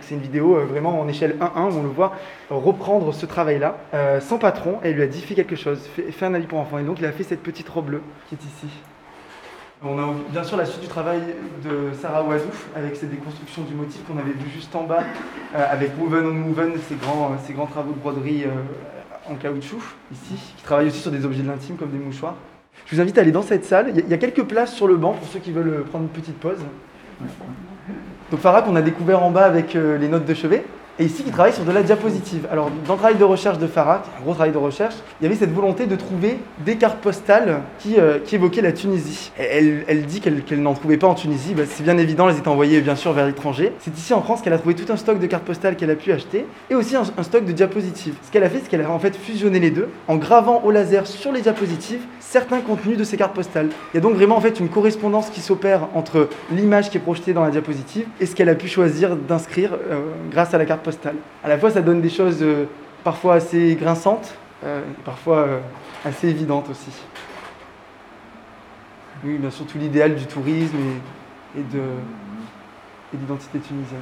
c'est 0.00 0.14
une 0.14 0.20
vidéo 0.20 0.58
vraiment 0.66 1.00
en 1.00 1.08
échelle 1.08 1.36
1-1 1.40 1.72
où 1.72 1.78
on 1.78 1.82
le 1.82 1.88
voit 1.88 2.16
reprendre 2.50 3.12
ce 3.12 3.26
travail-là 3.26 3.76
sans 4.20 4.38
patron. 4.38 4.78
Elle 4.82 4.94
lui 4.94 5.02
a 5.02 5.06
dit 5.06 5.20
fais 5.20 5.34
quelque 5.34 5.56
chose, 5.56 5.80
fais, 5.94 6.26
un 6.26 6.34
habit 6.34 6.46
pour 6.46 6.58
enfants. 6.58 6.78
Et 6.78 6.84
donc 6.84 6.98
il 7.00 7.06
a 7.06 7.12
fait 7.12 7.24
cette 7.24 7.42
petite 7.42 7.68
robe 7.68 7.86
bleue 7.86 8.02
qui 8.28 8.34
est 8.34 8.44
ici. 8.44 8.68
On 9.84 9.98
a 9.98 10.14
bien 10.30 10.44
sûr 10.44 10.56
la 10.56 10.64
suite 10.64 10.80
du 10.80 10.86
travail 10.86 11.20
de 11.64 11.92
Sarah 12.00 12.22
Oazouf 12.22 12.68
avec 12.76 12.94
ses 12.94 13.06
déconstructions 13.06 13.62
du 13.62 13.74
motif 13.74 14.04
qu'on 14.06 14.16
avait 14.16 14.30
vu 14.30 14.48
juste 14.54 14.72
en 14.76 14.84
bas 14.84 15.02
euh, 15.56 15.66
avec 15.68 15.90
Woven 15.98 16.24
on 16.24 16.48
Woven, 16.50 16.74
ces 16.88 16.94
grands, 16.94 17.32
ces 17.44 17.52
grands 17.52 17.66
travaux 17.66 17.90
de 17.90 17.98
broderie 17.98 18.44
euh, 18.44 18.50
en 19.28 19.34
caoutchouc 19.34 19.82
ici, 20.12 20.54
qui 20.56 20.62
travaillent 20.64 20.88
aussi 20.88 21.00
sur 21.00 21.10
des 21.10 21.24
objets 21.24 21.42
de 21.42 21.48
l'intime 21.48 21.76
comme 21.76 21.90
des 21.90 21.98
mouchoirs. 21.98 22.34
Je 22.86 22.96
vous 22.96 23.00
invite 23.00 23.18
à 23.18 23.20
aller 23.20 23.32
dans 23.32 23.42
cette 23.42 23.64
salle. 23.64 23.92
Il 23.94 24.08
y 24.08 24.14
a 24.14 24.18
quelques 24.18 24.44
places 24.44 24.74
sur 24.74 24.86
le 24.86 24.96
banc 24.96 25.12
pour 25.12 25.28
ceux 25.28 25.38
qui 25.38 25.52
veulent 25.52 25.84
prendre 25.84 26.04
une 26.04 26.10
petite 26.10 26.38
pause. 26.38 26.58
Donc 28.30 28.40
Farah 28.40 28.62
qu'on 28.62 28.76
a 28.76 28.82
découvert 28.82 29.22
en 29.22 29.30
bas 29.30 29.44
avec 29.44 29.76
euh, 29.76 29.98
les 29.98 30.08
notes 30.08 30.24
de 30.24 30.34
chevet 30.34 30.64
et 30.98 31.04
ici 31.04 31.22
qui 31.22 31.30
travaille 31.30 31.52
sur 31.52 31.64
de 31.64 31.72
la 31.72 31.82
diapositive. 31.82 32.46
Alors 32.50 32.70
dans 32.86 32.94
le 32.94 32.98
travail 32.98 33.16
de 33.16 33.24
recherche 33.24 33.58
de 33.58 33.66
Farah, 33.66 34.02
un 34.18 34.22
gros 34.22 34.34
travail 34.34 34.52
de 34.52 34.58
recherche, 34.58 34.94
il 35.20 35.24
y 35.24 35.26
avait 35.26 35.36
cette 35.36 35.52
volonté 35.52 35.86
de 35.86 35.96
trouver 35.96 36.38
des 36.64 36.76
cartes 36.76 36.98
postales 36.98 37.62
qui, 37.78 37.98
euh, 37.98 38.18
qui 38.18 38.34
évoquaient 38.34 38.62
la 38.62 38.72
Tunisie. 38.72 39.32
elle, 39.38 39.84
elle 39.88 40.06
dit 40.06 40.20
qu'elle 40.20 40.62
n'en 40.62 40.74
trouvait 40.74 40.96
pas 40.96 41.06
en 41.06 41.14
Tunisie, 41.14 41.54
bah, 41.54 41.62
c'est 41.66 41.82
bien 41.82 41.98
évident, 41.98 42.28
elles 42.28 42.38
étaient 42.38 42.48
envoyées 42.48 42.80
bien 42.80 42.96
sûr 42.96 43.12
vers 43.12 43.26
l'étranger. 43.26 43.72
C'est 43.78 43.96
ici 43.96 44.12
en 44.14 44.22
France 44.22 44.42
qu'elle 44.42 44.52
a 44.52 44.58
trouvé 44.58 44.74
tout 44.74 44.90
un 44.92 44.96
stock 44.96 45.18
de 45.18 45.26
cartes 45.26 45.44
postales 45.44 45.76
qu'elle 45.76 45.90
a 45.90 45.96
pu 45.96 46.12
acheter 46.12 46.46
et 46.70 46.74
aussi 46.74 46.96
un, 46.96 47.04
stock 47.22 47.44
de 47.44 47.52
diapositives. 47.52 48.14
Ce 48.22 48.30
qu'elle 48.30 48.44
a 48.44 48.50
fait, 48.50 48.60
c'est 48.62 48.68
qu'elle 48.68 48.82
a 48.82 48.90
en 48.90 48.98
fait 48.98 49.16
fusionné 49.16 49.60
les 49.60 49.70
deux 49.70 49.88
en 50.08 50.16
gravant 50.16 50.62
au 50.64 50.70
laser 50.70 51.06
sur 51.06 51.32
les 51.32 51.40
diapositives 51.40 52.02
certains 52.20 52.60
contenus 52.60 52.96
de 52.96 53.04
ces 53.04 53.16
cartes 53.16 53.34
postales. 53.34 53.68
Il 53.92 53.96
y 53.96 53.98
a 53.98 54.00
donc 54.00 54.14
vraiment 54.14 54.36
en 54.36 54.40
fait 54.40 54.58
une 54.60 54.68
correspondance 54.68 55.30
qui 55.30 55.40
s'opère 55.40 55.88
entre 55.94 56.28
l'image 56.50 56.90
qui 56.90 56.96
est 56.96 57.00
projetée 57.00 57.32
dans 57.32 57.42
la 57.42 57.50
diapositive 57.50 58.06
et 58.20 58.26
ce 58.26 58.34
qu'elle 58.34 58.48
a 58.48 58.54
pu 58.54 58.68
choisir 58.68 59.16
d'inscrire 59.16 59.72
euh, 59.74 60.00
grâce 60.30 60.54
à 60.54 60.58
la 60.58 60.64
carte 60.64 60.81
postale. 60.82 61.16
À 61.42 61.48
la 61.48 61.58
fois, 61.58 61.70
ça 61.70 61.80
donne 61.80 62.00
des 62.00 62.10
choses 62.10 62.42
euh, 62.42 62.66
parfois 63.04 63.34
assez 63.34 63.76
grinçantes, 63.76 64.34
euh, 64.64 64.82
parfois 65.04 65.38
euh, 65.38 65.60
assez 66.04 66.28
évidentes 66.28 66.68
aussi. 66.70 66.90
Oui, 69.24 69.38
bien 69.38 69.50
sûr, 69.50 69.66
tout 69.66 69.78
l'idéal 69.78 70.14
du 70.14 70.26
tourisme 70.26 70.76
et, 71.56 71.60
et 71.60 71.62
de 71.62 71.82
l'identité 73.14 73.58
tunisienne. 73.60 74.00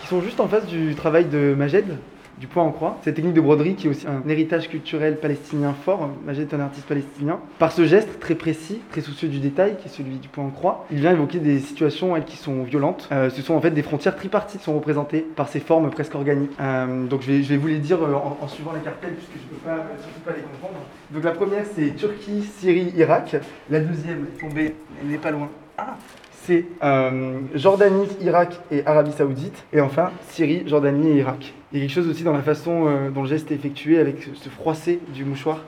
Qui 0.00 0.06
sont 0.06 0.20
juste 0.20 0.38
en 0.40 0.48
face 0.48 0.66
du 0.66 0.94
travail 0.94 1.24
de 1.24 1.54
Majed, 1.56 1.96
du 2.38 2.46
point 2.46 2.62
en 2.62 2.72
croix. 2.72 2.98
Cette 3.02 3.16
technique 3.16 3.34
de 3.34 3.40
broderie 3.40 3.74
qui 3.74 3.86
est 3.86 3.90
aussi 3.90 4.06
un 4.06 4.28
héritage 4.28 4.68
culturel 4.68 5.18
palestinien 5.18 5.74
fort. 5.84 6.10
Majed 6.24 6.52
est 6.52 6.54
un 6.54 6.60
artiste 6.60 6.86
palestinien. 6.86 7.38
Par 7.58 7.72
ce 7.72 7.84
geste 7.84 8.20
très 8.20 8.34
précis, 8.34 8.80
très 8.90 9.00
soucieux 9.00 9.28
du 9.28 9.38
détail, 9.38 9.76
qui 9.78 9.86
est 9.86 9.90
celui 9.90 10.16
du 10.16 10.28
point 10.28 10.44
en 10.44 10.50
croix, 10.50 10.86
il 10.90 10.98
vient 10.98 11.12
évoquer 11.12 11.38
des 11.38 11.60
situations 11.60 12.20
qui 12.22 12.36
sont 12.36 12.62
violentes. 12.62 13.08
Euh, 13.12 13.30
ce 13.30 13.42
sont 13.42 13.54
en 13.54 13.60
fait 13.60 13.70
des 13.70 13.82
frontières 13.82 14.16
tripartites 14.16 14.60
qui 14.60 14.64
sont 14.64 14.74
représentées 14.74 15.20
par 15.20 15.48
ces 15.48 15.60
formes 15.60 15.90
presque 15.90 16.14
organiques. 16.14 16.50
Euh, 16.60 17.06
donc 17.06 17.22
je 17.22 17.32
vais, 17.32 17.42
je 17.42 17.50
vais, 17.50 17.56
vous 17.56 17.68
les 17.68 17.78
dire 17.78 18.02
euh, 18.02 18.14
en, 18.14 18.48
suivant 18.48 18.72
la 18.72 18.80
cartelle 18.80 19.14
puisque 19.14 19.32
je 19.32 19.54
ne 19.54 19.58
peux 19.58 19.66
pas, 19.66 19.86
surtout 20.00 20.20
pas 20.20 20.32
les 20.32 20.42
comprendre. 20.42 20.80
Donc 21.10 21.24
la 21.24 21.32
première 21.32 21.64
c'est 21.74 21.94
Turquie, 21.96 22.42
Syrie, 22.42 22.92
Irak. 22.96 23.36
La 23.70 23.80
deuxième 23.80 24.26
tombée, 24.40 24.74
elle 25.00 25.08
n'est 25.08 25.18
pas 25.18 25.30
loin. 25.30 25.48
Ah 25.78 25.96
c'est 26.46 26.66
euh, 26.82 27.40
Jordanie, 27.54 28.06
Irak 28.20 28.60
et 28.70 28.86
Arabie 28.86 29.12
Saoudite. 29.12 29.64
Et 29.72 29.80
enfin, 29.80 30.10
Syrie, 30.28 30.62
Jordanie 30.66 31.10
et 31.10 31.16
Irak. 31.16 31.54
Il 31.72 31.78
y 31.78 31.82
a 31.82 31.86
quelque 31.86 31.94
chose 31.94 32.08
aussi 32.08 32.22
dans 32.22 32.32
la 32.32 32.42
façon 32.42 32.86
euh, 32.86 33.10
dont 33.10 33.22
le 33.22 33.28
geste 33.28 33.50
est 33.50 33.54
effectué 33.54 33.98
avec 33.98 34.28
ce 34.34 34.48
froissé 34.48 35.00
du 35.14 35.24
mouchoir. 35.24 35.60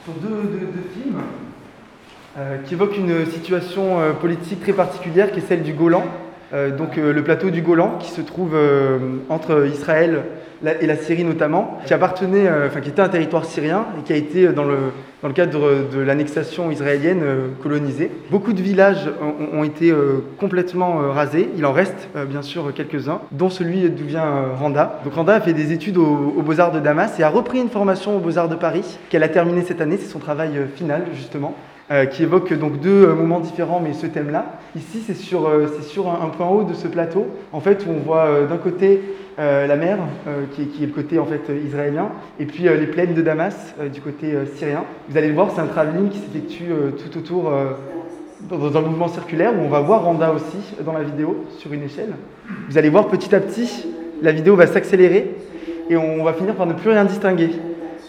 Ce 0.00 0.06
sont 0.06 0.18
deux, 0.20 0.58
films 0.92 1.20
euh, 2.36 2.58
qui 2.58 2.74
évoquent 2.74 2.98
une 2.98 3.24
situation 3.26 3.98
politique 4.20 4.60
très 4.60 4.72
particulière 4.72 5.32
qui 5.32 5.38
est 5.38 5.46
celle 5.46 5.62
du 5.62 5.72
Golan. 5.72 6.04
Donc 6.52 6.96
le 6.96 7.22
plateau 7.22 7.50
du 7.50 7.62
Golan 7.62 7.96
qui 7.98 8.10
se 8.10 8.20
trouve 8.20 8.56
entre 9.28 9.66
Israël 9.66 10.22
et 10.80 10.86
la 10.86 10.96
Syrie 10.96 11.24
notamment, 11.24 11.78
qui 11.86 11.94
appartenait, 11.94 12.48
enfin 12.66 12.80
qui 12.80 12.90
était 12.90 13.02
un 13.02 13.08
territoire 13.08 13.44
syrien 13.44 13.86
et 13.98 14.02
qui 14.02 14.12
a 14.12 14.16
été 14.16 14.48
dans 14.48 14.64
le, 14.64 15.32
cadre 15.34 15.88
de 15.92 16.00
l'annexation 16.00 16.70
israélienne 16.70 17.22
euh, 17.22 17.48
colonisée. 17.62 18.10
Beaucoup 18.30 18.52
de 18.52 18.60
villages 18.60 19.08
ont, 19.52 19.64
été 19.64 19.90
euh, 19.90 20.24
complètement 20.38 21.00
euh, 21.00 21.10
rasés. 21.10 21.48
Il 21.56 21.64
en 21.64 21.72
reste 21.72 22.08
bien 22.28 22.42
sûr 22.42 22.72
quelques-uns, 22.74 23.20
dont 23.30 23.50
celui 23.50 23.88
d'où 23.90 24.04
vient 24.04 24.24
Randa. 24.56 25.00
Donc 25.04 25.14
Randa 25.14 25.34
a 25.34 25.40
fait 25.40 25.52
des 25.52 25.72
études 25.72 25.96
aux, 25.96 26.42
Beaux-Arts 26.42 26.72
de 26.72 26.80
Damas 26.80 27.18
et 27.18 27.22
a 27.22 27.28
repris 27.28 27.60
une 27.60 27.70
formation 27.70 28.16
aux 28.16 28.20
Beaux-Arts 28.20 28.48
de 28.48 28.56
Paris 28.56 28.98
qu'elle 29.10 29.22
a 29.22 29.28
terminée 29.28 29.62
cette 29.62 29.80
année. 29.80 29.96
C'est 29.96 30.10
son 30.10 30.18
travail 30.18 30.50
final 30.76 31.04
justement. 31.14 31.54
Qui 32.10 32.22
évoque 32.22 32.52
donc 32.54 32.80
deux 32.80 33.12
moments 33.12 33.40
différents, 33.40 33.80
mais 33.80 33.92
ce 33.92 34.06
thème-là. 34.06 34.58
Ici, 34.76 35.02
c'est 35.06 35.16
sur, 35.16 35.50
sur 35.82 36.08
un, 36.08 36.28
point 36.28 36.48
haut 36.48 36.64
de 36.64 36.74
ce 36.74 36.88
plateau, 36.88 37.26
en 37.52 37.60
fait, 37.60 37.84
où 37.86 37.90
on 37.90 37.98
voit 37.98 38.44
d'un 38.48 38.56
côté 38.56 39.00
euh, 39.38 39.66
la 39.66 39.76
mer, 39.76 39.96
euh, 40.28 40.44
qui, 40.54 40.62
est, 40.82 40.86
le 40.86 40.92
côté 40.92 41.18
en 41.18 41.24
fait 41.24 41.40
israélien, 41.64 42.10
et 42.38 42.44
puis 42.44 42.68
euh, 42.68 42.76
les 42.76 42.86
plaines 42.86 43.14
de 43.14 43.22
Damas 43.22 43.74
du 43.90 44.02
côté 44.02 44.34
syrien. 44.56 44.84
Vous 45.08 45.16
allez 45.16 45.28
le 45.28 45.34
voir, 45.34 45.50
c'est 45.54 45.62
un 45.62 45.66
travelling 45.66 46.10
qui 46.10 46.18
s'effectue 46.18 46.70
tout 46.98 47.18
autour 47.18 47.50
dans 48.50 48.76
un 48.76 48.80
mouvement 48.82 49.08
circulaire 49.08 49.52
où 49.54 49.62
on 49.62 49.68
va 49.68 49.80
voir 49.80 50.04
Randa 50.04 50.32
aussi 50.32 50.58
dans 50.84 50.92
la 50.92 51.02
vidéo 51.02 51.46
sur 51.58 51.72
une 51.72 51.82
échelle. 51.82 52.12
Vous 52.68 52.76
allez 52.76 52.90
voir 52.90 53.08
petit 53.08 53.34
à 53.34 53.40
petit, 53.40 53.86
la 54.20 54.32
vidéo 54.32 54.54
va 54.54 54.66
s'accélérer 54.66 55.34
et 55.88 55.96
on 55.96 56.22
va 56.22 56.34
finir 56.34 56.54
par 56.54 56.66
ne 56.66 56.74
plus 56.74 56.90
rien 56.90 57.04
distinguer 57.04 57.50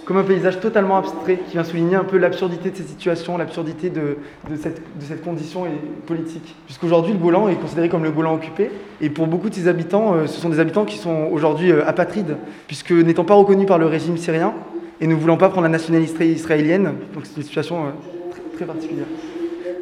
comme 0.05 0.17
un 0.17 0.23
paysage 0.23 0.59
totalement 0.59 0.97
abstrait 0.97 1.39
qui 1.45 1.53
vient 1.53 1.63
souligner 1.63 1.95
un 1.95 2.03
peu 2.03 2.17
l'absurdité 2.17 2.71
de 2.71 2.75
cette 2.75 2.89
situation, 2.89 3.37
l'absurdité 3.37 3.89
de, 3.89 4.17
cette, 4.57 4.81
condition 5.23 5.65
politique. 6.05 6.55
Puisqu'aujourd'hui, 6.65 7.13
le 7.13 7.19
Golan 7.19 7.47
est 7.47 7.55
considéré 7.55 7.89
comme 7.89 8.03
le 8.03 8.11
Golan 8.11 8.35
occupé, 8.35 8.71
et 9.01 9.09
pour 9.09 9.27
beaucoup 9.27 9.49
de 9.49 9.55
ses 9.55 9.67
habitants, 9.67 10.13
euh, 10.13 10.27
ce 10.27 10.39
sont 10.39 10.49
des 10.49 10.59
habitants 10.59 10.85
qui 10.85 10.97
sont 10.97 11.29
aujourd'hui 11.31 11.71
euh, 11.71 11.87
apatrides, 11.87 12.37
puisque 12.67 12.91
n'étant 12.91 13.23
pas 13.23 13.33
reconnus 13.33 13.67
par 13.67 13.77
le 13.77 13.85
régime 13.85 14.17
syrien, 14.17 14.53
et 14.99 15.07
ne 15.07 15.15
voulant 15.15 15.37
pas 15.37 15.49
prendre 15.49 15.63
la 15.63 15.69
nationalité 15.69 16.27
israélienne, 16.27 16.93
donc 17.13 17.25
c'est 17.25 17.37
une 17.37 17.43
situation 17.43 17.85
euh, 17.85 17.89
très, 18.55 18.65
particulière. 18.65 19.05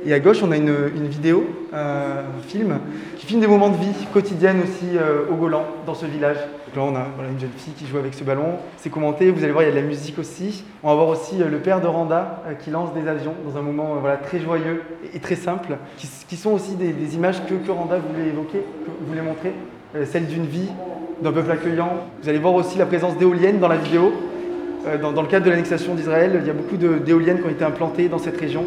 Et 0.06 0.14
à 0.14 0.20
gauche, 0.20 0.42
on 0.44 0.52
a 0.52 0.58
une, 0.58 0.88
vidéo, 1.10 1.46
un 1.74 2.42
film, 2.48 2.80
qui 3.22 3.28
filme 3.28 3.40
des 3.40 3.48
moments 3.48 3.70
de 3.70 3.78
vie 3.78 3.94
quotidienne 4.12 4.62
aussi 4.64 4.98
au 5.30 5.36
Golan, 5.36 5.64
dans 5.86 5.94
ce 5.94 6.08
village 6.08 6.38
là, 6.76 6.84
on 6.84 6.96
a 6.96 7.30
une 7.30 7.40
jeune 7.40 7.52
fille 7.58 7.74
qui 7.74 7.86
joue 7.86 7.98
avec 7.98 8.14
ce 8.14 8.24
ballon. 8.24 8.56
C'est 8.78 8.90
commenté, 8.90 9.30
vous 9.32 9.44
allez 9.44 9.52
voir, 9.52 9.64
il 9.64 9.68
y 9.68 9.70
a 9.70 9.76
de 9.76 9.80
la 9.80 9.86
musique 9.86 10.18
aussi. 10.20 10.64
On 10.84 10.90
va 10.90 10.96
voir 10.96 11.08
aussi 11.10 11.42
euh, 11.42 11.50
le 11.50 11.58
père 11.58 11.82
de 11.82 11.88
Randa 11.88 12.44
euh, 12.48 12.54
qui 12.54 12.70
lance 12.70 12.94
des 12.94 13.08
avions 13.08 13.34
dans 13.46 13.60
un 13.60 13.62
moment 13.62 13.96
euh, 13.96 14.00
voilà, 14.00 14.18
très 14.18 14.40
joyeux 14.40 14.84
et, 15.14 15.20
très 15.20 15.36
simple, 15.36 15.78
qui, 15.98 16.36
sont 16.36 16.52
aussi 16.52 16.76
des, 16.76 17.16
images 17.16 17.44
que, 17.46 17.54
que, 17.54 17.72
Randa 17.72 17.98
voulait 17.98 18.30
évoquer, 18.30 18.60
que 18.60 19.08
voulait 19.08 19.22
montrer, 19.22 19.54
celle 20.06 20.28
d'une 20.28 20.46
vie, 20.46 20.70
d'un 21.22 21.32
peuple 21.32 21.52
accueillant. 21.52 21.92
Vous 22.22 22.30
allez 22.30 22.40
voir 22.40 22.54
aussi 22.54 22.78
la 22.78 22.86
présence 22.86 23.18
d'éoliennes 23.18 23.60
dans 23.60 23.68
la 23.68 23.78
vidéo. 23.78 24.14
Dans, 25.00 25.12
dans, 25.12 25.22
le 25.22 25.28
cadre 25.28 25.46
de 25.46 25.52
l'annexation 25.52 25.94
d'Israël, 25.94 26.40
il 26.42 26.48
y 26.48 26.50
a 26.50 26.54
beaucoup 26.54 26.78
d'éoliennes 26.78 27.40
qui 27.40 27.46
ont 27.46 27.52
été 27.52 27.64
implantées 27.64 28.08
dans 28.08 28.18
cette 28.18 28.40
région. 28.40 28.66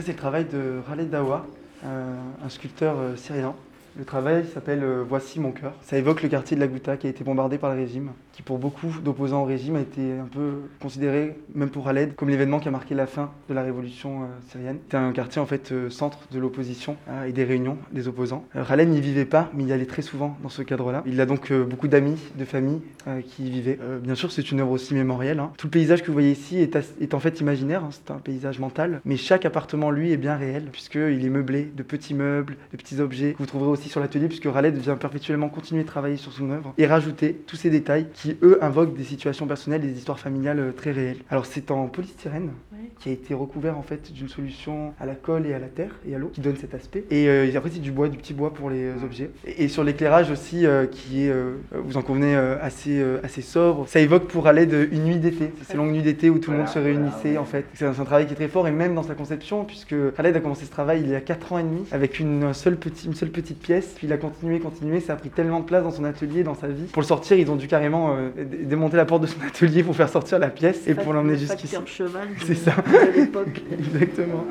Ça, 0.00 0.06
c'est 0.06 0.12
le 0.12 0.18
travail 0.18 0.46
de 0.46 0.80
Khaled 0.88 1.10
Dawa, 1.10 1.44
un 1.84 2.48
sculpteur 2.48 2.96
euh, 2.96 3.16
syrien. 3.16 3.54
Le 3.96 4.04
travail 4.04 4.44
s'appelle 4.46 4.84
euh, 4.84 5.04
Voici 5.06 5.40
mon 5.40 5.50
cœur. 5.50 5.72
Ça 5.82 5.98
évoque 5.98 6.22
le 6.22 6.28
quartier 6.28 6.56
de 6.56 6.60
la 6.60 6.68
Ghouta 6.68 6.96
qui 6.96 7.06
a 7.06 7.10
été 7.10 7.24
bombardé 7.24 7.58
par 7.58 7.74
le 7.74 7.80
régime, 7.80 8.10
qui 8.32 8.42
pour 8.42 8.58
beaucoup 8.58 8.94
d'opposants 9.02 9.42
au 9.42 9.44
régime 9.44 9.76
a 9.76 9.80
été 9.80 10.12
un 10.12 10.26
peu 10.26 10.60
considéré, 10.80 11.36
même 11.54 11.70
pour 11.70 11.84
Khaled, 11.84 12.14
comme 12.14 12.28
l'événement 12.28 12.60
qui 12.60 12.68
a 12.68 12.70
marqué 12.70 12.94
la 12.94 13.06
fin 13.06 13.30
de 13.48 13.54
la 13.54 13.62
révolution 13.62 14.22
euh, 14.22 14.26
syrienne. 14.48 14.78
C'était 14.84 14.96
un 14.96 15.12
quartier 15.12 15.40
en 15.40 15.46
fait 15.46 15.72
centre 15.90 16.18
de 16.30 16.38
l'opposition 16.38 16.96
et 17.26 17.32
des 17.32 17.44
réunions 17.44 17.78
des 17.92 18.08
opposants. 18.08 18.44
Khaled 18.54 18.88
n'y 18.88 19.00
vivait 19.00 19.24
pas, 19.24 19.50
mais 19.54 19.64
il 19.64 19.68
y 19.68 19.72
allait 19.72 19.86
très 19.86 20.02
souvent 20.02 20.36
dans 20.42 20.48
ce 20.48 20.62
cadre-là. 20.62 21.02
Il 21.06 21.20
a 21.20 21.26
donc 21.26 21.52
beaucoup 21.52 21.88
d'amis, 21.88 22.18
de 22.36 22.44
familles 22.44 22.80
qui 23.26 23.46
y 23.46 23.50
vivaient. 23.50 23.78
bien 24.02 24.14
sûr, 24.14 24.30
c'est 24.32 24.50
une 24.50 24.60
œuvre 24.60 24.72
aussi 24.72 24.94
mémorielle. 24.94 25.40
Hein. 25.40 25.52
Tout 25.56 25.66
le 25.66 25.70
paysage 25.72 26.02
que 26.02 26.08
vous 26.08 26.12
voyez 26.12 26.32
ici 26.32 26.58
est, 26.58 27.14
en 27.14 27.20
fait 27.20 27.40
imaginaire, 27.40 27.84
hein. 27.84 27.90
c'est 27.90 28.10
un 28.10 28.18
paysage 28.18 28.58
mental, 28.58 29.00
mais 29.04 29.16
chaque 29.16 29.44
appartement, 29.44 29.90
lui, 29.90 30.12
est 30.12 30.16
bien 30.16 30.36
réel, 30.36 30.68
puisqu'il 30.72 31.24
est 31.24 31.30
meublé 31.30 31.70
de 31.74 31.82
petits 31.82 32.14
meubles, 32.14 32.56
de 32.72 32.76
petits 32.76 33.00
objets. 33.00 33.34
Vous 33.38 33.46
trouverez 33.46 33.70
aussi 33.80 33.88
sur 33.88 34.00
l'atelier, 34.00 34.28
puisque 34.28 34.46
Raled 34.46 34.76
vient 34.76 34.96
perpétuellement 34.96 35.48
continuer 35.48 35.82
de 35.82 35.88
travailler 35.88 36.16
sur 36.16 36.32
son 36.32 36.50
œuvre 36.50 36.74
et 36.76 36.86
rajouter 36.86 37.34
tous 37.46 37.56
ces 37.56 37.70
détails 37.70 38.08
qui, 38.12 38.36
eux, 38.42 38.62
invoquent 38.62 38.96
des 38.96 39.04
situations 39.04 39.46
personnelles, 39.46 39.80
des 39.80 39.96
histoires 39.96 40.20
familiales 40.20 40.60
euh, 40.60 40.72
très 40.72 40.92
réelles. 40.92 41.18
Alors 41.30 41.46
c'est 41.46 41.70
en 41.70 41.86
polystyrène 41.88 42.50
qui 42.98 43.08
a 43.08 43.12
été 43.12 43.34
recouvert 43.34 43.78
en 43.78 43.82
fait 43.82 44.12
d'une 44.12 44.28
solution 44.28 44.92
à 45.00 45.06
la 45.06 45.14
colle 45.14 45.46
et 45.46 45.54
à 45.54 45.58
la 45.58 45.68
terre 45.68 45.92
et 46.06 46.14
à 46.14 46.18
l'eau 46.18 46.28
qui 46.28 46.40
donne 46.40 46.56
cet 46.56 46.74
aspect. 46.74 47.04
Et 47.10 47.28
euh, 47.28 47.50
après 47.56 47.70
c'est 47.70 47.80
du 47.80 47.92
bois, 47.92 48.08
du 48.08 48.18
petit 48.18 48.34
bois 48.34 48.52
pour 48.52 48.70
les 48.70 48.84
euh, 48.84 49.04
objets. 49.04 49.30
Et, 49.46 49.64
et 49.64 49.68
sur 49.68 49.84
l'éclairage 49.84 50.30
aussi 50.30 50.66
euh, 50.66 50.86
qui 50.86 51.24
est, 51.24 51.30
euh, 51.30 51.56
vous 51.72 51.96
en 51.96 52.02
convenez, 52.02 52.36
assez, 52.36 53.02
assez 53.22 53.42
sobre. 53.42 53.88
Ça 53.88 54.00
évoque 54.00 54.28
pour 54.28 54.46
Aled 54.46 54.88
une 54.92 55.04
nuit 55.04 55.18
d'été. 55.18 55.52
C'est 55.58 55.72
ces 55.72 55.76
longues 55.76 55.92
nuits 55.92 56.02
d'été 56.02 56.30
où 56.30 56.38
tout 56.38 56.50
le 56.50 56.58
monde 56.58 56.68
se 56.68 56.78
réunissait 56.78 57.38
en 57.38 57.44
fait. 57.44 57.64
C'est 57.74 57.86
un, 57.86 57.92
travail 57.92 58.26
qui 58.26 58.32
est 58.32 58.36
très 58.36 58.48
fort 58.48 58.66
et 58.66 58.72
même 58.72 58.94
dans 58.94 59.02
sa 59.02 59.14
conception 59.14 59.64
puisque 59.64 59.94
Khaled 60.14 60.36
a 60.36 60.40
commencé 60.40 60.64
ce 60.64 60.70
travail 60.70 61.00
il 61.02 61.10
y 61.10 61.14
a 61.14 61.20
4 61.20 61.52
ans 61.52 61.58
et 61.58 61.62
demi 61.62 61.84
avec 61.92 62.18
une 62.18 62.52
seule, 62.54 62.76
petit, 62.76 63.06
une 63.06 63.14
seule 63.14 63.30
petite 63.30 63.58
pièce. 63.58 63.69
Puis 63.96 64.06
il 64.06 64.12
a 64.12 64.16
continué, 64.16 64.58
continué. 64.58 65.00
Ça 65.00 65.12
a 65.12 65.16
pris 65.16 65.30
tellement 65.30 65.60
de 65.60 65.64
place 65.64 65.84
dans 65.84 65.90
son 65.90 66.04
atelier, 66.04 66.42
dans 66.42 66.54
sa 66.54 66.66
vie. 66.68 66.84
Pour 66.92 67.02
le 67.02 67.06
sortir, 67.06 67.38
ils 67.38 67.50
ont 67.50 67.56
dû 67.56 67.68
carrément 67.68 68.14
euh, 68.16 68.30
dé- 68.36 68.64
démonter 68.64 68.96
la 68.96 69.04
porte 69.04 69.22
de 69.22 69.26
son 69.28 69.36
atelier 69.46 69.82
pour 69.82 69.94
faire 69.94 70.08
sortir 70.08 70.38
la 70.38 70.48
pièce 70.48 70.80
et 70.86 70.94
pour 70.94 71.12
l'emmener 71.12 71.36
jusqu'ici. 71.38 71.76
cheval 71.86 72.28
C'est 72.46 72.54
ça. 72.56 72.72
de 73.14 73.20
l'époque. 73.20 73.62
Exactement. 73.78 74.44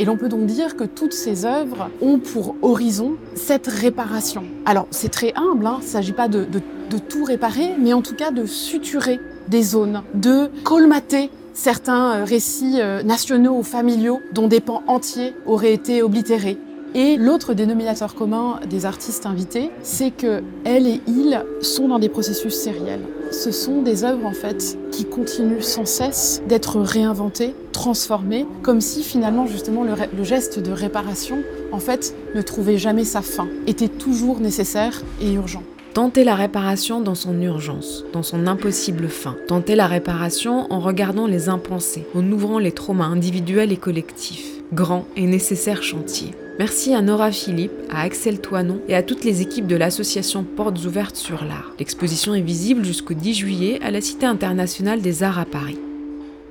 Et 0.00 0.04
l'on 0.04 0.16
peut 0.16 0.28
donc 0.28 0.46
dire 0.46 0.76
que 0.76 0.84
toutes 0.84 1.12
ces 1.12 1.44
œuvres 1.44 1.90
ont 2.00 2.18
pour 2.20 2.54
horizon 2.62 3.16
cette 3.34 3.66
réparation. 3.66 4.44
Alors 4.64 4.86
c'est 4.92 5.08
très 5.10 5.32
humble, 5.34 5.66
hein, 5.66 5.78
il 5.80 5.84
ne 5.84 5.88
s'agit 5.88 6.12
pas 6.12 6.28
de, 6.28 6.44
de- 6.44 6.60
de 6.90 6.98
tout 6.98 7.24
réparer, 7.24 7.70
mais 7.78 7.92
en 7.92 8.00
tout 8.00 8.14
cas 8.14 8.30
de 8.30 8.46
suturer 8.46 9.18
des 9.48 9.62
zones, 9.62 10.02
de 10.14 10.50
colmater 10.62 11.30
certains 11.52 12.18
euh, 12.20 12.24
récits 12.24 12.76
euh, 12.80 13.02
nationaux 13.02 13.58
ou 13.58 13.62
familiaux 13.64 14.20
dont 14.32 14.46
des 14.46 14.60
pans 14.60 14.82
entiers 14.86 15.34
auraient 15.46 15.72
été 15.74 16.02
oblitérés. 16.02 16.56
Et 16.94 17.16
l'autre 17.16 17.54
dénominateur 17.54 18.14
commun 18.14 18.60
des 18.68 18.86
artistes 18.86 19.26
invités, 19.26 19.70
c'est 19.82 20.10
que 20.10 20.42
elle 20.64 20.86
et 20.86 21.00
il 21.06 21.42
sont 21.60 21.88
dans 21.88 21.98
des 21.98 22.08
processus 22.08 22.54
sériels. 22.54 23.02
Ce 23.30 23.50
sont 23.50 23.82
des 23.82 24.04
œuvres 24.04 24.24
en 24.24 24.32
fait 24.32 24.78
qui 24.90 25.04
continuent 25.04 25.60
sans 25.60 25.84
cesse 25.84 26.42
d'être 26.48 26.80
réinventées, 26.80 27.54
transformées, 27.72 28.46
comme 28.62 28.80
si 28.80 29.02
finalement 29.02 29.46
justement 29.46 29.84
le, 29.84 29.92
le 30.16 30.24
geste 30.24 30.58
de 30.60 30.72
réparation 30.72 31.38
en 31.72 31.78
fait 31.78 32.14
ne 32.34 32.40
trouvait 32.40 32.78
jamais 32.78 33.04
sa 33.04 33.20
fin, 33.20 33.48
était 33.66 33.88
toujours 33.88 34.40
nécessaire 34.40 35.02
et 35.20 35.32
urgent. 35.32 35.62
Tenter 35.94 36.22
la 36.22 36.36
réparation 36.36 37.00
dans 37.00 37.14
son 37.14 37.40
urgence, 37.42 38.04
dans 38.12 38.22
son 38.22 38.46
impossible 38.46 39.08
fin. 39.08 39.36
Tenter 39.48 39.74
la 39.74 39.86
réparation 39.86 40.72
en 40.72 40.80
regardant 40.80 41.26
les 41.26 41.48
impensés, 41.48 42.06
en 42.14 42.30
ouvrant 42.30 42.58
les 42.58 42.72
traumas 42.72 43.06
individuels 43.06 43.72
et 43.72 43.76
collectifs. 43.76 44.62
Grand 44.72 45.06
et 45.16 45.26
nécessaire 45.26 45.82
chantier. 45.82 46.30
Merci 46.58 46.92
à 46.92 47.02
Nora 47.02 47.30
Philippe, 47.30 47.70
à 47.88 48.02
Axel 48.02 48.40
Toinon 48.40 48.80
et 48.88 48.96
à 48.96 49.04
toutes 49.04 49.22
les 49.22 49.42
équipes 49.42 49.68
de 49.68 49.76
l'association 49.76 50.42
Portes 50.42 50.84
Ouvertes 50.84 51.14
sur 51.14 51.44
l'Art. 51.44 51.72
L'exposition 51.78 52.34
est 52.34 52.40
visible 52.40 52.84
jusqu'au 52.84 53.14
10 53.14 53.34
juillet 53.34 53.78
à 53.80 53.92
la 53.92 54.00
Cité 54.00 54.26
internationale 54.26 55.00
des 55.00 55.22
arts 55.22 55.38
à 55.38 55.44
Paris. 55.44 55.78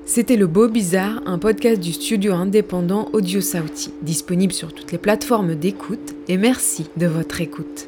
C'était 0.06 0.36
Le 0.36 0.46
Beau 0.46 0.68
Bizarre, 0.68 1.20
un 1.26 1.38
podcast 1.38 1.78
du 1.78 1.92
studio 1.92 2.32
indépendant 2.32 3.10
Audio 3.12 3.42
Sauti, 3.42 3.92
disponible 4.00 4.54
sur 4.54 4.72
toutes 4.72 4.92
les 4.92 4.98
plateformes 4.98 5.54
d'écoute, 5.54 6.14
et 6.28 6.38
merci 6.38 6.86
de 6.96 7.06
votre 7.06 7.42
écoute. 7.42 7.87